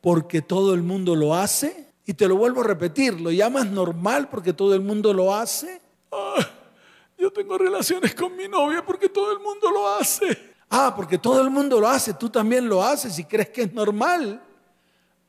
porque 0.00 0.42
todo 0.42 0.74
el 0.74 0.82
mundo 0.82 1.16
lo 1.16 1.34
hace? 1.34 1.88
Y 2.04 2.14
te 2.14 2.28
lo 2.28 2.36
vuelvo 2.36 2.60
a 2.60 2.64
repetir, 2.64 3.20
¿lo 3.20 3.30
llamas 3.30 3.66
normal 3.66 4.28
porque 4.28 4.52
todo 4.52 4.74
el 4.74 4.80
mundo 4.80 5.12
lo 5.12 5.34
hace? 5.34 5.80
Ah, 6.12 6.46
yo 7.18 7.30
tengo 7.30 7.58
relaciones 7.58 8.14
con 8.14 8.36
mi 8.36 8.48
novia 8.48 8.84
porque 8.84 9.08
todo 9.08 9.32
el 9.32 9.40
mundo 9.40 9.70
lo 9.70 9.88
hace. 9.88 10.26
Ah, 10.70 10.92
porque 10.94 11.18
todo 11.18 11.40
el 11.40 11.50
mundo 11.50 11.80
lo 11.80 11.88
hace, 11.88 12.12
tú 12.14 12.28
también 12.28 12.68
lo 12.68 12.82
haces 12.82 13.18
y 13.18 13.24
crees 13.24 13.48
que 13.48 13.62
es 13.62 13.72
normal. 13.72 14.42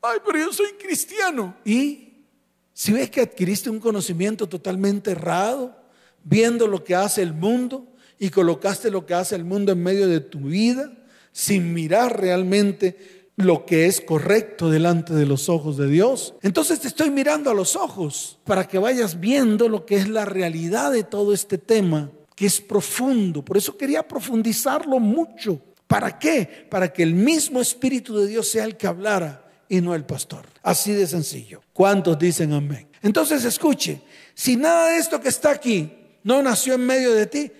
Ay, 0.02 0.18
pero 0.24 0.38
yo 0.38 0.52
soy 0.52 0.72
cristiano. 0.72 1.56
¿Y 1.64 2.24
si 2.72 2.92
ves 2.92 3.10
que 3.10 3.22
adquiriste 3.22 3.70
un 3.70 3.80
conocimiento 3.80 4.48
totalmente 4.48 5.12
errado, 5.12 5.76
viendo 6.22 6.66
lo 6.66 6.84
que 6.84 6.94
hace 6.94 7.22
el 7.22 7.32
mundo 7.32 7.86
y 8.18 8.28
colocaste 8.28 8.90
lo 8.90 9.06
que 9.06 9.14
hace 9.14 9.34
el 9.34 9.44
mundo 9.44 9.72
en 9.72 9.82
medio 9.82 10.08
de 10.08 10.20
tu 10.20 10.40
vida, 10.40 10.92
sin 11.32 11.72
mirar 11.72 12.20
realmente 12.20 13.20
lo 13.36 13.64
que 13.64 13.86
es 13.86 14.02
correcto 14.02 14.68
delante 14.68 15.14
de 15.14 15.24
los 15.24 15.48
ojos 15.48 15.78
de 15.78 15.86
Dios. 15.86 16.34
Entonces 16.42 16.80
te 16.80 16.88
estoy 16.88 17.10
mirando 17.10 17.50
a 17.50 17.54
los 17.54 17.76
ojos 17.76 18.38
para 18.44 18.68
que 18.68 18.78
vayas 18.78 19.18
viendo 19.20 19.70
lo 19.70 19.86
que 19.86 19.96
es 19.96 20.08
la 20.08 20.26
realidad 20.26 20.92
de 20.92 21.04
todo 21.04 21.32
este 21.32 21.56
tema 21.56 22.10
que 22.40 22.46
es 22.46 22.58
profundo. 22.58 23.44
Por 23.44 23.58
eso 23.58 23.76
quería 23.76 24.02
profundizarlo 24.02 24.98
mucho. 24.98 25.60
¿Para 25.86 26.18
qué? 26.18 26.66
Para 26.70 26.90
que 26.90 27.02
el 27.02 27.12
mismo 27.12 27.60
Espíritu 27.60 28.16
de 28.16 28.26
Dios 28.28 28.48
sea 28.48 28.64
el 28.64 28.78
que 28.78 28.86
hablara 28.86 29.44
y 29.68 29.82
no 29.82 29.94
el 29.94 30.06
pastor. 30.06 30.46
Así 30.62 30.94
de 30.94 31.06
sencillo. 31.06 31.60
¿Cuántos 31.74 32.18
dicen 32.18 32.54
amén? 32.54 32.88
Entonces 33.02 33.44
escuche, 33.44 34.00
si 34.32 34.56
nada 34.56 34.88
de 34.88 34.96
esto 34.96 35.20
que 35.20 35.28
está 35.28 35.50
aquí 35.50 35.92
no 36.22 36.42
nació 36.42 36.76
en 36.76 36.86
medio 36.86 37.12
de 37.12 37.26
ti, 37.26 37.52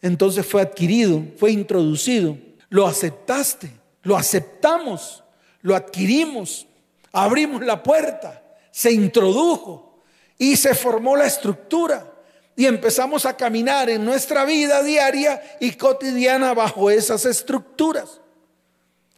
entonces 0.00 0.46
fue 0.46 0.62
adquirido, 0.62 1.22
fue 1.36 1.50
introducido. 1.50 2.38
lo 2.70 2.86
aceptaste, 2.86 3.70
lo 4.02 4.16
aceptamos, 4.16 5.22
lo 5.60 5.76
adquirimos, 5.76 6.66
abrimos 7.12 7.60
la 7.60 7.82
puerta, 7.82 8.42
se 8.70 8.92
introdujo 8.92 10.02
y 10.38 10.56
se 10.56 10.74
formó 10.74 11.16
la 11.16 11.26
estructura 11.26 12.11
y 12.56 12.66
empezamos 12.66 13.26
a 13.26 13.36
caminar 13.36 13.88
en 13.90 14.04
nuestra 14.04 14.44
vida 14.44 14.82
diaria 14.82 15.42
y 15.60 15.72
cotidiana 15.72 16.54
bajo 16.54 16.90
esas 16.90 17.24
estructuras. 17.24 18.20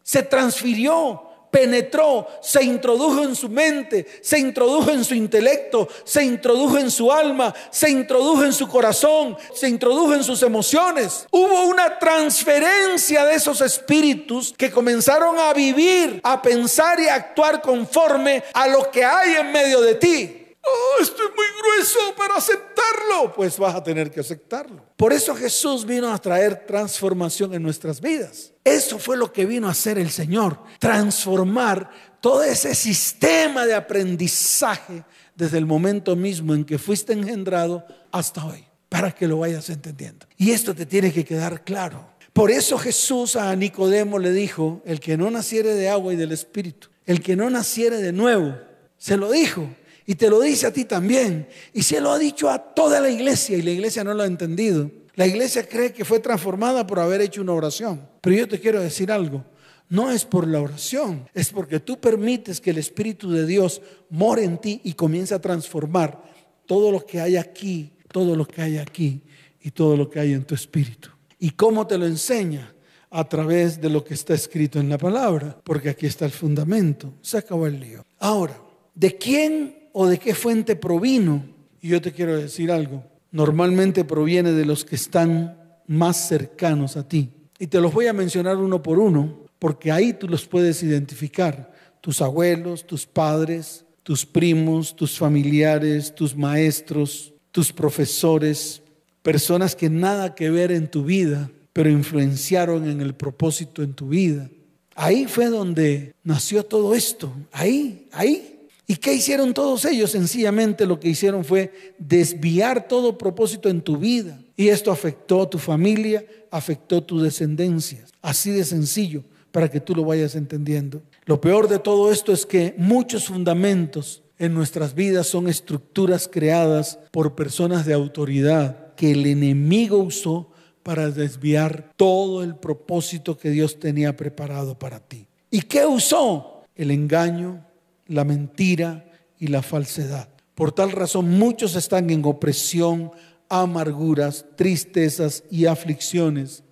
Se 0.03 0.23
transfirió 0.23 1.35
penetró, 1.55 2.27
se 2.43 2.65
introdujo 2.65 3.23
en 3.23 3.37
su 3.37 3.49
mente, 3.49 4.05
se 4.21 4.41
introdujo 4.41 4.91
en 4.91 5.05
su 5.05 5.15
intelecto, 5.15 5.87
se 6.03 6.25
introdujo 6.25 6.79
en 6.79 6.91
su 6.91 7.13
alma, 7.13 7.55
se 7.71 7.89
introdujo 7.89 8.45
en 8.45 8.53
su 8.53 8.67
corazón, 8.67 9.37
se 9.55 9.69
introdujo 9.69 10.15
en 10.15 10.25
sus 10.25 10.43
emociones. 10.43 11.29
Hubo 11.31 11.63
una 11.67 11.97
transferencia 11.97 13.25
de 13.25 13.37
esos 13.37 13.61
espíritus 13.61 14.53
que 14.59 14.73
comenzaron 14.73 15.39
a 15.39 15.53
vivir, 15.53 16.19
a 16.25 16.43
pensar 16.43 16.99
y 16.99 17.07
a 17.07 17.15
actuar 17.15 17.63
conforme 17.63 18.43
a 18.53 18.67
lo 18.67 18.91
que 18.91 19.05
hay 19.05 19.37
en 19.37 19.53
medio 19.53 19.81
de 19.81 19.95
ti. 19.95 20.44
Oh, 20.67 21.03
muy 21.37 21.47
grueso 21.61 21.99
para 22.17 22.37
aceptarlo. 22.37 23.33
Pues 23.35 23.59
vas 23.59 23.75
a 23.75 23.83
tener 23.83 24.11
que 24.11 24.21
aceptarlo. 24.21 24.85
Por 24.97 25.13
eso 25.13 25.35
Jesús 25.35 25.85
vino 25.85 26.13
a 26.13 26.19
traer 26.19 26.67
transformación 26.67 27.55
en 27.55 27.63
nuestras 27.63 28.01
vidas. 28.01 28.53
Eso 28.65 28.99
fue 28.99 29.17
lo 29.17 29.33
que 29.33 29.45
vino 29.45 29.69
a 29.69 29.73
hacer 29.73 29.99
el 29.99 30.11
Señor. 30.11 30.59
Transformar 30.79 31.91
todo 32.21 32.43
ese 32.43 32.75
sistema 32.75 33.67
de 33.67 33.75
aprendizaje 33.75 35.05
desde 35.35 35.59
el 35.59 35.67
momento 35.67 36.17
mismo 36.17 36.55
en 36.55 36.65
que 36.65 36.79
fuiste 36.79 37.13
engendrado 37.13 37.85
hasta 38.11 38.45
hoy. 38.45 38.65
Para 38.89 39.13
que 39.13 39.27
lo 39.27 39.39
vayas 39.39 39.69
entendiendo. 39.71 40.27
Y 40.37 40.53
esto 40.53 40.75
te 40.75 40.87
tiene 40.87 41.13
que 41.13 41.25
quedar 41.25 41.65
claro. 41.65 42.15
Por 42.33 42.51
eso 42.51 42.79
Jesús 42.79 43.37
a 43.37 43.55
Nicodemo 43.55 44.19
le 44.19 44.33
dijo, 44.33 44.83
el 44.85 45.01
que 45.01 45.17
no 45.17 45.31
naciere 45.31 45.75
de 45.75 45.89
agua 45.89 46.13
y 46.13 46.17
del 46.17 46.33
Espíritu, 46.33 46.89
el 47.07 47.21
que 47.21 47.37
no 47.37 47.51
naciere 47.51 47.99
de 47.99 48.13
nuevo, 48.13 48.57
se 48.97 49.17
lo 49.17 49.31
dijo 49.31 49.69
y 50.07 50.15
te 50.15 50.29
lo 50.29 50.41
dice 50.41 50.67
a 50.67 50.73
ti 50.73 50.85
también. 50.85 51.49
Y 51.73 51.83
se 51.83 52.01
lo 52.01 52.13
ha 52.13 52.19
dicho 52.19 52.51
a 52.51 52.59
toda 52.59 53.01
la 53.01 53.11
iglesia 53.11 53.57
y 53.57 53.63
la 53.63 53.71
iglesia 53.71 54.05
no 54.05 54.15
lo 54.15 54.23
ha 54.23 54.27
entendido. 54.27 54.91
La 55.15 55.27
iglesia 55.27 55.67
cree 55.69 55.93
que 55.93 56.05
fue 56.05 56.21
transformada 56.21 56.87
por 56.87 56.99
haber 56.99 57.21
hecho 57.21 57.41
una 57.41 57.53
oración. 57.53 58.07
Pero 58.21 58.37
yo 58.37 58.49
te 58.49 58.61
quiero 58.61 58.81
decir 58.81 59.11
algo. 59.13 59.45
No 59.89 60.11
es 60.11 60.25
por 60.25 60.47
la 60.47 60.61
oración, 60.61 61.29
es 61.35 61.51
porque 61.51 61.79
tú 61.79 62.01
permites 62.01 62.61
que 62.61 62.71
el 62.71 62.79
Espíritu 62.79 63.31
de 63.31 63.47
Dios 63.47 63.83
more 64.09 64.43
en 64.43 64.59
ti 64.59 64.81
y 64.83 64.95
comience 64.95 65.35
a 65.35 65.41
transformar 65.41 66.23
todo 66.67 66.91
lo 66.91 67.05
que 67.05 67.21
hay 67.21 67.37
aquí, 67.37 67.93
todo 68.11 68.35
lo 68.35 68.47
que 68.47 68.63
hay 68.63 68.79
aquí 68.79 69.23
y 69.61 69.71
todo 69.71 69.97
lo 69.97 70.09
que 70.09 70.21
hay 70.21 70.33
en 70.33 70.45
tu 70.45 70.55
espíritu. 70.55 71.11
¿Y 71.39 71.51
cómo 71.51 71.87
te 71.87 71.99
lo 71.99 72.07
enseña? 72.07 72.75
A 73.11 73.29
través 73.29 73.81
de 73.81 73.91
lo 73.91 74.03
que 74.03 74.15
está 74.15 74.35
escrito 74.35 74.81
en 74.81 74.89
la 74.89 74.99
palabra, 74.99 75.61
porque 75.63 75.91
aquí 75.91 76.07
está 76.07 76.25
el 76.25 76.33
fundamento. 76.33 77.15
Se 77.21 77.39
acabó 77.39 77.67
el 77.67 77.79
lío. 77.79 78.05
Ahora, 78.19 78.61
¿de 78.95 79.17
quién 79.17 79.84
o 79.97 80.09
de 80.09 80.19
qué 80.19 80.35
fuente 80.35 80.77
provino. 80.77 81.45
Y 81.81 81.89
yo 81.89 82.03
te 82.03 82.13
quiero 82.13 82.37
decir 82.37 82.71
algo, 82.71 83.05
normalmente 83.31 84.05
proviene 84.05 84.53
de 84.53 84.67
los 84.67 84.85
que 84.85 84.97
están 84.97 85.57
más 85.87 86.29
cercanos 86.29 86.97
a 86.97 87.09
ti. 87.09 87.31
Y 87.59 87.69
te 87.69 87.81
los 87.81 87.95
voy 87.95 88.09
a 88.09 88.13
mencionar 88.13 88.57
uno 88.57 88.83
por 88.83 88.99
uno, 88.99 89.47
porque 89.59 89.93
ahí 89.93 90.13
tú 90.13 90.29
los 90.29 90.47
puedes 90.47 90.83
identificar. 90.83 91.73
Tus 92.01 92.21
abuelos, 92.21 92.87
tus 92.87 93.07
padres, 93.07 93.85
tus 94.03 94.27
primos, 94.27 94.97
tus 94.97 95.17
familiares, 95.17 96.15
tus 96.15 96.37
maestros, 96.37 97.33
tus 97.53 97.73
profesores, 97.73 98.83
personas 99.23 99.77
que 99.77 99.89
nada 99.89 100.35
que 100.35 100.51
ver 100.51 100.73
en 100.73 100.91
tu 100.91 101.05
vida, 101.05 101.51
pero 101.73 101.89
influenciaron 101.89 102.91
en 102.91 103.01
el 103.01 103.15
propósito 103.15 103.83
en 103.83 103.95
tu 103.95 104.09
vida. 104.09 104.51
Ahí 104.97 105.27
fue 105.27 105.47
donde 105.47 106.15
nació 106.25 106.65
todo 106.65 106.95
esto, 106.95 107.33
ahí, 107.53 108.09
ahí. 108.13 108.54
¿Y 108.87 108.97
qué 108.97 109.15
hicieron 109.15 109.55
todos 109.55 109.85
ellos? 109.85 110.11
Sencillamente 110.11 110.87
lo 110.87 111.01
que 111.01 111.09
hicieron 111.09 111.45
fue 111.45 111.73
desviar 111.99 112.87
todo 112.87 113.17
propósito 113.17 113.69
en 113.69 113.81
tu 113.81 113.97
vida. 113.97 114.39
Y 114.57 114.69
esto 114.69 114.93
afectó 114.93 115.43
a 115.43 115.51
tu 115.51 115.59
familia, 115.59 116.25
afectó 116.51 117.03
tu 117.03 117.21
descendencia. 117.21 118.05
Así 118.21 118.51
de 118.51 118.65
sencillo, 118.65 119.25
para 119.51 119.71
que 119.71 119.81
tú 119.81 119.95
lo 119.95 120.05
vayas 120.05 120.35
entendiendo. 120.35 121.03
Lo 121.25 121.41
peor 121.41 121.69
de 121.69 121.79
todo 121.79 122.13
esto 122.13 122.33
es 122.33 122.45
que 122.45 122.75
muchos 122.77 123.27
fundamentos 123.27 124.23
en 124.39 124.53
nuestras 124.53 124.95
vidas 124.95 125.27
son 125.27 125.49
estructuras 125.49 126.29
creadas 126.31 126.99
por 127.11 127.35
personas 127.35 127.87
de 127.87 127.95
autoridad 127.95 128.95
que 128.95 129.13
el 129.13 129.27
enemigo 129.27 129.99
usó 129.99 130.51
para 130.83 131.11
desviar 131.11 131.93
todo 131.97 132.45
el 132.45 132.57
propósito 132.57 133.39
que 133.39 133.51
Dios 133.51 133.79
tenía 133.79 134.17
preparado 134.17 134.79
para 134.79 135.01
ti. 135.01 135.27
¿Y 135.51 135.63
qué 135.63 135.87
usó? 135.87 136.65
El 136.75 136.91
engaño, 136.91 137.65
la 138.07 138.25
mentira 138.25 139.05
y 139.39 139.49
la 139.49 139.63
falsedad. 139.63 140.29
Por 140.55 140.73
tal 140.73 140.93
razón 140.93 141.31
muchos 141.31 141.75
están 141.77 142.11
en 142.11 142.25
opresión, 142.25 143.11
amarguras, 143.49 144.45
tristezas 144.57 145.45
y 145.51 145.67
aflicciones, 145.67 146.63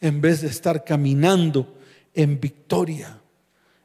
en 0.00 0.20
vez 0.20 0.40
de 0.42 0.48
estar 0.48 0.84
caminando 0.84 1.76
en 2.14 2.40
victoria. 2.40 3.20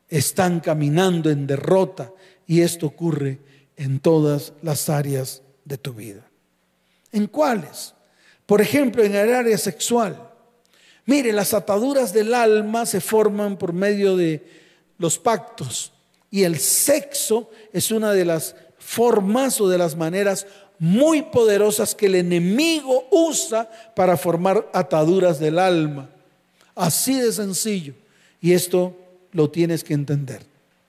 Están 0.10 0.60
caminando 0.60 1.30
en 1.30 1.48
derrota 1.48 2.14
y 2.46 2.62
esto 2.62 2.88
ocurre 2.88 3.40
en 3.76 4.00
todas 4.00 4.54
las 4.62 4.90
áreas 4.90 5.44
de 5.66 5.78
tu 5.78 5.94
vida. 5.94 6.30
¿En 7.12 7.28
cuáles? 7.28 7.94
Por 8.46 8.62
ejemplo, 8.62 9.04
en 9.04 9.16
el 9.16 9.34
área 9.34 9.58
sexual. 9.58 10.32
Mire, 11.06 11.34
las 11.34 11.54
ataduras 11.54 12.14
del 12.14 12.34
alma 12.34 12.86
se 12.86 13.02
forman 13.02 13.58
por 13.58 13.74
medio 13.74 14.16
de 14.16 14.46
los 14.98 15.20
pactos 15.20 15.94
y 16.30 16.44
el 16.44 16.60
sexo 16.60 17.50
es 17.72 17.92
una 17.92 18.12
de 18.12 18.26
las 18.26 18.56
formas 18.78 19.60
o 19.62 19.68
de 19.68 19.78
las 19.78 19.96
maneras 19.96 20.46
muy 20.80 21.24
poderosas 21.24 21.96
que 21.96 22.08
el 22.08 22.16
enemigo 22.16 23.08
usa 23.12 23.70
para 23.96 24.18
formar 24.18 24.70
ataduras 24.74 25.40
del 25.40 25.58
alma. 25.58 26.10
Así 26.76 27.20
de 27.20 27.32
sencillo. 27.32 27.94
Y 28.42 28.54
esto 28.54 28.96
lo 29.32 29.50
tienes 29.50 29.84
que 29.84 29.94
entender. 29.94 30.42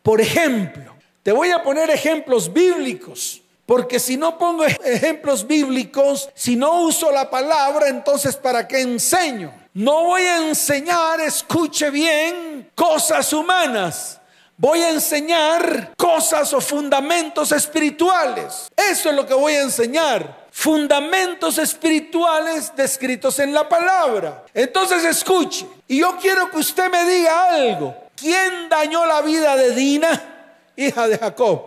Por 0.03 0.21
ejemplo, 0.21 0.95
te 1.23 1.33
voy 1.33 1.51
a 1.51 1.63
poner 1.63 1.89
ejemplos 1.91 2.53
bíblicos. 2.53 3.43
Porque 3.65 4.01
si 4.01 4.17
no 4.17 4.39
pongo 4.39 4.65
ejemplos 4.65 5.47
bíblicos, 5.47 6.31
si 6.35 6.57
no 6.57 6.83
uso 6.85 7.11
la 7.11 7.29
palabra, 7.29 7.89
entonces 7.89 8.35
¿para 8.37 8.67
qué 8.67 8.81
enseño? 8.81 9.53
No 9.75 10.05
voy 10.05 10.23
a 10.23 10.49
enseñar, 10.49 11.21
escuche 11.21 11.91
bien, 11.91 12.71
cosas 12.75 13.31
humanas 13.33 14.18
Voy 14.61 14.83
a 14.83 14.91
enseñar 14.91 15.95
cosas 15.97 16.53
o 16.53 16.61
fundamentos 16.61 17.53
espirituales. 17.53 18.69
Eso 18.77 19.11
es 19.11 19.15
lo 19.15 19.25
que 19.25 19.33
voy 19.33 19.53
a 19.53 19.63
enseñar. 19.63 20.49
Fundamentos 20.51 21.59
espirituales 21.59 22.73
descritos 22.75 23.39
en 23.39 23.55
la 23.55 23.69
palabra. 23.69 24.45
Entonces 24.53 25.05
escuche. 25.05 25.65
Y 25.87 26.01
yo 26.01 26.17
quiero 26.21 26.51
que 26.51 26.57
usted 26.57 26.91
me 26.91 27.05
diga 27.05 27.55
algo. 27.55 27.95
¿Quién 28.17 28.69
dañó 28.69 29.07
la 29.07 29.23
vida 29.23 29.55
de 29.55 29.77
Dina, 29.77 30.65
hija 30.75 31.07
de 31.07 31.19
Jacob? 31.19 31.63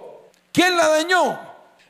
¿Quién 0.52 0.76
la 0.76 0.90
dañó? 0.90 1.40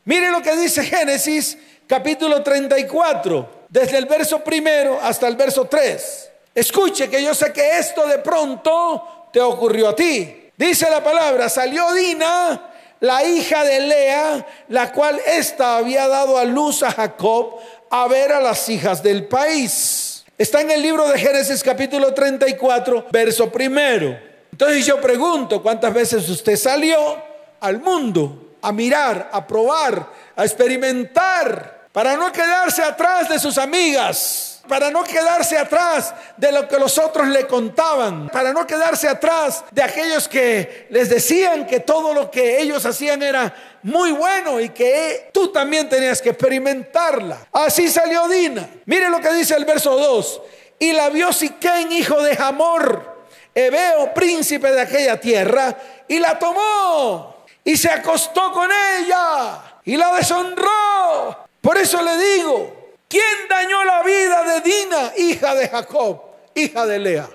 Mire 0.05 0.29
lo 0.29 0.43
que 0.43 0.55
dice 0.55 0.83
Génesis 0.83 1.57
capítulo 1.87 2.43
34, 2.43 3.65
desde 3.69 3.97
el 3.97 4.05
verso 4.05 4.43
primero 4.43 4.99
hasta 5.01 5.27
el 5.27 5.35
verso 5.35 5.65
3. 5.65 6.29
Escuche 6.53 7.09
que 7.09 7.23
yo 7.23 7.33
sé 7.33 7.51
que 7.51 7.79
esto 7.79 8.05
de 8.05 8.19
pronto 8.19 9.29
te 9.33 9.41
ocurrió 9.41 9.89
a 9.89 9.95
ti. 9.95 10.40
Dice 10.61 10.87
la 10.91 11.03
palabra, 11.03 11.49
salió 11.49 11.91
Dina, 11.91 12.69
la 12.99 13.25
hija 13.25 13.63
de 13.63 13.79
Lea, 13.79 14.45
la 14.67 14.91
cual 14.91 15.19
ésta 15.25 15.77
había 15.77 16.07
dado 16.07 16.37
a 16.37 16.45
luz 16.45 16.83
a 16.83 16.91
Jacob 16.91 17.57
a 17.89 18.07
ver 18.07 18.31
a 18.31 18.39
las 18.39 18.69
hijas 18.69 19.01
del 19.01 19.27
país. 19.27 20.23
Está 20.37 20.61
en 20.61 20.69
el 20.69 20.83
libro 20.83 21.07
de 21.07 21.17
Génesis 21.17 21.63
capítulo 21.63 22.13
34, 22.13 23.07
verso 23.11 23.51
primero. 23.51 24.15
Entonces 24.51 24.85
yo 24.85 25.01
pregunto, 25.01 25.63
¿cuántas 25.63 25.91
veces 25.91 26.29
usted 26.29 26.55
salió 26.55 27.17
al 27.59 27.79
mundo 27.79 28.57
a 28.61 28.71
mirar, 28.71 29.31
a 29.33 29.47
probar, 29.47 30.09
a 30.35 30.45
experimentar, 30.45 31.87
para 31.91 32.15
no 32.15 32.31
quedarse 32.31 32.83
atrás 32.83 33.29
de 33.29 33.39
sus 33.39 33.57
amigas? 33.57 34.50
Para 34.67 34.91
no 34.91 35.03
quedarse 35.03 35.57
atrás 35.57 36.13
de 36.37 36.51
lo 36.51 36.67
que 36.67 36.77
los 36.77 36.97
otros 36.97 37.27
le 37.27 37.47
contaban, 37.47 38.29
para 38.29 38.53
no 38.53 38.65
quedarse 38.65 39.07
atrás 39.07 39.63
de 39.71 39.83
aquellos 39.83 40.27
que 40.27 40.87
les 40.89 41.09
decían 41.09 41.65
que 41.65 41.79
todo 41.79 42.13
lo 42.13 42.29
que 42.29 42.61
ellos 42.61 42.85
hacían 42.85 43.23
era 43.23 43.53
muy 43.83 44.11
bueno 44.11 44.59
y 44.59 44.69
que 44.69 45.29
tú 45.33 45.49
también 45.49 45.89
tenías 45.89 46.21
que 46.21 46.29
experimentarla. 46.29 47.47
Así 47.51 47.89
salió 47.89 48.27
Dina. 48.27 48.69
Mire 48.85 49.09
lo 49.09 49.19
que 49.19 49.33
dice 49.33 49.55
el 49.55 49.65
verso 49.65 49.97
2. 49.97 50.41
Y 50.79 50.93
la 50.93 51.09
vio 51.09 51.31
Siquén, 51.31 51.91
hijo 51.91 52.21
de 52.21 52.35
Hamor, 52.39 53.25
Ebeo, 53.53 54.13
príncipe 54.13 54.71
de 54.71 54.81
aquella 54.81 55.19
tierra, 55.19 55.77
y 56.07 56.17
la 56.19 56.39
tomó 56.39 57.45
y 57.63 57.77
se 57.77 57.89
acostó 57.89 58.51
con 58.51 58.69
ella 58.71 59.61
y 59.85 59.97
la 59.97 60.13
deshonró. 60.15 61.45
Por 61.61 61.77
eso 61.77 62.01
le 62.01 62.17
digo, 62.17 62.80
¿Quién 63.11 63.49
dañó 63.49 63.83
la 63.83 64.03
vida 64.03 64.41
de 64.41 64.61
Dina, 64.61 65.11
hija 65.17 65.53
de 65.53 65.67
Jacob, 65.67 66.21
hija 66.55 66.85
de 66.85 66.97
Lea? 66.97 67.29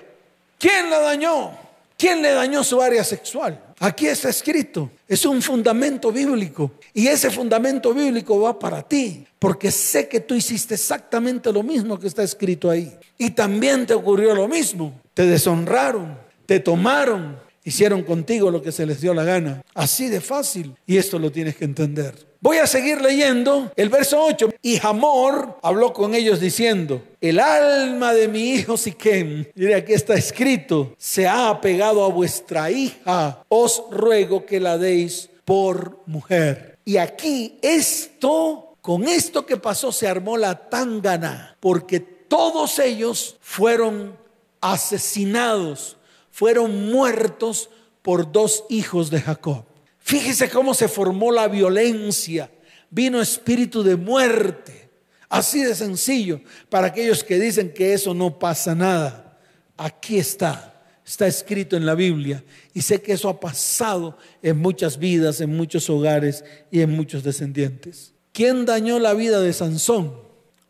¿Quién 0.57 0.89
la 0.89 0.97
dañó? 0.97 1.55
¿Quién 1.95 2.23
le 2.23 2.31
dañó 2.31 2.63
su 2.63 2.81
área 2.81 3.03
sexual? 3.03 3.63
Aquí 3.79 4.07
está 4.07 4.29
escrito. 4.29 4.89
Es 5.07 5.23
un 5.27 5.39
fundamento 5.39 6.11
bíblico. 6.11 6.71
Y 6.95 7.05
ese 7.05 7.29
fundamento 7.29 7.93
bíblico 7.93 8.41
va 8.41 8.57
para 8.57 8.81
ti. 8.81 9.23
Porque 9.37 9.69
sé 9.69 10.07
que 10.07 10.19
tú 10.19 10.33
hiciste 10.33 10.73
exactamente 10.73 11.53
lo 11.53 11.61
mismo 11.61 11.99
que 11.99 12.07
está 12.07 12.23
escrito 12.23 12.71
ahí. 12.71 12.97
Y 13.19 13.29
también 13.29 13.85
te 13.85 13.93
ocurrió 13.93 14.33
lo 14.33 14.47
mismo. 14.47 14.99
Te 15.13 15.27
deshonraron, 15.27 16.17
te 16.47 16.59
tomaron, 16.59 17.39
hicieron 17.63 18.01
contigo 18.01 18.49
lo 18.49 18.63
que 18.63 18.71
se 18.71 18.87
les 18.87 18.99
dio 18.99 19.13
la 19.13 19.23
gana. 19.23 19.61
Así 19.75 20.07
de 20.07 20.21
fácil. 20.21 20.75
Y 20.87 20.97
esto 20.97 21.19
lo 21.19 21.31
tienes 21.31 21.55
que 21.55 21.65
entender. 21.65 22.26
Voy 22.39 22.57
a 22.57 22.67
seguir 22.67 23.01
leyendo 23.01 23.71
el 23.75 23.89
verso 23.89 24.23
8. 24.23 24.49
Y 24.61 24.79
Hamor 24.85 25.57
habló 25.63 25.93
con 25.93 26.13
ellos 26.13 26.39
diciendo, 26.39 27.01
el 27.19 27.39
alma 27.39 28.13
de 28.13 28.27
mi 28.27 28.51
hijo 28.51 28.77
Siquem, 28.77 29.45
mire 29.55 29.75
aquí 29.75 29.93
está 29.93 30.13
escrito, 30.13 30.93
se 30.97 31.27
ha 31.27 31.49
apegado 31.49 32.03
a 32.03 32.09
vuestra 32.09 32.69
hija, 32.69 33.43
os 33.49 33.83
ruego 33.89 34.45
que 34.45 34.59
la 34.59 34.77
deis 34.77 35.29
por 35.45 35.99
mujer. 36.05 36.77
Y 36.85 36.97
aquí 36.97 37.57
esto, 37.61 38.75
con 38.81 39.07
esto 39.07 39.45
que 39.45 39.57
pasó, 39.57 39.91
se 39.91 40.07
armó 40.07 40.37
la 40.37 40.69
tangana, 40.69 41.57
porque 41.59 41.99
todos 41.99 42.79
ellos 42.79 43.37
fueron 43.41 44.15
asesinados, 44.61 45.97
fueron 46.31 46.91
muertos 46.91 47.69
por 48.01 48.31
dos 48.31 48.63
hijos 48.69 49.09
de 49.09 49.21
Jacob. 49.21 49.65
Fíjese 50.07 50.49
cómo 50.49 50.73
se 50.73 50.87
formó 50.87 51.33
la 51.33 51.49
violencia. 51.49 52.49
Vino 52.89 53.19
espíritu 53.19 53.83
de 53.83 53.97
muerte. 53.97 54.89
Así 55.27 55.61
de 55.61 55.75
sencillo. 55.75 56.39
Para 56.69 56.87
aquellos 56.87 57.25
que 57.25 57.37
dicen 57.37 57.73
que 57.73 57.91
eso 57.91 58.13
no 58.13 58.39
pasa 58.39 58.73
nada. 58.73 59.37
Aquí 59.75 60.17
está. 60.17 60.81
Está 61.05 61.27
escrito 61.27 61.75
en 61.75 61.85
la 61.85 61.93
Biblia. 61.93 62.41
Y 62.73 62.83
sé 62.83 63.01
que 63.01 63.11
eso 63.11 63.27
ha 63.27 63.37
pasado 63.41 64.17
en 64.41 64.59
muchas 64.59 64.97
vidas, 64.97 65.41
en 65.41 65.53
muchos 65.57 65.89
hogares 65.89 66.45
y 66.71 66.79
en 66.79 66.91
muchos 66.91 67.21
descendientes. 67.21 68.13
¿Quién 68.31 68.65
dañó 68.65 68.99
la 68.99 69.13
vida 69.13 69.41
de 69.41 69.51
Sansón? 69.51 70.15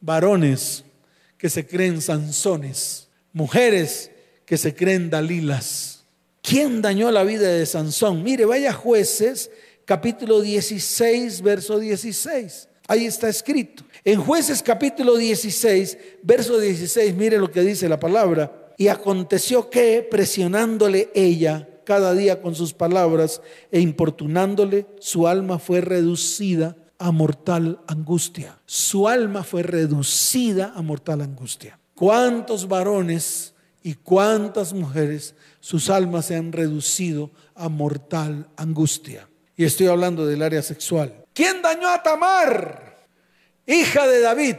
Varones 0.02 0.84
que 1.38 1.52
se 1.52 1.68
creen 1.68 2.02
Sansones. 2.02 3.10
Mujeres 3.34 4.10
que 4.48 4.58
se 4.58 4.74
creen 4.74 5.12
Dalilas 5.12 5.97
¿Quién 6.48 6.82
dañó 6.82 7.12
la 7.12 7.26
vida 7.26 7.50
de 7.50 7.66
Sansón? 7.66 8.24
Mire, 8.24 8.46
vaya 8.46 8.72
jueces, 8.72 9.52
capítulo 9.84 10.40
16, 10.40 11.42
verso 11.42 11.78
16. 11.78 12.70
Ahí 12.88 13.06
está 13.06 13.28
escrito. 13.28 13.84
En 14.06 14.22
jueces 14.22 14.64
capítulo 14.64 15.18
16, 15.18 15.98
verso 16.24 16.58
16, 16.58 17.16
mire 17.16 17.38
lo 17.38 17.52
que 17.52 17.64
dice 17.64 17.90
la 17.90 18.00
palabra. 18.00 18.72
Y 18.78 18.88
aconteció 18.88 19.70
que, 19.70 20.08
presionándole 20.10 21.10
ella 21.14 21.68
cada 21.84 22.14
día 22.14 22.42
con 22.42 22.56
sus 22.56 22.74
palabras 22.74 23.42
e 23.70 23.82
importunándole, 23.82 24.86
su 25.00 25.28
alma 25.28 25.60
fue 25.60 25.82
reducida 25.82 26.78
a 26.98 27.12
mortal 27.12 27.82
angustia. 27.88 28.58
Su 28.66 29.10
alma 29.10 29.44
fue 29.44 29.64
reducida 29.64 30.72
a 30.74 30.82
mortal 30.82 31.20
angustia. 31.20 31.78
¿Cuántos 31.94 32.70
varones 32.70 33.54
y 33.84 33.96
cuántas 33.96 34.74
mujeres 34.74 35.36
sus 35.60 35.90
almas 35.90 36.26
se 36.26 36.36
han 36.36 36.52
reducido 36.52 37.32
a 37.56 37.70
mortal 37.70 38.48
angustia. 38.56 39.28
Y 39.56 39.66
estoy 39.66 39.88
hablando 39.88 40.26
del 40.26 40.42
área 40.42 40.62
sexual. 40.62 41.26
¿Quién 41.34 41.62
dañó 41.62 41.90
a 41.90 42.02
Tamar, 42.02 42.98
hija 43.66 44.08
de 44.08 44.22
David, 44.22 44.56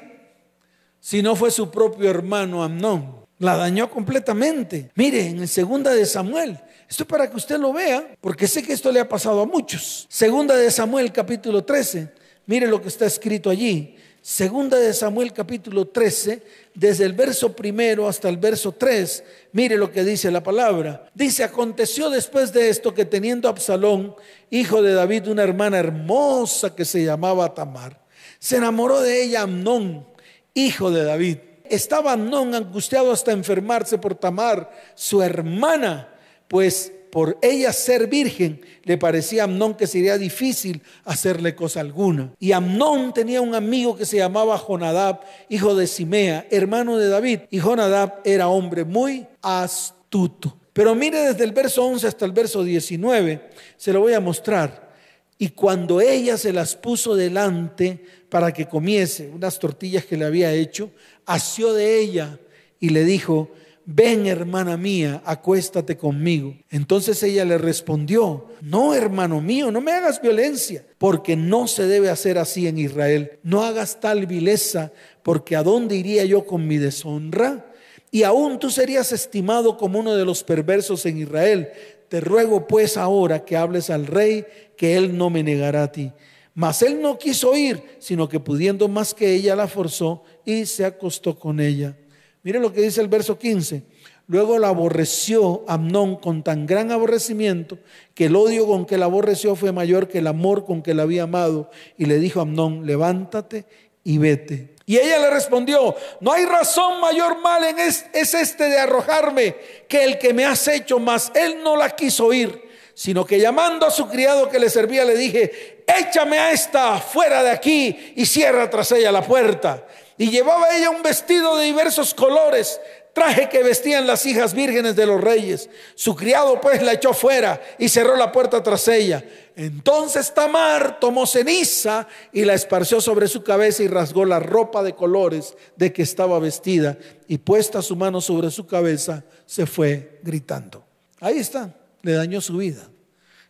si 1.01 1.23
no 1.23 1.37
fue 1.37 1.51
su 1.51 1.71
propio 1.71 2.11
hermano 2.11 2.63
Amnón? 2.63 3.19
La 3.39 3.57
dañó 3.57 3.89
completamente. 3.89 4.91
Mire, 4.97 5.29
en 5.29 5.39
el 5.39 5.49
segunda 5.49 5.93
de 5.93 6.05
Samuel, 6.07 6.59
esto 6.89 7.05
es 7.05 7.09
para 7.09 7.31
que 7.31 7.37
usted 7.37 7.59
lo 7.59 7.73
vea, 7.73 8.17
porque 8.21 8.49
sé 8.49 8.63
que 8.63 8.73
esto 8.73 8.91
le 8.91 8.99
ha 8.99 9.09
pasado 9.09 9.43
a 9.43 9.47
muchos. 9.47 10.07
Segunda 10.09 10.57
de 10.57 10.71
Samuel, 10.71 11.13
capítulo 11.13 11.65
13. 11.65 12.13
Mire 12.47 12.67
lo 12.67 12.81
que 12.81 12.89
está 12.89 13.07
escrito 13.07 13.51
allí. 13.51 13.95
Segunda 14.29 14.77
de 14.77 14.93
Samuel 14.93 15.33
capítulo 15.33 15.89
13, 15.89 16.43
desde 16.75 17.07
el 17.07 17.15
verso 17.15 17.57
primero 17.57 18.07
hasta 18.07 18.29
el 18.29 18.37
verso 18.37 18.73
3, 18.73 19.25
mire 19.53 19.79
lo 19.79 19.91
que 19.91 20.05
dice 20.05 20.31
la 20.31 20.43
palabra. 20.43 21.09
Dice, 21.15 21.45
aconteció 21.45 22.11
después 22.11 22.53
de 22.53 22.69
esto 22.69 22.93
que 22.93 23.07
teniendo 23.07 23.49
Absalón, 23.49 24.15
hijo 24.51 24.83
de 24.83 24.93
David, 24.93 25.29
una 25.29 25.45
hermana 25.45 25.79
hermosa 25.79 26.77
que 26.77 26.85
se 26.85 27.03
llamaba 27.03 27.55
Tamar, 27.55 28.05
se 28.39 28.59
enamoró 28.59 29.01
de 29.01 29.23
ella 29.23 29.45
Amnón, 29.45 30.07
hijo 30.53 30.91
de 30.91 31.05
David. 31.05 31.39
Estaba 31.65 32.13
Amnón 32.13 32.55
angustiado 32.55 33.13
hasta 33.13 33.33
enfermarse 33.33 33.97
por 33.97 34.15
Tamar, 34.15 34.71
su 34.95 35.23
hermana, 35.23 36.07
pues 36.49 36.93
por 37.19 37.37
ella 37.43 37.73
ser 37.73 38.07
virgen, 38.07 38.61
le 38.85 38.97
parecía 38.97 39.43
a 39.43 39.45
Amnón 39.47 39.75
que 39.75 39.89
sería 39.89 40.17
difícil 40.17 40.83
hacerle 41.05 41.57
cosa 41.57 41.81
alguna. 41.81 42.33
Y 42.39 42.53
Amnón 42.53 43.13
tenía 43.13 43.41
un 43.41 43.57
amigo 43.57 43.97
que 43.97 44.07
se 44.07 44.19
llamaba 44.19 44.57
Jonadab, 44.57 45.23
hijo 45.49 45.75
de 45.75 45.89
Simea, 45.89 46.47
hermano 46.49 46.97
de 46.97 47.09
David. 47.09 47.41
Y 47.51 47.59
Jonadab 47.59 48.21
era 48.25 48.47
hombre 48.47 48.85
muy 48.85 49.27
astuto. 49.43 50.57
Pero 50.73 50.95
mire 50.95 51.19
desde 51.19 51.43
el 51.43 51.51
verso 51.51 51.85
11 51.87 52.07
hasta 52.07 52.25
el 52.25 52.31
verso 52.31 52.63
19, 52.63 53.51
se 53.77 53.93
lo 53.93 53.99
voy 53.99 54.13
a 54.13 54.21
mostrar. 54.21 54.95
Y 55.39 55.49
cuando 55.49 56.01
ella 56.01 56.37
se 56.37 56.53
las 56.53 56.77
puso 56.77 57.17
delante 57.17 58.01
para 58.29 58.53
que 58.53 58.67
comiese 58.67 59.29
unas 59.29 59.59
tortillas 59.59 60.05
que 60.05 60.17
le 60.17 60.25
había 60.25 60.53
hecho, 60.53 60.93
asió 61.27 61.73
de 61.73 61.99
ella 61.99 62.39
y 62.79 62.91
le 62.91 63.03
dijo, 63.03 63.51
ven 63.91 64.27
hermana 64.27 64.77
mía, 64.77 65.23
acuéstate 65.25 65.97
conmigo. 65.97 66.55
Entonces 66.69 67.23
ella 67.23 67.47
le 67.47 67.57
respondió, 67.57 68.49
no 68.61 68.93
hermano 68.93 69.41
mío, 69.41 69.71
no 69.71 69.81
me 69.81 69.93
hagas 69.93 70.21
violencia, 70.21 70.85
porque 70.99 71.37
no 71.37 71.67
se 71.67 71.87
debe 71.87 72.11
hacer 72.11 72.37
así 72.37 72.67
en 72.67 72.77
Israel. 72.77 73.39
No 73.43 73.65
hagas 73.65 73.99
tal 73.99 74.27
vileza, 74.27 74.93
porque 75.23 75.57
¿a 75.57 75.63
dónde 75.63 75.97
iría 75.97 76.27
yo 76.27 76.45
con 76.45 76.67
mi 76.67 76.77
deshonra? 76.77 77.73
Y 78.11 78.25
aún 78.25 78.59
tú 78.59 78.69
serías 78.69 79.11
estimado 79.11 79.79
como 79.79 80.01
uno 80.01 80.15
de 80.17 80.27
los 80.27 80.45
perversos 80.45 81.07
en 81.07 81.17
Israel. 81.17 81.71
Te 82.11 82.21
ruego 82.21 82.67
pues 82.67 82.99
ahora 82.99 83.47
que 83.47 83.57
hables 83.57 83.89
al 83.89 84.07
rey, 84.07 84.45
que 84.77 84.99
él 84.99 85.17
no 85.17 85.31
me 85.31 85.43
negará 85.43 85.85
a 85.85 85.93
ti. 85.93 86.13
Mas 86.53 86.83
él 86.83 87.01
no 87.01 87.19
quiso 87.19 87.57
ir, 87.57 87.83
sino 88.01 88.29
que 88.29 88.39
pudiendo 88.39 88.87
más 88.87 89.15
que 89.15 89.33
ella 89.33 89.57
la 89.57 89.67
forzó 89.67 90.25
y 90.45 90.67
se 90.67 90.85
acostó 90.85 91.39
con 91.39 91.59
ella. 91.59 91.97
Mire 92.43 92.61
lo 92.61 92.73
que 92.73 92.83
dice 92.83 93.01
el 93.01 93.09
verso 93.09 93.39
15. 93.39 93.83
Luego 94.27 94.59
la 94.59 94.69
aborreció 94.69 95.65
Amnón 95.69 96.17
con 96.17 96.43
tan 96.43 96.67
gran 96.67 96.93
aborrecimiento 96.93 97.79
que 98.15 98.27
el 98.27 98.37
odio 98.37 98.67
con 98.67 98.85
que 98.85 98.99
la 98.99 99.07
aborreció 99.07 99.57
fue 99.57 99.73
mayor 99.73 100.09
que 100.09 100.19
el 100.19 100.27
amor 100.27 100.67
con 100.67 100.83
que 100.83 100.93
la 100.93 101.05
había 101.05 101.23
amado. 101.23 101.71
Y 101.97 102.05
le 102.05 102.19
dijo 102.19 102.41
a 102.41 102.43
Amnón, 102.43 102.87
levántate 102.87 103.65
y 104.05 104.19
vete. 104.19 104.75
Y 104.89 104.97
ella 104.97 105.19
le 105.19 105.31
respondió, 105.31 105.95
no 106.21 106.33
hay 106.33 106.47
razón 106.47 107.01
mayor 107.01 107.41
mal 107.41 107.63
en 107.65 107.79
es, 107.79 108.07
es 108.15 108.33
este 108.33 108.71
de 108.71 108.79
arrojarme 108.79 109.55
que 109.87 110.03
el 110.03 110.19
que 110.19 110.33
me 110.33 110.47
has 110.47 110.67
hecho, 110.67 110.99
mas 110.99 111.31
él 111.35 111.59
no 111.63 111.77
la 111.77 111.91
quiso 111.91 112.25
oír, 112.27 112.63
sino 112.95 113.27
que 113.27 113.39
llamando 113.39 113.87
a 113.87 113.91
su 113.91 114.09
criado 114.09 114.49
que 114.49 114.59
le 114.59 114.71
servía 114.71 115.05
le 115.05 115.15
dije, 115.15 115.85
échame 115.87 116.39
a 116.39 116.53
esta 116.53 116.99
fuera 117.01 117.43
de 117.43 117.51
aquí 117.51 118.15
y 118.17 118.25
cierra 118.25 118.71
tras 118.71 118.91
ella 118.93 119.13
la 119.13 119.23
puerta. 119.23 119.87
Y 120.19 120.31
llevaba 120.31 120.77
ella 120.77 120.91
un 120.91 121.03
vestido 121.03 121.57
de 121.57 121.67
diversos 121.67 122.13
colores, 122.13 122.81
traje 123.13 123.49
que 123.49 123.63
vestían 123.63 124.07
las 124.07 124.27
hijas 124.27 124.53
vírgenes 124.53 124.97
de 124.97 125.07
los 125.07 125.21
reyes. 125.21 125.71
Su 125.95 126.17
criado 126.17 126.61
pues 126.61 126.83
la 126.83 126.95
echó 126.95 127.15
fuera 127.15 127.61
y 127.79 127.89
cerró 127.89 128.17
la 128.17 128.33
puerta 128.33 128.61
tras 128.61 128.89
ella. 128.89 129.25
Entonces 129.55 130.35
Tamar 130.35 130.99
tomó 130.99 131.25
ceniza 131.25 132.09
y 132.33 132.45
la 132.45 132.55
esparció 132.55 133.01
sobre 133.01 133.29
su 133.29 133.45
cabeza 133.45 133.85
y 133.85 133.89
rasgó 133.89 134.25
la 134.25 134.41
ropa 134.41 134.83
de 134.83 134.97
colores 134.97 135.57
de 135.77 135.93
que 135.93 136.03
estaba 136.03 136.41
vestida 136.41 136.99
y 137.29 137.39
puesta 137.39 137.81
su 137.81 137.95
mano 137.95 138.21
sobre 138.21 138.51
su 138.51 138.67
cabeza 138.67 139.25
se 139.47 139.67
fue 139.67 140.19
gritando. 140.25 140.85
Ahí 141.21 141.39
está, 141.39 141.75
le 142.03 142.13
dañó 142.13 142.41
su 142.41 142.57
vida, 142.57 142.89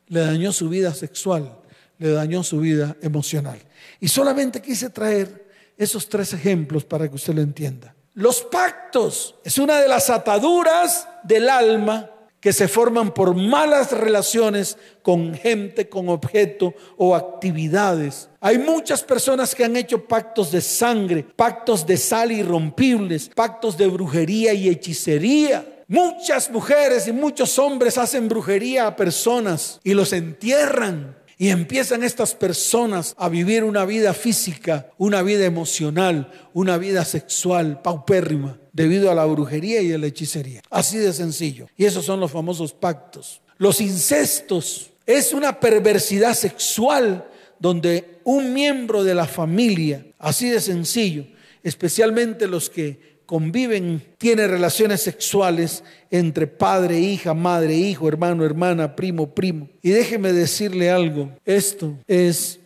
le 0.06 0.20
dañó 0.20 0.52
su 0.52 0.68
vida 0.68 0.92
sexual, 0.94 1.58
le 1.98 2.10
dañó 2.10 2.42
su 2.42 2.60
vida 2.60 2.96
emocional. 3.02 3.58
Y 4.00 4.08
solamente 4.08 4.62
quise 4.62 4.90
traer 4.90 5.47
esos 5.78 6.08
tres 6.08 6.32
ejemplos 6.32 6.84
para 6.84 7.08
que 7.08 7.14
usted 7.14 7.34
lo 7.34 7.40
entienda. 7.40 7.94
Los 8.14 8.42
pactos 8.42 9.36
es 9.44 9.58
una 9.58 9.80
de 9.80 9.88
las 9.88 10.10
ataduras 10.10 11.06
del 11.22 11.48
alma 11.48 12.10
que 12.40 12.52
se 12.52 12.68
forman 12.68 13.12
por 13.12 13.34
malas 13.34 13.92
relaciones 13.92 14.76
con 15.02 15.34
gente, 15.34 15.88
con 15.88 16.08
objeto 16.08 16.74
o 16.96 17.14
actividades. 17.14 18.28
Hay 18.40 18.58
muchas 18.58 19.02
personas 19.02 19.54
que 19.54 19.64
han 19.64 19.76
hecho 19.76 20.04
pactos 20.04 20.52
de 20.52 20.60
sangre, 20.60 21.24
pactos 21.24 21.86
de 21.86 21.96
sal 21.96 22.30
irrompibles, 22.30 23.30
pactos 23.34 23.76
de 23.76 23.86
brujería 23.88 24.52
y 24.52 24.68
hechicería. 24.68 25.84
Muchas 25.88 26.50
mujeres 26.50 27.08
y 27.08 27.12
muchos 27.12 27.58
hombres 27.58 27.98
hacen 27.98 28.28
brujería 28.28 28.86
a 28.86 28.96
personas 28.96 29.80
y 29.82 29.94
los 29.94 30.12
entierran 30.12 31.17
Y 31.40 31.50
empiezan 31.50 32.02
estas 32.02 32.34
personas 32.34 33.14
a 33.16 33.28
vivir 33.28 33.62
una 33.62 33.84
vida 33.84 34.12
física, 34.12 34.90
una 34.98 35.22
vida 35.22 35.44
emocional, 35.44 36.32
una 36.52 36.78
vida 36.78 37.04
sexual 37.04 37.80
paupérrima 37.80 38.58
debido 38.72 39.08
a 39.08 39.14
la 39.14 39.24
brujería 39.24 39.80
y 39.80 39.92
a 39.92 39.98
la 39.98 40.08
hechicería. 40.08 40.62
Así 40.68 40.98
de 40.98 41.12
sencillo. 41.12 41.68
Y 41.76 41.84
esos 41.84 42.04
son 42.04 42.18
los 42.18 42.32
famosos 42.32 42.72
pactos. 42.72 43.40
Los 43.56 43.80
incestos 43.80 44.90
es 45.06 45.32
una 45.32 45.60
perversidad 45.60 46.34
sexual 46.34 47.28
donde 47.60 48.18
un 48.24 48.52
miembro 48.52 49.04
de 49.04 49.14
la 49.14 49.26
familia, 49.26 50.06
así 50.18 50.50
de 50.50 50.60
sencillo, 50.60 51.24
especialmente 51.62 52.48
los 52.48 52.68
que 52.68 53.17
conviven, 53.28 54.02
tiene 54.16 54.46
relaciones 54.48 55.02
sexuales 55.02 55.84
entre 56.10 56.46
padre, 56.46 56.98
hija, 56.98 57.34
madre, 57.34 57.74
hijo, 57.74 58.08
hermano, 58.08 58.42
hermana, 58.42 58.96
primo, 58.96 59.34
primo. 59.34 59.68
Y 59.82 59.90
déjeme 59.90 60.32
decirle 60.32 60.90
algo, 60.90 61.28
esto 61.44 61.94
es 62.06 62.58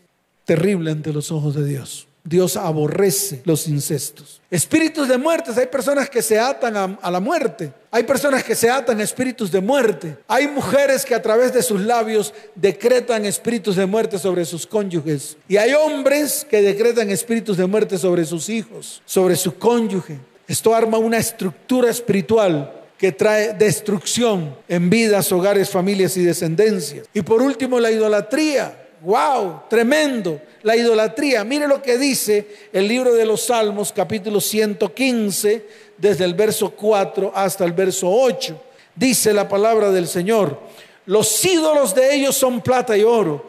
terrible 0.44 0.92
ante 0.92 1.12
los 1.12 1.32
ojos 1.32 1.56
de 1.56 1.66
Dios. 1.66 2.06
Dios 2.22 2.56
aborrece 2.56 3.42
los 3.44 3.66
incestos. 3.66 4.40
Espíritus 4.52 5.08
de 5.08 5.18
muerte, 5.18 5.50
hay 5.56 5.66
personas 5.66 6.08
que 6.08 6.22
se 6.22 6.38
atan 6.38 6.76
a, 6.76 6.84
a, 7.02 7.10
la 7.10 7.18
muerte. 7.18 7.72
Hay 7.90 8.04
personas 8.04 8.44
que 8.44 8.54
se 8.54 8.70
atan 8.70 9.00
a 9.00 9.02
espíritus 9.02 9.50
de 9.50 9.60
muerte. 9.60 10.18
Hay 10.28 10.46
mujeres 10.46 11.04
que 11.04 11.16
a 11.16 11.22
través 11.22 11.52
de 11.52 11.64
sus 11.64 11.80
labios 11.80 12.32
decretan 12.54 13.24
espíritus 13.24 13.74
de 13.74 13.86
muerte 13.86 14.16
sobre 14.16 14.44
sus 14.44 14.64
cónyuges. 14.64 15.36
Y 15.48 15.56
hay 15.56 15.72
hombres 15.72 16.46
que 16.48 16.62
decretan 16.62 17.10
espíritus 17.10 17.56
de 17.56 17.66
muerte 17.66 17.98
sobre 17.98 18.24
sus 18.24 18.48
hijos, 18.48 19.02
sobre 19.04 19.34
su 19.34 19.58
cónyuge. 19.58 20.20
Esto 20.52 20.74
arma 20.74 20.98
una 20.98 21.16
estructura 21.16 21.88
espiritual 21.88 22.70
que 22.98 23.10
trae 23.10 23.54
destrucción 23.54 24.54
en 24.68 24.90
vidas, 24.90 25.32
hogares, 25.32 25.70
familias 25.70 26.14
y 26.18 26.24
descendencias. 26.24 27.06
Y 27.14 27.22
por 27.22 27.40
último, 27.40 27.80
la 27.80 27.90
idolatría. 27.90 28.90
¡Wow! 29.00 29.62
Tremendo. 29.70 30.42
La 30.62 30.76
idolatría. 30.76 31.42
Mire 31.42 31.66
lo 31.66 31.80
que 31.80 31.96
dice 31.96 32.46
el 32.70 32.86
libro 32.86 33.14
de 33.14 33.24
los 33.24 33.46
Salmos, 33.46 33.94
capítulo 33.94 34.42
115, 34.42 35.66
desde 35.96 36.26
el 36.26 36.34
verso 36.34 36.72
4 36.72 37.32
hasta 37.34 37.64
el 37.64 37.72
verso 37.72 38.10
8. 38.10 38.62
Dice 38.94 39.32
la 39.32 39.48
palabra 39.48 39.90
del 39.90 40.06
Señor. 40.06 40.60
Los 41.06 41.42
ídolos 41.46 41.94
de 41.94 42.14
ellos 42.14 42.36
son 42.36 42.60
plata 42.60 42.94
y 42.94 43.04
oro, 43.04 43.42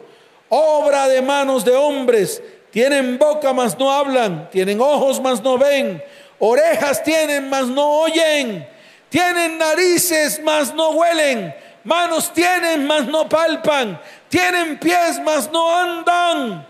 obra 0.48 1.06
de 1.08 1.20
manos 1.20 1.66
de 1.66 1.72
hombres. 1.72 2.42
Tienen 2.70 3.18
boca, 3.18 3.52
mas 3.52 3.78
no 3.78 3.92
hablan. 3.92 4.48
Tienen 4.50 4.80
ojos, 4.80 5.20
mas 5.20 5.42
no 5.42 5.58
ven. 5.58 6.02
Orejas 6.46 7.02
tienen, 7.02 7.48
mas 7.48 7.66
no 7.66 8.00
oyen. 8.00 8.68
Tienen 9.08 9.58
narices, 9.58 10.40
mas 10.42 10.74
no 10.74 10.90
huelen. 10.90 11.54
Manos 11.84 12.32
tienen, 12.32 12.86
mas 12.86 13.06
no 13.06 13.28
palpan 13.28 14.00
tienen 14.34 14.80
pies, 14.80 15.20
mas 15.22 15.48
no 15.52 15.72
andan, 15.72 16.66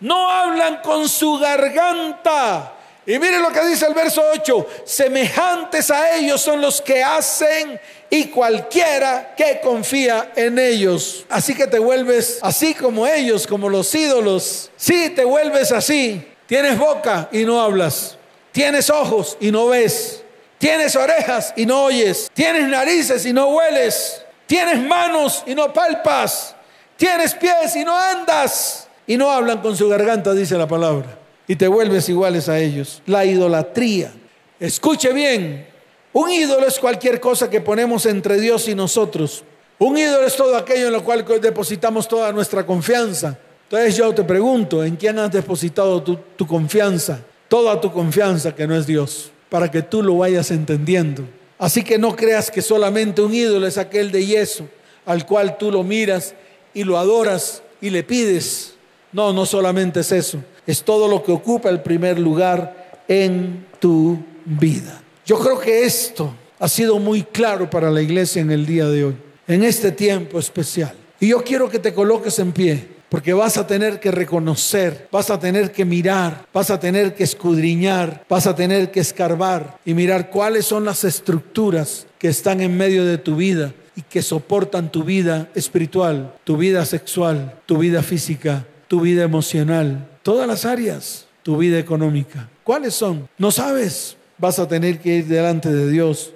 no 0.00 0.28
hablan 0.28 0.80
con 0.82 1.08
su 1.08 1.38
garganta. 1.38 2.72
Y 3.06 3.20
mire 3.20 3.38
lo 3.38 3.50
que 3.52 3.64
dice 3.68 3.86
el 3.86 3.94
verso 3.94 4.20
8, 4.32 4.66
semejantes 4.84 5.92
a 5.92 6.16
ellos 6.16 6.40
son 6.40 6.60
los 6.60 6.82
que 6.82 7.04
hacen 7.04 7.80
y 8.10 8.24
cualquiera 8.24 9.32
que 9.36 9.60
confía 9.60 10.32
en 10.34 10.58
ellos. 10.58 11.24
Así 11.28 11.54
que 11.54 11.68
te 11.68 11.78
vuelves 11.78 12.40
así 12.42 12.74
como 12.74 13.06
ellos, 13.06 13.46
como 13.46 13.68
los 13.68 13.94
ídolos. 13.94 14.68
Sí, 14.76 15.10
te 15.10 15.24
vuelves 15.24 15.70
así. 15.70 16.20
Tienes 16.48 16.76
boca 16.76 17.28
y 17.30 17.44
no 17.44 17.62
hablas. 17.62 18.17
Tienes 18.58 18.90
ojos 18.90 19.36
y 19.38 19.52
no 19.52 19.68
ves. 19.68 20.24
Tienes 20.58 20.96
orejas 20.96 21.54
y 21.56 21.64
no 21.64 21.84
oyes. 21.84 22.28
Tienes 22.34 22.66
narices 22.66 23.24
y 23.24 23.32
no 23.32 23.50
hueles. 23.50 24.20
Tienes 24.48 24.80
manos 24.80 25.44
y 25.46 25.54
no 25.54 25.72
palpas. 25.72 26.56
Tienes 26.96 27.34
pies 27.34 27.76
y 27.76 27.84
no 27.84 27.96
andas. 27.96 28.88
Y 29.06 29.16
no 29.16 29.30
hablan 29.30 29.62
con 29.62 29.76
su 29.76 29.88
garganta, 29.88 30.34
dice 30.34 30.58
la 30.58 30.66
palabra. 30.66 31.20
Y 31.46 31.54
te 31.54 31.68
vuelves 31.68 32.08
iguales 32.08 32.48
a 32.48 32.58
ellos. 32.58 33.00
La 33.06 33.24
idolatría. 33.24 34.10
Escuche 34.58 35.12
bien. 35.12 35.68
Un 36.12 36.28
ídolo 36.28 36.66
es 36.66 36.80
cualquier 36.80 37.20
cosa 37.20 37.48
que 37.48 37.60
ponemos 37.60 38.06
entre 38.06 38.40
Dios 38.40 38.66
y 38.66 38.74
nosotros. 38.74 39.44
Un 39.78 39.96
ídolo 39.96 40.26
es 40.26 40.34
todo 40.34 40.56
aquello 40.56 40.88
en 40.88 40.94
lo 40.94 41.04
cual 41.04 41.24
depositamos 41.40 42.08
toda 42.08 42.32
nuestra 42.32 42.66
confianza. 42.66 43.38
Entonces 43.70 43.96
yo 43.96 44.12
te 44.12 44.24
pregunto, 44.24 44.82
¿en 44.82 44.96
quién 44.96 45.16
has 45.20 45.30
depositado 45.30 46.02
tu, 46.02 46.16
tu, 46.16 46.44
confianza? 46.44 47.20
Toda 47.48 47.80
tu 47.80 47.92
confianza 47.92 48.54
que 48.54 48.66
no 48.66 48.76
es 48.76 48.86
Dios, 48.86 49.30
para 49.48 49.70
que 49.70 49.82
tú 49.82 50.02
lo 50.02 50.18
vayas 50.18 50.50
entendiendo. 50.50 51.24
Así 51.58 51.82
que 51.82 51.98
no 51.98 52.14
creas 52.14 52.50
que 52.50 52.62
solamente 52.62 53.22
un 53.22 53.34
ídolo 53.34 53.66
es 53.66 53.78
aquel 53.78 54.12
de 54.12 54.24
yeso, 54.24 54.68
al 55.06 55.26
cual 55.26 55.58
tú 55.58 55.72
lo 55.72 55.82
miras 55.82 56.34
y 56.74 56.84
lo 56.84 56.98
adoras 56.98 57.62
y 57.80 57.90
le 57.90 58.04
pides. 58.04 58.74
No, 59.12 59.32
no 59.32 59.46
solamente 59.46 60.00
es 60.00 60.12
eso, 60.12 60.38
es 60.66 60.82
todo 60.82 61.08
lo 61.08 61.22
que 61.22 61.32
ocupa 61.32 61.70
el 61.70 61.80
primer 61.80 62.18
lugar 62.18 63.02
en 63.08 63.66
tu 63.80 64.18
vida. 64.44 65.02
Yo 65.24 65.38
creo 65.38 65.58
que 65.58 65.84
esto 65.84 66.34
ha 66.58 66.68
sido 66.68 66.98
muy 66.98 67.22
claro 67.22 67.70
para 67.70 67.90
la 67.90 68.02
iglesia 68.02 68.42
en 68.42 68.50
el 68.50 68.66
día 68.66 68.86
de 68.86 69.06
hoy, 69.06 69.16
en 69.46 69.64
este 69.64 69.90
tiempo 69.92 70.38
especial. 70.38 70.92
Y 71.18 71.28
yo 71.28 71.42
quiero 71.42 71.68
que 71.68 71.78
te 71.78 71.94
coloques 71.94 72.38
en 72.38 72.52
pie, 72.52 72.86
porque 73.08 73.32
vas 73.32 73.56
a 73.56 73.66
tener 73.66 74.00
que 74.00 74.10
reconocer, 74.10 75.08
vas 75.10 75.30
a 75.30 75.38
tener 75.38 75.72
que 75.72 75.84
mirar, 75.84 76.46
vas 76.52 76.70
a 76.70 76.78
tener 76.78 77.14
que 77.14 77.24
escudriñar, 77.24 78.24
vas 78.28 78.46
a 78.46 78.54
tener 78.54 78.90
que 78.90 79.00
escarbar 79.00 79.78
y 79.84 79.94
mirar 79.94 80.30
cuáles 80.30 80.66
son 80.66 80.84
las 80.84 81.04
estructuras 81.04 82.06
que 82.18 82.28
están 82.28 82.60
en 82.60 82.76
medio 82.76 83.04
de 83.04 83.18
tu 83.18 83.36
vida 83.36 83.72
y 83.96 84.02
que 84.02 84.22
soportan 84.22 84.92
tu 84.92 85.04
vida 85.04 85.48
espiritual, 85.54 86.34
tu 86.44 86.56
vida 86.56 86.84
sexual, 86.84 87.58
tu 87.66 87.78
vida 87.78 88.02
física, 88.02 88.66
tu 88.86 89.00
vida 89.00 89.24
emocional, 89.24 90.08
todas 90.22 90.46
las 90.46 90.64
áreas, 90.64 91.26
tu 91.42 91.56
vida 91.56 91.78
económica. 91.78 92.48
¿Cuáles 92.64 92.94
son? 92.94 93.28
No 93.38 93.50
sabes. 93.50 94.16
Vas 94.36 94.58
a 94.58 94.68
tener 94.68 95.00
que 95.00 95.16
ir 95.16 95.26
delante 95.26 95.72
de 95.72 95.90
Dios, 95.90 96.32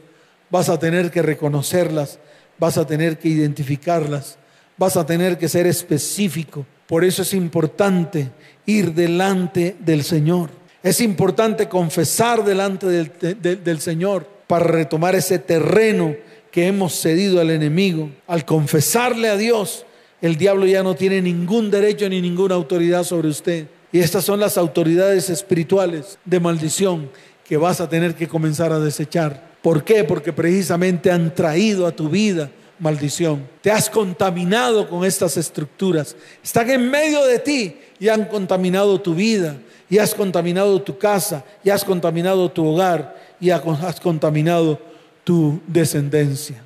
vas 0.51 0.69
a 0.69 0.79
tener 0.79 1.13
que 1.13 1.23
reconocerlas, 1.23 2.19
vas 2.59 2.77
a 2.79 2.87
tener 2.87 3.19
que 3.19 3.29
identificarlas, 3.29 4.39
vas 4.83 4.97
a 4.97 5.07
tener 5.07 5.39
que 5.39 5.49
ser 5.49 5.69
específico. 5.69 6.67
Por 6.89 7.05
eso 7.05 7.23
es 7.23 7.35
importante 7.35 8.31
ir 8.67 8.93
delante 8.95 9.77
del 9.79 10.03
Señor. 10.03 10.51
Es 10.83 11.01
importante 11.01 11.69
confesar 11.69 12.45
delante 12.45 12.89
del, 12.89 13.81
Señor 13.81 14.27
para 14.49 14.65
retomar 14.65 15.15
ese 15.15 15.39
terreno 15.39 16.17
que 16.51 16.67
hemos 16.67 17.01
cedido 17.01 17.41
al 17.41 17.51
enemigo, 17.51 18.11
al 18.27 18.45
confesarle 18.45 19.29
a 19.29 19.37
Dios, 19.37 19.87
el 20.21 20.35
diablo 20.35 20.67
ya 20.67 20.83
no 20.83 20.97
tiene 20.97 21.23
ningún 21.23 21.71
derecho 21.71 22.09
ni 22.09 22.21
ninguna 22.21 22.57
autoridad 22.57 23.05
sobre 23.05 23.29
usted. 23.29 23.67
Y 23.93 24.01
estas 24.01 24.25
son 24.25 24.41
las 24.41 24.59
autoridades 24.59 25.31
espirituales 25.31 26.19
de 26.25 26.41
maldición 26.41 27.09
que 27.45 27.57
vas 27.57 27.81
a 27.81 27.89
tener 27.89 28.17
que 28.17 28.27
comenzar 28.27 28.73
a 28.73 28.81
desechar. 28.81 29.53
¿Por 29.63 29.85
qué? 29.85 30.03
Porque 30.03 30.33
precisamente 30.33 31.13
han 31.13 31.33
traído 31.33 31.87
a 31.87 31.93
tu 31.93 32.09
vida 32.09 32.51
maldición. 32.83 33.49
Te 33.61 33.71
has 33.71 33.89
contaminado 33.89 34.89
con 34.89 35.05
estas 35.05 35.37
estructuras. 35.37 36.17
Están 36.43 36.69
en 36.69 36.91
medio 36.91 37.25
de 37.25 37.39
ti 37.39 37.77
y 38.01 38.09
han 38.09 38.25
contaminado 38.25 39.01
tu 39.01 39.15
vida, 39.15 39.57
y 39.89 39.99
has 39.99 40.15
contaminado 40.15 40.83
tu 40.83 40.99
casa, 40.99 41.45
y 41.63 41.71
has 41.71 41.85
contaminado 41.85 42.51
tu 42.51 42.67
hogar, 42.67 43.17
y 43.39 43.51
has 43.51 44.01
contaminado 44.01 44.81
tu 45.23 45.61
descendencia. 45.69 46.61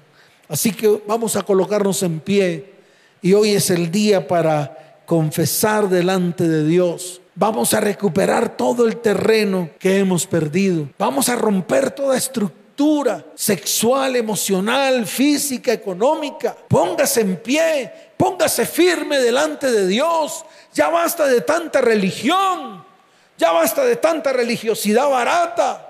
Así 0.48 0.72
que 0.72 1.02
vamos 1.06 1.36
a 1.36 1.42
colocarnos 1.42 2.02
en 2.02 2.20
pie 2.20 2.72
y 3.20 3.34
hoy 3.34 3.50
es 3.50 3.68
el 3.68 3.90
día 3.90 4.26
para 4.26 5.02
confesar 5.04 5.88
delante 5.90 6.48
de 6.48 6.64
Dios. 6.64 7.20
Vamos 7.34 7.74
a 7.74 7.80
recuperar 7.80 8.56
todo 8.56 8.86
el 8.86 8.96
terreno 8.96 9.68
que 9.78 9.98
hemos 9.98 10.26
perdido. 10.26 10.88
Vamos 10.98 11.28
a 11.28 11.36
romper 11.36 11.90
toda 11.90 12.16
estructura 12.16 12.65
sexual, 13.34 14.16
emocional, 14.16 15.06
física, 15.06 15.72
económica. 15.72 16.56
Póngase 16.68 17.20
en 17.22 17.36
pie, 17.36 17.92
póngase 18.16 18.66
firme 18.66 19.18
delante 19.18 19.70
de 19.70 19.86
Dios. 19.86 20.44
Ya 20.72 20.88
basta 20.88 21.26
de 21.26 21.40
tanta 21.40 21.80
religión, 21.80 22.84
ya 23.38 23.52
basta 23.52 23.84
de 23.84 23.96
tanta 23.96 24.32
religiosidad 24.32 25.08
barata. 25.08 25.86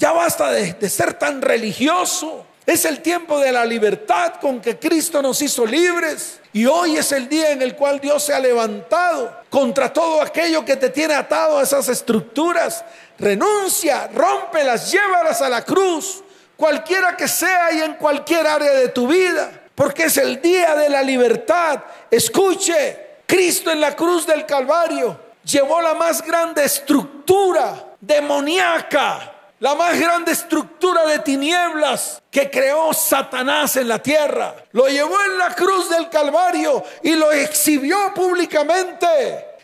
Ya 0.00 0.12
basta 0.12 0.50
de, 0.50 0.88
ser 0.88 1.14
tan 1.14 1.42
religioso. 1.42 2.46
Es 2.64 2.86
el 2.86 3.00
tiempo 3.00 3.38
de 3.38 3.52
la 3.52 3.66
libertad 3.66 4.34
con 4.40 4.58
que 4.60 4.78
Cristo 4.78 5.20
nos 5.20 5.42
hizo 5.42 5.66
libres. 5.66 6.40
Y 6.54 6.64
hoy 6.64 6.96
es 6.96 7.12
el 7.12 7.28
día 7.28 7.50
en 7.50 7.60
el 7.60 7.76
cual 7.76 8.00
Dios 8.00 8.22
se 8.22 8.32
ha 8.32 8.40
levantado 8.40 9.42
contra 9.50 9.92
todo 9.92 10.22
aquello 10.22 10.64
que 10.64 10.76
te 10.76 10.88
tiene 10.88 11.14
atado 11.14 11.58
a 11.58 11.64
esas 11.64 11.86
estructuras. 11.90 12.82
Renuncia, 13.18 14.08
rómpelas, 14.14 14.90
llévalas 14.90 15.42
a 15.42 15.50
la 15.50 15.62
cruz, 15.66 16.24
cualquiera 16.60 17.16
que 17.16 17.26
sea 17.26 17.72
y 17.72 17.80
en 17.80 17.94
cualquier 17.94 18.46
área 18.46 18.70
de 18.72 18.88
tu 18.88 19.08
vida. 19.08 19.50
Porque 19.74 20.04
es 20.04 20.16
el 20.18 20.40
día 20.40 20.76
de 20.76 20.90
la 20.90 21.02
libertad. 21.02 21.80
Escuche, 22.10 23.22
Cristo 23.26 23.70
en 23.70 23.80
la 23.80 23.96
cruz 23.96 24.26
del 24.26 24.44
Calvario 24.44 25.18
llevó 25.42 25.80
la 25.80 25.94
más 25.94 26.22
grande 26.22 26.64
estructura 26.64 27.86
demoníaca 27.98 29.38
la 29.60 29.74
más 29.74 30.00
grande 30.00 30.32
estructura 30.32 31.04
de 31.06 31.18
tinieblas 31.18 32.22
que 32.30 32.50
creó 32.50 32.94
Satanás 32.94 33.76
en 33.76 33.88
la 33.88 33.98
tierra. 33.98 34.54
Lo 34.72 34.88
llevó 34.88 35.14
en 35.22 35.36
la 35.36 35.54
cruz 35.54 35.90
del 35.90 36.08
Calvario 36.08 36.82
y 37.02 37.12
lo 37.12 37.30
exhibió 37.30 38.14
públicamente 38.14 39.06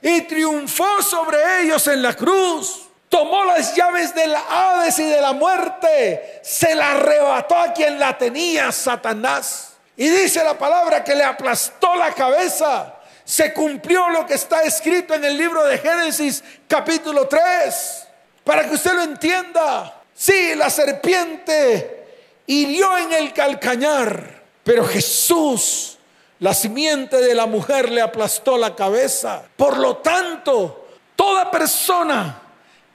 y 0.03 0.21
triunfó 0.23 1.03
sobre 1.03 1.63
ellos 1.63 1.87
en 1.89 2.03
la 2.03 2.13
cruz. 2.13 2.86
Tomó 3.09 3.45
las 3.45 3.75
llaves 3.75 4.15
del 4.15 4.35
Hades 4.35 4.99
y 4.99 5.05
de 5.05 5.21
la 5.21 5.33
muerte, 5.33 6.41
se 6.43 6.75
la 6.75 6.93
arrebató 6.93 7.57
a 7.57 7.73
quien 7.73 7.99
la 7.99 8.19
tenía, 8.19 8.73
Satanás. 8.73 9.75
Y 9.97 10.09
dice 10.09 10.43
la 10.43 10.59
palabra 10.59 11.05
que 11.05 11.15
le 11.15 11.25
aplastó 11.25 11.95
la 11.95 12.13
cabeza. 12.13 12.95
Se 13.25 13.53
cumplió 13.53 14.09
lo 14.11 14.27
que 14.27 14.35
está 14.35 14.63
escrito 14.63 15.15
en 15.15 15.25
el 15.25 15.37
libro 15.37 15.65
de 15.65 15.79
Génesis 15.79 16.43
capítulo 16.69 17.27
3. 17.27 18.07
Para 18.45 18.69
que 18.69 18.75
usted 18.75 18.93
lo 18.93 19.03
entienda. 19.03 20.03
Sí, 20.15 20.55
la 20.55 20.71
serpiente 20.71 22.07
hirió 22.47 22.97
en 22.99 23.13
el 23.13 23.33
calcañar, 23.33 24.43
pero 24.65 24.87
Jesús, 24.87 25.99
la 26.39 26.55
simiente 26.55 27.17
de 27.19 27.35
la 27.35 27.47
mujer, 27.47 27.91
le 27.91 28.01
aplastó 28.01 28.57
la 28.57 28.75
cabeza. 28.75 29.43
Por 29.57 29.77
lo 29.79 29.99
tanto, 29.99 30.87
toda 31.17 31.51
persona 31.51 32.43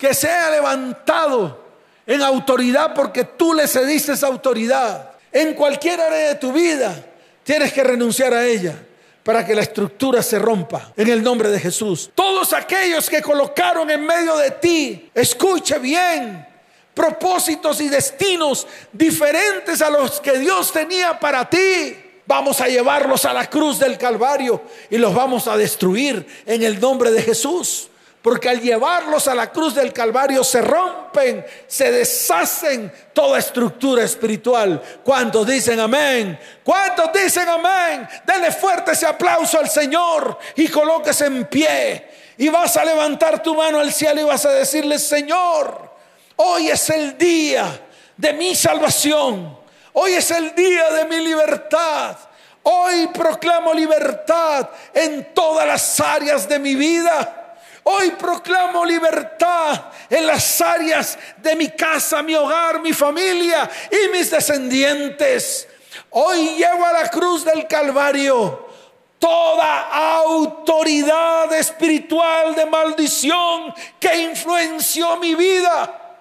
que 0.01 0.15
se 0.15 0.27
haya 0.27 0.49
levantado 0.49 1.63
en 2.07 2.23
autoridad 2.23 2.95
porque 2.95 3.23
tú 3.23 3.53
le 3.53 3.67
cediste 3.67 4.13
esa 4.13 4.25
autoridad, 4.25 5.11
en 5.31 5.53
cualquier 5.53 6.01
área 6.01 6.29
de 6.29 6.35
tu 6.35 6.51
vida, 6.51 7.05
tienes 7.43 7.71
que 7.71 7.83
renunciar 7.83 8.33
a 8.33 8.43
ella 8.43 8.73
para 9.21 9.45
que 9.45 9.53
la 9.53 9.61
estructura 9.61 10.23
se 10.23 10.39
rompa 10.39 10.91
en 10.97 11.07
el 11.07 11.21
nombre 11.21 11.51
de 11.51 11.59
Jesús. 11.59 12.09
Todos 12.15 12.51
aquellos 12.51 13.07
que 13.11 13.21
colocaron 13.21 13.91
en 13.91 14.03
medio 14.03 14.35
de 14.37 14.49
ti, 14.49 15.11
escuche 15.13 15.77
bien, 15.77 16.47
propósitos 16.95 17.79
y 17.79 17.87
destinos 17.87 18.65
diferentes 18.91 19.83
a 19.83 19.91
los 19.91 20.19
que 20.19 20.39
Dios 20.39 20.71
tenía 20.71 21.19
para 21.19 21.47
ti. 21.47 21.95
Vamos 22.25 22.59
a 22.59 22.67
llevarlos 22.67 23.23
a 23.25 23.33
la 23.33 23.47
cruz 23.47 23.77
del 23.77 23.99
Calvario 23.99 24.63
y 24.89 24.97
los 24.97 25.13
vamos 25.13 25.47
a 25.47 25.55
destruir 25.55 26.25
en 26.47 26.63
el 26.63 26.79
nombre 26.79 27.11
de 27.11 27.21
Jesús. 27.21 27.90
Porque 28.21 28.49
al 28.49 28.61
llevarlos 28.61 29.27
a 29.27 29.33
la 29.33 29.51
cruz 29.51 29.73
del 29.73 29.91
Calvario 29.91 30.43
se 30.43 30.61
rompen, 30.61 31.43
se 31.65 31.91
deshacen 31.91 32.91
toda 33.13 33.39
estructura 33.39 34.03
espiritual. 34.03 34.81
¿Cuántos 35.03 35.47
dicen 35.47 35.79
amén? 35.79 36.39
¿Cuántos 36.63 37.11
dicen 37.13 37.49
amén? 37.49 38.07
Dele 38.23 38.51
fuerte 38.51 38.91
ese 38.91 39.07
aplauso 39.07 39.57
al 39.57 39.69
Señor 39.69 40.37
y 40.55 40.67
colóquese 40.67 41.25
en 41.25 41.45
pie. 41.45 42.09
Y 42.37 42.49
vas 42.49 42.77
a 42.77 42.85
levantar 42.85 43.41
tu 43.41 43.55
mano 43.55 43.79
al 43.79 43.91
cielo 43.91 44.21
y 44.21 44.25
vas 44.25 44.45
a 44.45 44.51
decirle, 44.51 44.99
Señor, 44.99 45.91
hoy 46.35 46.69
es 46.69 46.89
el 46.91 47.17
día 47.17 47.81
de 48.17 48.33
mi 48.33 48.53
salvación. 48.53 49.57
Hoy 49.93 50.13
es 50.13 50.29
el 50.29 50.53
día 50.53 50.91
de 50.91 51.05
mi 51.05 51.19
libertad. 51.19 52.17
Hoy 52.63 53.07
proclamo 53.07 53.73
libertad 53.73 54.69
en 54.93 55.33
todas 55.33 55.65
las 55.65 55.99
áreas 55.99 56.47
de 56.47 56.59
mi 56.59 56.75
vida. 56.75 57.40
Hoy 57.83 58.11
proclamo 58.11 58.85
libertad 58.85 59.85
en 60.09 60.27
las 60.27 60.61
áreas 60.61 61.17
de 61.37 61.55
mi 61.55 61.69
casa, 61.69 62.21
mi 62.21 62.35
hogar, 62.35 62.79
mi 62.81 62.93
familia 62.93 63.69
y 63.91 64.09
mis 64.09 64.29
descendientes. 64.29 65.67
Hoy 66.11 66.55
llevo 66.57 66.85
a 66.85 66.93
la 66.93 67.09
cruz 67.09 67.43
del 67.43 67.67
Calvario 67.67 68.69
toda 69.17 70.15
autoridad 70.17 71.53
espiritual 71.53 72.55
de 72.55 72.65
maldición 72.65 73.73
que 73.99 74.15
influenció 74.21 75.17
mi 75.17 75.35
vida, 75.35 76.17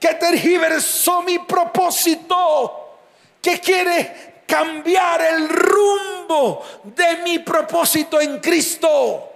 que 0.00 0.14
tergiversó 0.14 1.22
mi 1.22 1.38
propósito, 1.40 2.98
que 3.40 3.60
quiere 3.60 4.44
cambiar 4.46 5.20
el 5.20 5.48
rumbo 5.48 6.64
de 6.84 7.16
mi 7.18 7.38
propósito 7.38 8.20
en 8.20 8.38
Cristo. 8.40 9.32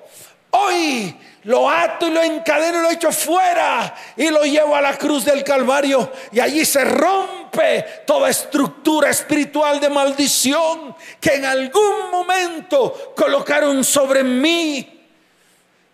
Hoy 0.51 1.15
lo 1.47 1.71
ato 1.71 2.09
y 2.09 2.11
lo 2.11 2.23
encadeno 2.23 2.79
y 2.79 2.83
lo 2.83 2.91
echo 2.91 3.13
fuera 3.13 3.95
y 4.17 4.29
lo 4.31 4.43
llevo 4.43 4.75
a 4.75 4.81
la 4.81 4.99
cruz 4.99 5.25
del 5.25 5.45
Calvario 5.45 6.11
y 6.33 6.41
allí 6.41 6.65
se 6.65 6.85
rompe 6.85 7.85
toda 8.05 8.29
estructura 8.29 9.11
espiritual 9.11 9.79
de 9.79 9.89
maldición 9.89 10.97
que 11.21 11.35
en 11.35 11.45
algún 11.45 12.11
momento 12.11 13.13
colocaron 13.17 13.85
sobre 13.85 14.25
mí. 14.25 15.05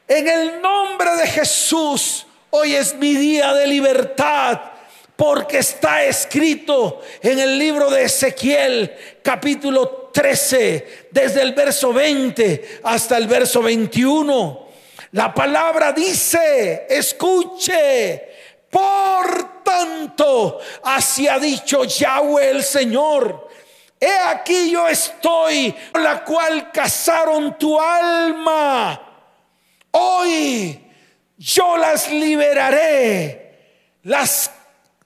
En 0.09 0.27
el 0.27 0.63
nombre 0.63 1.17
de 1.17 1.27
Jesús, 1.27 2.27
hoy 2.49 2.75
es 2.75 2.95
mi 2.95 3.15
día 3.15 3.53
de 3.53 3.67
libertad 3.67 4.59
porque 5.17 5.59
está 5.59 6.03
escrito 6.05 7.03
en 7.21 7.39
el 7.39 7.59
libro 7.59 7.91
de 7.91 8.05
Ezequiel 8.05 8.97
capítulo 9.23 10.11
13, 10.15 11.09
desde 11.11 11.43
el 11.43 11.53
verso 11.53 11.93
20 11.93 12.81
hasta 12.85 13.19
el 13.19 13.27
verso 13.27 13.61
21 13.61 14.62
la 15.13 15.33
palabra 15.35 15.93
dice, 15.93 16.87
escuche, 16.89 18.29
por 18.71 19.63
tanto, 19.63 20.59
así 20.85 21.29
ha 21.29 21.39
dicho 21.39 21.85
Yahweh 21.85 22.51
el 22.51 22.63
Señor. 22.63 23.49
He 24.01 24.11
aquí 24.11 24.71
yo 24.71 24.89
estoy, 24.89 25.75
la 25.95 26.25
cual 26.25 26.73
cazaron 26.73 27.59
tu 27.59 27.79
alma. 27.79 29.29
Hoy 29.91 30.83
yo 31.37 31.77
las 31.77 32.11
liberaré, 32.11 33.99
las 34.05 34.51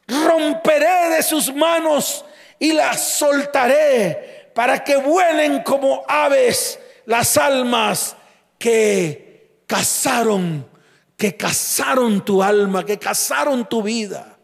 romperé 0.06 1.16
de 1.16 1.22
sus 1.24 1.52
manos 1.52 2.24
y 2.60 2.72
las 2.72 3.02
soltaré 3.02 4.52
para 4.54 4.84
que 4.84 4.96
vuelen 4.96 5.64
como 5.64 6.04
aves 6.06 6.78
las 7.06 7.36
almas 7.36 8.16
que 8.56 9.25
casaron, 9.66 10.68
que 11.16 11.36
casaron 11.36 12.24
tu 12.24 12.42
alma, 12.42 12.84
que 12.84 12.98
casaron 12.98 13.68
tu 13.68 13.82
vida. 13.82 14.38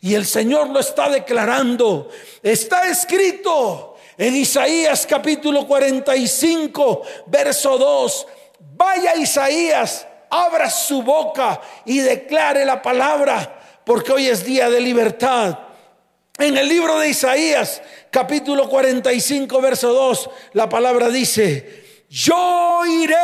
Y 0.00 0.14
el 0.14 0.26
Señor 0.26 0.68
lo 0.68 0.80
está 0.80 1.08
declarando. 1.08 2.08
Está 2.42 2.88
escrito 2.88 3.96
en 4.16 4.36
Isaías 4.36 5.06
capítulo 5.06 5.66
45, 5.66 7.02
verso 7.26 7.78
2. 7.78 8.26
Vaya 8.76 9.16
Isaías, 9.16 10.06
abra 10.30 10.70
su 10.70 11.02
boca 11.02 11.60
y 11.84 11.98
declare 11.98 12.64
la 12.64 12.80
palabra, 12.80 13.60
porque 13.84 14.12
hoy 14.12 14.28
es 14.28 14.44
día 14.44 14.70
de 14.70 14.80
libertad. 14.80 15.58
En 16.38 16.56
el 16.56 16.68
libro 16.68 17.00
de 17.00 17.08
Isaías, 17.08 17.82
capítulo 18.12 18.68
45, 18.68 19.60
verso 19.60 19.92
2, 19.92 20.30
la 20.52 20.68
palabra 20.68 21.08
dice, 21.08 21.87
yo 22.08 22.84
iré 22.86 23.16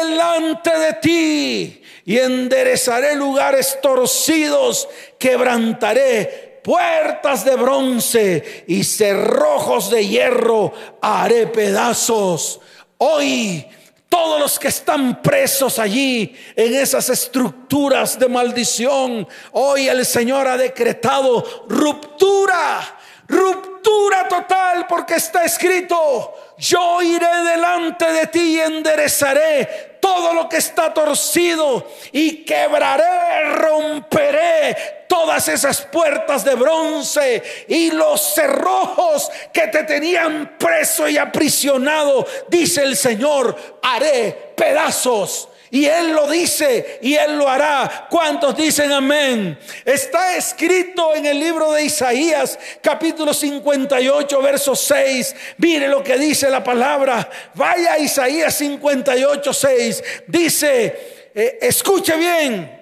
delante 0.00 0.70
de 0.78 0.92
ti 0.94 1.82
y 2.04 2.18
enderezaré 2.18 3.14
lugares 3.14 3.78
torcidos, 3.82 4.88
quebrantaré 5.18 6.60
puertas 6.64 7.44
de 7.44 7.56
bronce 7.56 8.64
y 8.66 8.84
cerrojos 8.84 9.90
de 9.90 10.06
hierro 10.06 10.72
haré 11.00 11.46
pedazos. 11.46 12.60
Hoy 12.98 13.66
todos 14.08 14.40
los 14.40 14.58
que 14.58 14.68
están 14.68 15.22
presos 15.22 15.78
allí 15.78 16.34
en 16.56 16.74
esas 16.74 17.08
estructuras 17.10 18.18
de 18.18 18.28
maldición, 18.28 19.26
hoy 19.52 19.88
el 19.88 20.04
Señor 20.04 20.48
ha 20.48 20.56
decretado 20.56 21.66
ruptura, 21.68 22.98
ruptura 23.28 24.26
total 24.28 24.86
porque 24.88 25.14
está 25.14 25.44
escrito 25.44 26.49
yo 26.60 27.00
iré 27.02 27.42
delante 27.42 28.04
de 28.12 28.26
ti 28.26 28.56
y 28.56 28.60
enderezaré 28.60 29.96
todo 30.00 30.34
lo 30.34 30.48
que 30.48 30.58
está 30.58 30.92
torcido 30.92 31.90
y 32.12 32.44
quebraré, 32.44 33.44
romperé 33.54 35.04
todas 35.08 35.48
esas 35.48 35.82
puertas 35.82 36.44
de 36.44 36.54
bronce 36.54 37.42
y 37.68 37.90
los 37.90 38.34
cerrojos 38.34 39.30
que 39.52 39.68
te 39.68 39.84
tenían 39.84 40.56
preso 40.58 41.08
y 41.08 41.18
aprisionado, 41.18 42.26
dice 42.48 42.82
el 42.82 42.96
Señor, 42.96 43.56
haré 43.82 44.52
pedazos 44.56 45.49
y 45.70 45.86
Él 45.86 46.12
lo 46.12 46.28
dice 46.28 46.98
y 47.00 47.14
Él 47.14 47.38
lo 47.38 47.48
hará. 47.48 48.06
¿Cuántos 48.10 48.56
dicen 48.56 48.90
amén? 48.90 49.58
Está 49.84 50.36
escrito 50.36 51.14
en 51.14 51.26
el 51.26 51.38
libro 51.38 51.72
de 51.72 51.84
Isaías, 51.84 52.58
capítulo 52.82 53.32
58, 53.32 54.42
verso 54.42 54.74
6. 54.74 55.36
Mire 55.58 55.88
lo 55.88 56.02
que 56.02 56.18
dice 56.18 56.50
la 56.50 56.64
palabra. 56.64 57.28
Vaya 57.54 57.98
Isaías 57.98 58.54
58, 58.54 59.52
6. 59.52 60.04
Dice, 60.26 61.30
eh, 61.34 61.58
escuche 61.62 62.16
bien, 62.16 62.80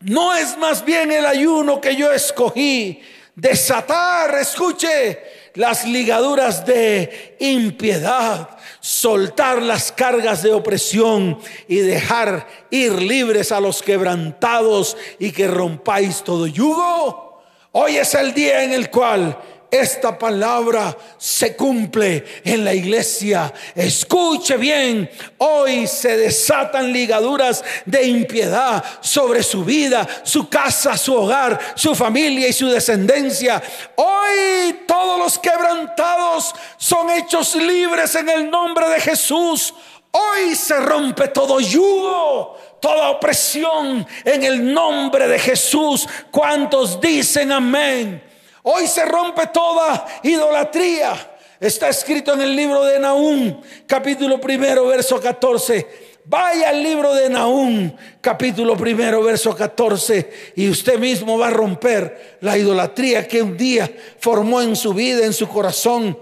no 0.00 0.34
es 0.34 0.56
más 0.58 0.84
bien 0.84 1.12
el 1.12 1.26
ayuno 1.26 1.80
que 1.80 1.94
yo 1.94 2.12
escogí. 2.12 3.00
Desatar, 3.36 4.34
escuche, 4.36 5.43
las 5.54 5.86
ligaduras 5.86 6.66
de 6.66 7.36
impiedad 7.40 8.48
soltar 8.84 9.62
las 9.62 9.92
cargas 9.92 10.42
de 10.42 10.52
opresión 10.52 11.38
y 11.68 11.76
dejar 11.76 12.46
ir 12.70 12.92
libres 13.00 13.50
a 13.50 13.58
los 13.58 13.82
quebrantados 13.82 14.96
y 15.18 15.32
que 15.32 15.48
rompáis 15.48 16.22
todo 16.22 16.46
yugo. 16.46 17.42
Hoy 17.72 17.96
es 17.96 18.14
el 18.14 18.34
día 18.34 18.62
en 18.62 18.74
el 18.74 18.90
cual 18.90 19.38
esta 19.80 20.16
palabra 20.16 20.96
se 21.18 21.56
cumple 21.56 22.24
en 22.44 22.64
la 22.64 22.72
iglesia. 22.72 23.52
Escuche 23.74 24.56
bien, 24.56 25.10
hoy 25.38 25.88
se 25.88 26.16
desatan 26.16 26.92
ligaduras 26.92 27.64
de 27.84 28.06
impiedad 28.06 28.84
sobre 29.00 29.42
su 29.42 29.64
vida, 29.64 30.06
su 30.22 30.48
casa, 30.48 30.96
su 30.96 31.14
hogar, 31.14 31.58
su 31.74 31.94
familia 31.94 32.46
y 32.46 32.52
su 32.52 32.68
descendencia. 32.68 33.60
Hoy 33.96 34.84
todos 34.86 35.18
los 35.18 35.38
quebrantados 35.40 36.54
son 36.76 37.10
hechos 37.10 37.56
libres 37.56 38.14
en 38.14 38.28
el 38.28 38.48
nombre 38.48 38.88
de 38.88 39.00
Jesús. 39.00 39.74
Hoy 40.12 40.54
se 40.54 40.78
rompe 40.78 41.26
todo 41.28 41.58
yugo, 41.58 42.56
toda 42.80 43.10
opresión 43.10 44.06
en 44.24 44.44
el 44.44 44.72
nombre 44.72 45.26
de 45.26 45.40
Jesús. 45.40 46.06
¿Cuántos 46.30 47.00
dicen 47.00 47.50
amén? 47.50 48.33
Hoy 48.66 48.86
se 48.86 49.04
rompe 49.04 49.48
toda 49.48 50.06
idolatría. 50.22 51.36
Está 51.60 51.90
escrito 51.90 52.32
en 52.32 52.40
el 52.40 52.56
libro 52.56 52.82
de 52.84 52.98
Nahum, 52.98 53.60
capítulo 53.86 54.40
primero, 54.40 54.86
verso 54.86 55.20
14. 55.20 55.86
Vaya 56.24 56.70
al 56.70 56.82
libro 56.82 57.12
de 57.12 57.28
Nahum, 57.28 57.94
capítulo 58.22 58.74
primero, 58.74 59.22
verso 59.22 59.54
14, 59.54 60.52
y 60.56 60.70
usted 60.70 60.98
mismo 60.98 61.36
va 61.36 61.48
a 61.48 61.50
romper 61.50 62.38
la 62.40 62.56
idolatría 62.56 63.28
que 63.28 63.42
un 63.42 63.54
día 63.54 63.94
formó 64.18 64.62
en 64.62 64.76
su 64.76 64.94
vida, 64.94 65.26
en 65.26 65.34
su 65.34 65.46
corazón, 65.46 66.18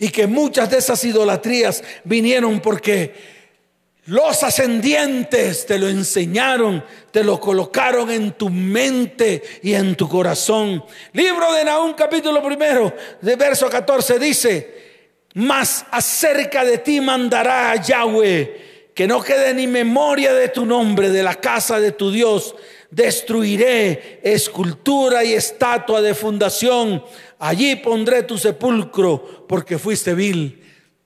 y 0.00 0.08
que 0.08 0.26
muchas 0.26 0.68
de 0.68 0.78
esas 0.78 1.04
idolatrías 1.04 1.84
vinieron 2.02 2.58
porque 2.58 3.41
los 4.06 4.42
ascendientes 4.42 5.66
te 5.66 5.78
lo 5.78 5.88
enseñaron, 5.88 6.84
te 7.10 7.22
lo 7.22 7.38
colocaron 7.38 8.10
en 8.10 8.32
tu 8.32 8.50
mente 8.50 9.42
y 9.62 9.74
en 9.74 9.94
tu 9.94 10.08
corazón. 10.08 10.84
Libro 11.12 11.52
de 11.52 11.64
Nahum 11.64 11.94
capítulo 11.94 12.42
primero, 12.42 12.92
de 13.20 13.36
verso 13.36 13.68
14 13.68 14.18
dice, 14.18 14.82
mas 15.34 15.86
acerca 15.90 16.64
de 16.64 16.78
ti 16.78 17.00
mandará 17.00 17.76
Yahweh, 17.76 18.90
que 18.94 19.06
no 19.06 19.22
quede 19.22 19.54
ni 19.54 19.66
memoria 19.66 20.34
de 20.34 20.48
tu 20.48 20.66
nombre, 20.66 21.10
de 21.10 21.22
la 21.22 21.36
casa 21.36 21.80
de 21.80 21.92
tu 21.92 22.10
Dios. 22.10 22.54
Destruiré 22.90 24.20
escultura 24.22 25.24
y 25.24 25.32
estatua 25.32 26.02
de 26.02 26.14
fundación 26.14 27.02
allí 27.42 27.74
pondré 27.76 28.22
tu 28.22 28.38
sepulcro 28.38 29.46
porque 29.48 29.78
fuiste 29.78 30.14
vil. 30.14 30.62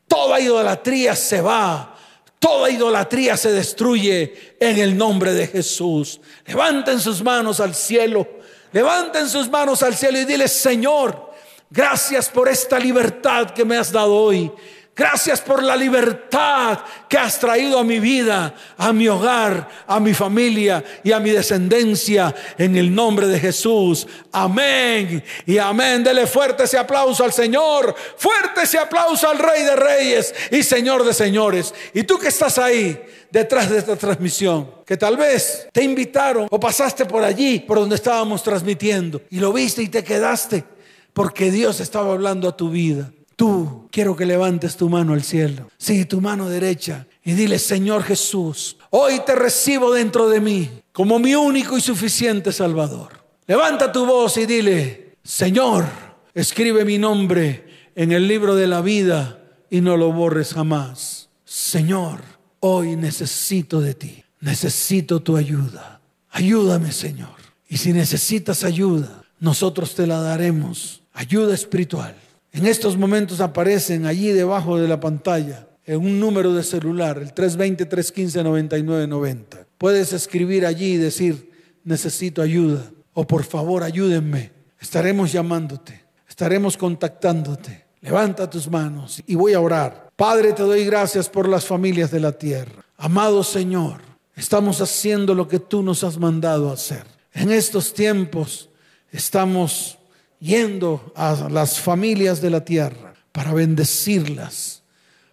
Toda 0.07 0.39
idolatría 0.39 1.17
se 1.17 1.41
va, 1.41 1.96
toda 2.39 2.71
idolatría 2.71 3.37
se 3.37 3.53
destruye 3.53 4.57
en 4.61 4.79
el 4.79 4.97
nombre 4.97 5.33
de 5.33 5.47
Jesús. 5.47 6.21
Levanten 6.47 7.01
sus 7.01 7.23
manos 7.23 7.61
al 7.61 7.75
cielo, 7.75 8.29
levanten 8.73 9.29
sus 9.29 9.49
manos 9.49 9.83
al 9.83 9.95
cielo 9.95 10.19
y 10.19 10.25
dile, 10.25 10.49
Señor, 10.49 11.33
gracias 11.71 12.29
por 12.29 12.49
esta 12.49 12.79
libertad 12.79 13.51
que 13.51 13.65
me 13.65 13.77
has 13.77 13.91
dado 13.93 14.15
hoy. 14.15 14.51
Gracias 14.97 15.43
por 15.43 15.63
la 15.63 15.77
libertad 15.77 16.79
que 17.07 17.19
has 17.19 17.39
traído 17.39 17.79
a 17.79 17.85
mi 17.85 18.01
vida, 18.01 18.55
a 18.79 18.95
mi 18.95 19.07
hogar, 19.09 19.69
a 19.87 20.01
mi 20.01 20.15
familia 20.15 20.83
y 21.05 21.13
a 21.13 21.21
mi 21.21 21.33
descendencia 21.33 22.35
en 22.57 22.75
el 22.79 22.95
nombre 22.95 23.27
de 23.27 23.39
Jesús. 23.39 24.07
Amén 24.33 25.23
y 25.45 25.59
amén. 25.59 26.03
Dele 26.03 26.27
fuerte 26.27 26.65
ese 26.65 26.79
aplauso 26.79 27.25
al 27.25 27.33
Señor, 27.35 27.95
fuerte 28.17 28.63
ese 28.63 28.79
aplauso 28.79 29.29
al 29.29 29.39
Rey 29.39 29.65
de 29.65 29.77
Reyes 29.77 30.35
y 30.51 30.63
Señor 30.63 31.05
de 31.05 31.13
Señores. 31.13 31.75
Y 31.93 32.05
tú 32.05 32.19
que 32.19 32.29
estás 32.29 32.57
ahí 32.57 32.99
detrás 33.31 33.69
de 33.69 33.77
esta 33.77 33.97
transmisión, 33.97 34.77
que 34.87 34.97
tal 34.97 35.19
vez 35.19 35.69
te 35.75 35.83
invitaron 35.83 36.49
o 36.51 36.59
pasaste 36.59 37.05
por 37.05 37.23
allí, 37.23 37.59
por 37.59 37.79
donde 37.81 37.97
estábamos 37.97 38.43
transmitiendo, 38.43 39.21
y 39.29 39.41
lo 39.41 39.53
viste 39.53 39.83
y 39.83 39.89
te 39.89 40.03
quedaste 40.03 40.65
porque 41.13 41.51
Dios 41.51 41.81
estaba 41.81 42.15
hablando 42.15 42.49
a 42.49 42.57
tu 42.57 42.71
vida. 42.71 43.11
Tú 43.37 43.87
quiero 43.93 44.17
que 44.17 44.25
levantes 44.25 44.79
tu 44.79 44.89
mano 44.89 45.13
al 45.13 45.23
cielo, 45.23 45.69
sí, 45.77 46.07
tu 46.07 46.23
mano 46.23 46.49
derecha, 46.49 47.07
y 47.23 47.35
dile, 47.35 47.59
Señor 47.59 48.03
Jesús, 48.03 48.79
hoy 48.89 49.21
te 49.27 49.35
recibo 49.35 49.93
dentro 49.93 50.31
de 50.31 50.41
mí 50.41 50.71
como 50.91 51.19
mi 51.19 51.35
único 51.35 51.77
y 51.77 51.83
suficiente 51.83 52.51
Salvador. 52.51 53.27
Levanta 53.47 53.93
tu 53.93 54.07
voz 54.07 54.39
y 54.39 54.47
dile, 54.47 55.17
Señor, 55.23 55.85
escribe 56.33 56.87
mi 56.87 56.97
nombre 56.97 57.91
en 57.95 58.11
el 58.13 58.27
libro 58.27 58.55
de 58.55 58.67
la 58.67 58.81
vida 58.81 59.39
y 59.69 59.83
no 59.83 59.99
lo 59.99 60.13
borres 60.13 60.55
jamás. 60.55 61.29
Señor, 61.45 62.21
hoy 62.61 62.97
necesito 62.97 63.83
de 63.83 63.93
ti, 63.93 64.25
necesito 64.41 65.21
tu 65.21 65.37
ayuda. 65.37 66.01
Ayúdame, 66.31 66.91
Señor. 66.91 67.37
Y 67.69 67.77
si 67.77 67.93
necesitas 67.93 68.65
ayuda, 68.65 69.25
nosotros 69.41 69.95
te 69.95 70.07
la 70.07 70.21
daremos, 70.21 71.03
ayuda 71.13 71.55
espiritual 71.55 72.15
en 72.57 72.67
estos 72.67 72.97
momentos 72.97 73.41
aparecen 73.43 74.07
allí 74.07 74.33
debajo 74.33 74.79
de 74.79 74.89
la 74.89 74.99
pantalla 74.99 75.69
en 75.85 76.01
un 76.01 76.19
número 76.19 76.55
de 76.55 76.63
celular, 76.63 77.19
el 77.19 77.35
320-315-9990. 77.35 79.67
Puedes 79.77 80.15
escribir 80.15 80.65
allí 80.65 80.95
y 80.95 80.97
decir, 80.97 81.51
necesito 81.85 82.41
ayuda 82.41 82.91
o 83.13 83.27
por 83.27 83.45
favor 83.45 83.83
ayúdenme. 83.83 84.53
Estaremos 84.81 85.33
llamándote, 85.33 86.07
estaremos 86.27 86.79
contactándote. 86.79 87.85
Levanta 88.01 88.49
tus 88.49 88.71
manos 88.71 89.23
y 89.27 89.35
voy 89.35 89.53
a 89.53 89.61
orar. 89.61 90.09
Padre, 90.17 90.55
te 90.55 90.63
doy 90.63 90.87
gracias 90.87 91.29
por 91.29 91.51
las 91.51 91.67
familias 91.67 92.11
de 92.11 92.21
la 92.21 92.33
tierra. 92.33 92.87
Amado 92.97 93.45
Señor, 93.45 94.01
estamos 94.35 94.81
haciendo 94.81 95.35
lo 95.35 95.47
que 95.47 95.59
tú 95.59 95.83
nos 95.83 96.03
has 96.05 96.17
mandado 96.17 96.73
hacer. 96.73 97.05
En 97.35 97.51
estos 97.51 97.93
tiempos 97.93 98.71
estamos 99.13 99.99
yendo 100.47 101.13
a 101.17 101.49
las 101.51 101.81
familias 101.81 102.41
de 102.41 102.51
la 102.51 102.65
tierra 102.65 103.15
para 103.33 103.53
bendecirlas, 103.53 104.83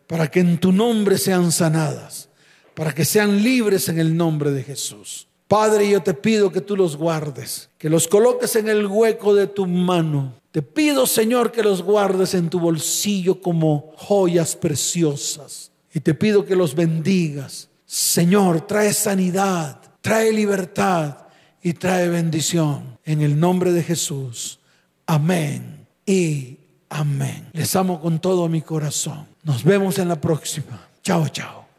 para 0.07 0.29
que 0.29 0.39
en 0.41 0.57
tu 0.57 0.71
nombre 0.71 1.17
sean 1.17 1.51
sanadas, 1.51 2.29
para 2.73 2.93
que 2.93 3.05
sean 3.05 3.43
libres 3.43 3.87
en 3.87 3.99
el 3.99 4.17
nombre 4.17 4.51
de 4.51 4.63
Jesús. 4.63 5.27
Padre, 5.47 5.87
yo 5.87 6.01
te 6.01 6.15
pido 6.15 6.51
que 6.51 6.61
tú 6.61 6.75
los 6.75 6.97
guardes, 6.97 7.69
que 7.77 7.89
los 7.89 8.07
coloques 8.07 8.55
en 8.55 8.67
el 8.67 8.87
hueco 8.87 9.35
de 9.35 9.47
tu 9.47 9.67
mano. 9.67 10.33
Te 10.51 10.61
pido, 10.61 11.05
Señor, 11.05 11.51
que 11.51 11.63
los 11.63 11.83
guardes 11.83 12.33
en 12.33 12.49
tu 12.49 12.59
bolsillo 12.59 13.39
como 13.39 13.93
joyas 13.95 14.55
preciosas. 14.55 15.71
Y 15.93 15.99
te 15.99 16.15
pido 16.15 16.45
que 16.45 16.55
los 16.55 16.73
bendigas. 16.73 17.69
Señor, 17.85 18.61
trae 18.61 18.93
sanidad, 18.93 19.79
trae 20.01 20.33
libertad 20.33 21.17
y 21.61 21.73
trae 21.73 22.09
bendición. 22.09 22.97
En 23.05 23.21
el 23.21 23.39
nombre 23.39 23.71
de 23.71 23.83
Jesús. 23.83 24.59
Amén 25.05 25.87
y 26.05 26.57
amén. 26.89 27.49
Les 27.53 27.75
amo 27.75 27.99
con 27.99 28.19
todo 28.19 28.47
mi 28.47 28.61
corazón. 28.61 29.27
Nos 29.43 29.63
vemos 29.63 29.99
en 29.99 30.07
la 30.07 30.15
próxima. 30.15 30.87
Chao, 31.01 31.27
chao. 31.29 31.62